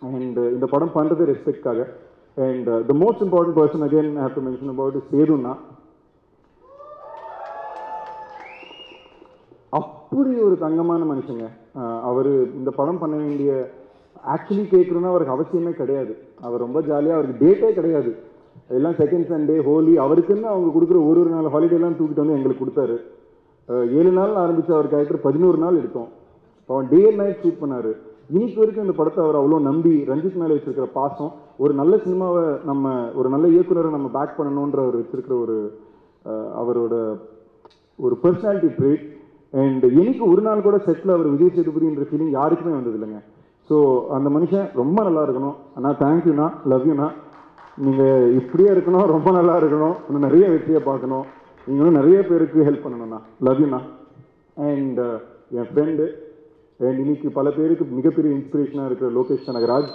[0.09, 1.87] and இந்த படம் பண்ணுறது ரெஸ்பெக்டாக
[2.37, 5.53] and the most important person again have to mention about சேதுன்னா
[10.11, 11.45] அப்படி ஒரு தங்கமான மனுஷங்க.
[12.09, 13.51] அவர் இந்த படம் பண்ண வேண்டிய
[14.33, 16.13] ஆக்சுவலி கேட்கணும்னா அவருக்கு அவசியமே கிடையாது.
[16.45, 18.11] அவர் ரொம்ப ஜாலியாக அவருக்கு டேட்டே கிடையாது.
[18.77, 22.95] எல்லாம் செகண்ட் சண்டே ஹோலி அவருக்குன்னு அவங்க கொடுக்குற ஒரு ஒரு நாள் ஹாலிடேலாம் தூக்கிட்டு வந்து எங்களுக்கு கொடுத்தாரு.
[23.99, 26.09] ஏழு நாள் ஆரம்பிச்ச அவர் கேரக்டர் பதினோரு நாள் எடுத்தோம்.
[26.69, 27.91] அவன் டே அண்ட் நைட் ஷூட் பண்ணார்.
[28.31, 31.31] இன்னைக்கு வரைக்கும் இந்த படத்தை அவர் அவ்வளோ நம்பி ரஞ்சித் மேலே வச்சிருக்கிற பாசம்
[31.63, 35.57] ஒரு நல்ல சினிமாவை நம்ம ஒரு நல்ல இயக்குனரை நம்ம பேக் பண்ணணுன்ற அவர் வச்சிருக்கிற ஒரு
[36.61, 36.95] அவரோட
[37.99, 39.05] ஒரு பர்சனாலிட்டி ட்ரேட்
[39.53, 43.19] அண்ட் எனக்கு ஒரு நாள் கூட செட்டில் அவர் விஜய் சேதுபதின்ற ஃபீலிங் யாருக்குமே வந்தது இல்லைங்க
[43.69, 43.77] ஸோ
[44.15, 45.55] அந்த மனுஷன் ரொம்ப நல்லா இருக்கணும்.
[45.77, 47.07] அண்ணா தேங்க்யூண்ணா லவ்யூண்ணா
[47.85, 49.05] நீங்கள் இப்படியே இருக்கணும்.
[49.13, 49.95] ரொம்ப நல்லா இருக்கணும்.
[50.07, 51.25] இன்னும் நிறைய வெற்றியை பார்க்கணும்.
[51.67, 53.79] நீங்களும் நிறைய பேருக்கு ஹெல்ப் பண்ணணும்ண்ணா லவ்யூண்ணா
[54.67, 55.17] அண்ட் uh,
[55.57, 56.05] என் ஃப்ரெண்டு
[56.79, 59.91] அண்ட் இன்னைக்கு பல பேருக்கு மிகப்பெரிய இன்ஸ்பிரேஷனாக இருக்கிற லோகேஷ் கனகராஜ்.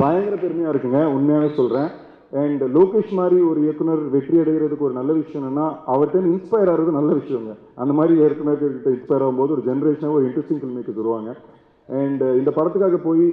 [0.00, 1.00] பயங்கர பெருமையாக இருக்குங்க.
[1.16, 1.90] உண்மையாகவே சொல்கிறேன்
[2.32, 7.12] அண்ட் லோகேஷ் மாதிரி ஒரு இயக்குனர் வெற்றி அடைகிறதுக்கு ஒரு நல்ல விஷயம் என்னன்னா அவர்கிட்ட இன்ஸ்பயர் ஆகிறது நல்ல
[7.12, 7.52] விஷயங்க.
[7.74, 11.36] அந்த மாதிரி இயக்குனர்கிட்ட இன்ஸ்பயர் ஆகும்போது ஒரு ஜென்ரேஷனாக ஒரு இன்ட்ரெஸ்டிங் ஃபில்ம் மேக்கர்ஸ் வருவாங்க.
[11.88, 13.24] அண்ட் இந்த படத்துக்காக போய்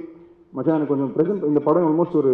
[0.56, 2.32] மச்சான் எனக்கு கொஞ்சம் ப்ரெசென்ட் இந்த படம் ஆல்மோஸ்ட் ஒரு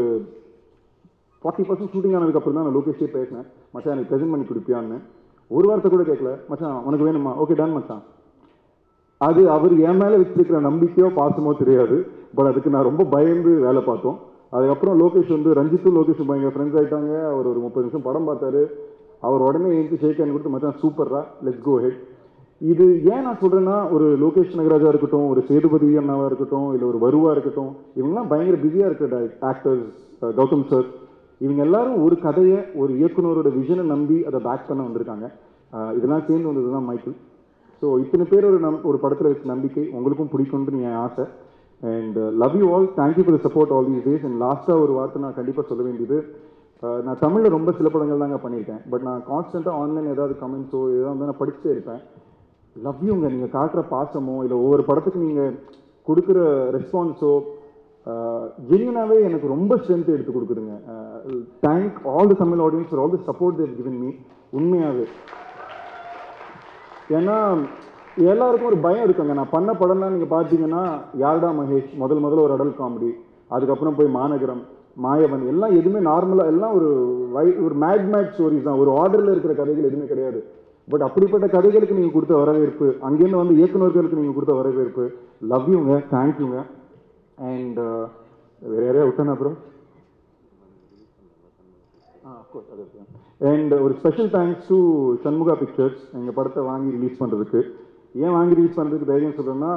[1.43, 3.47] ஃபார்ட்டி பர்சன்ட் ஷூட்டிங் ஆனதுக்கப்புறம் தான் நான் லோகேஷே பேசினேன்.
[3.75, 4.99] மச்சான் எனக்கு ப்ரெசென்ட் பண்ணி கொடுப்பியான்னு.
[5.51, 7.33] ஒரு வார்த்தை கூட கேட்கல மச்சான் உனக்கு வேணுமா?
[7.43, 8.03] ஓகே டன் மச்சான்.
[9.19, 11.97] அது அவர் என் மேலே வச்சிருக்கிற நம்பிக்கையோ பாசமோ தெரியாது.
[12.35, 14.19] பட் அதுக்கு நான் ரொம்ப பயந்து வேலை பார்த்தோம்.
[14.52, 18.62] அதுக்கப்புறம் லோகேஷ் வந்து ரஞ்சித்தும் லோகேஷும் பயங்கர ஃப்ரெண்ட்ஸ் ஆகிட்டாங்க அவர் ஒரு முப்பது நிமிஷம் படம் பார்த்தாரு.
[19.27, 21.98] அவர் உடனே எழுந்து ஷேக் ஹேண்ட் கொடுத்து மச்சான் சூப்பரா லெட்ஸ் கோ ஹெட்
[22.60, 27.31] இது ஏன் நான் சொல்கிறேன்னா ஒரு லோகேஷ் நகராஜா இருக்கட்டும் ஒரு சேதுபதி அண்ணாவாக இருக்கட்டும் இல்லை ஒரு வருவா
[27.35, 29.20] இருக்கட்டும் இவங்கெல்லாம் பயங்கர பிஸியாக இருக்கிற
[29.51, 29.86] ஆக்டர்ஸ்
[30.39, 30.89] கௌதம் சார்
[31.44, 35.27] இவங்க எல்லாரும் ஒரு கதையை ஒரு இயக்குனரோட விஷனை நம்பி அதை பேக் பண்ண வந்திருக்காங்க.
[35.98, 37.14] இதெல்லாம் சேர்ந்து வந்தது தான் மைக்கிள்
[37.82, 41.24] ஸோ இத்தனை பேர் ஒரு நம் ஒரு படத்தில் வச்ச நம்பிக்கை உங்களுக்கும் பிடிக்கும்னு என் ஆசை.
[41.82, 45.36] And love you all thank you for support all these days and லாஸ்ட்டாக ஒரு வார்த்தை நான்
[45.39, 46.19] கண்டிப்பாக சொல்ல வேண்டியது
[46.82, 48.82] uh, நான் தமிழில் ரொம்ப சில படங்கள் தாங்க பண்ணியிருக்கேன்.
[48.93, 52.02] பட் நான் கான்ஸ்டண்ட்டாக ஆன்லைன் ஏதாவது கமெண்ட்ஸோ ஏதாவது வந்து நான் படிச்சுட்டே இருப்பேன்.
[52.77, 55.57] லவ் யூங்க நீங்கள் காட்டுற பாசமோ இல்லை ஒவ்வொரு படத்துக்கு நீங்கள்
[56.07, 56.39] கொடுக்குற
[56.78, 57.32] ரெஸ்பான்ஸோ
[58.69, 60.77] ஜென்யூனாகவே uh, எனக்கு ரொம்ப ஸ்ட்ரென்த் எடுத்து கொடுக்குதுங்க.
[61.66, 64.11] Thank all the Tamil audience for all the support they've given me
[64.59, 65.07] உண்மையாகவே
[67.19, 67.36] ஏன்னா
[68.32, 69.35] எல்லாருக்கும் ஒரு பயம் இருக்குங்க.
[69.39, 70.82] நான் பண்ண படம்லாம் நீங்கள் பார்த்தீங்கன்னா
[71.23, 71.91] யார்டா மகேஷ்?
[72.03, 73.11] முதல் முதல்ல ஒரு அடல் காமெடி.
[73.57, 74.62] அதுக்கப்புறம் போய் மாநகரம்
[75.05, 76.89] மாயவன் எல்லாம் எதுவுமே நார்மலாக எல்லாம் ஒரு
[77.35, 78.81] வை ஒரு மேட் மேட் ஸ்டோரிஸ் தான்.
[78.82, 80.41] ஒரு ஆர்டரில் இருக்கிற கதைகள் எதுவுமே கிடையாது.
[80.93, 85.05] பட் அப்படிப்பட்ட கதைகளுக்கு நீங்கள் கொடுத்த வரவேற்பு அங்கேருந்து வந்து இயக்குநர்களுக்கு நீங்கள் கொடுத்த வரவேற்பு
[85.53, 86.59] லவ் யூங்க தேங்க்யூங்க
[87.51, 87.78] அண்ட்
[88.62, 89.57] வேற யாரையா விட்டேன் அப்புறம்
[93.51, 94.78] அண்ட் ஒரு special thanks to
[95.24, 97.61] Shanmuga Pictures எங்கள் படத்தை வாங்கி ரிலீஸ் பண்ணுறதுக்கு
[98.24, 99.73] ஏன் வாங்கி பண்ணுறதுக்கு தைரியம் சொல்கிறேன்னா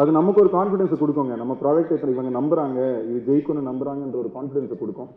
[0.00, 1.34] அது நமக்கு ஒரு கான்ஃபிடென்ஸை கொடுக்குங்க.
[1.40, 2.78] நம்ம ப்ராடக்ட் இப்போ இவங்க நம்புறாங்க
[3.08, 5.10] இது ஜெயிக்கணும்னு நம்புகிறாங்கன்ற ஒரு கான்ஃபிடென்ஸை கொடுக்கும்.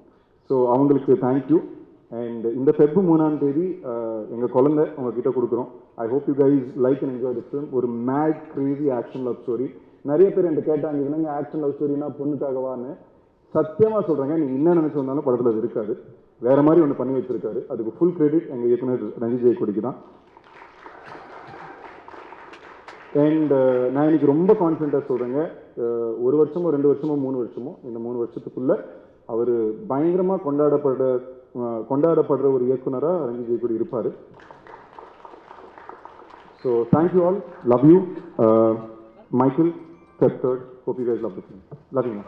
[0.50, 1.60] ஸோ அவங்களுக்கு தேங்க்யூ
[2.20, 3.66] அண்ட் இந்த ஃபெப் மூணாம் தேதி
[4.34, 5.70] எங்கள் குழந்தை உங்ககிட்ட கொடுக்குறோம்.
[6.04, 9.68] I hope you guys like and enjoy this film ஒரு mad crazy action love story
[10.12, 12.92] நிறைய பேர் என்கிட்ட கேட்டாங்க என்னங்க ஆக்ஷன் லவ் ஸ்டோரினா பொண்ணுக்காகவான்னு?
[13.56, 15.94] சத்தியமாக சொல்கிறேங்க நீங்கள் என்ன நினச்சி வந்தாலும் படத்தில் அது இருக்காது.
[16.48, 17.60] வேறு மாதிரி ஒன்று பண்ணி வச்சுருக்காரு.
[17.72, 19.98] அதுக்கு ஃபுல் கிரெடிட் எங்கள் இயக்குனர் ரஞ்சித் ஜெயக்கொடிக்கு தான்.
[23.18, 25.40] அண்ட் uh, நான் இன்னைக்கு ரொம்ப கான்ஃபிடண்ட்டாக சொல்கிறேங்க
[26.22, 28.76] ஒரு வருஷமோ ரெண்டு வருஷமோ மூணு வருஷமோ இந்த மூணு வருஷத்துக்குள்ளே
[29.26, 29.54] அவர்
[29.88, 31.06] பயங்கரமாக கொண்டாடப்படுற
[31.90, 34.10] கொண்டாடப்படுற ஒரு இயக்குனராக ரஞ்சித் ஜெயக்கொடி இருப்பார்.
[36.64, 37.98] So thank you all love you
[39.32, 39.74] Michael
[40.20, 40.46] third
[40.86, 41.40] hope you guys love
[41.92, 42.22] love you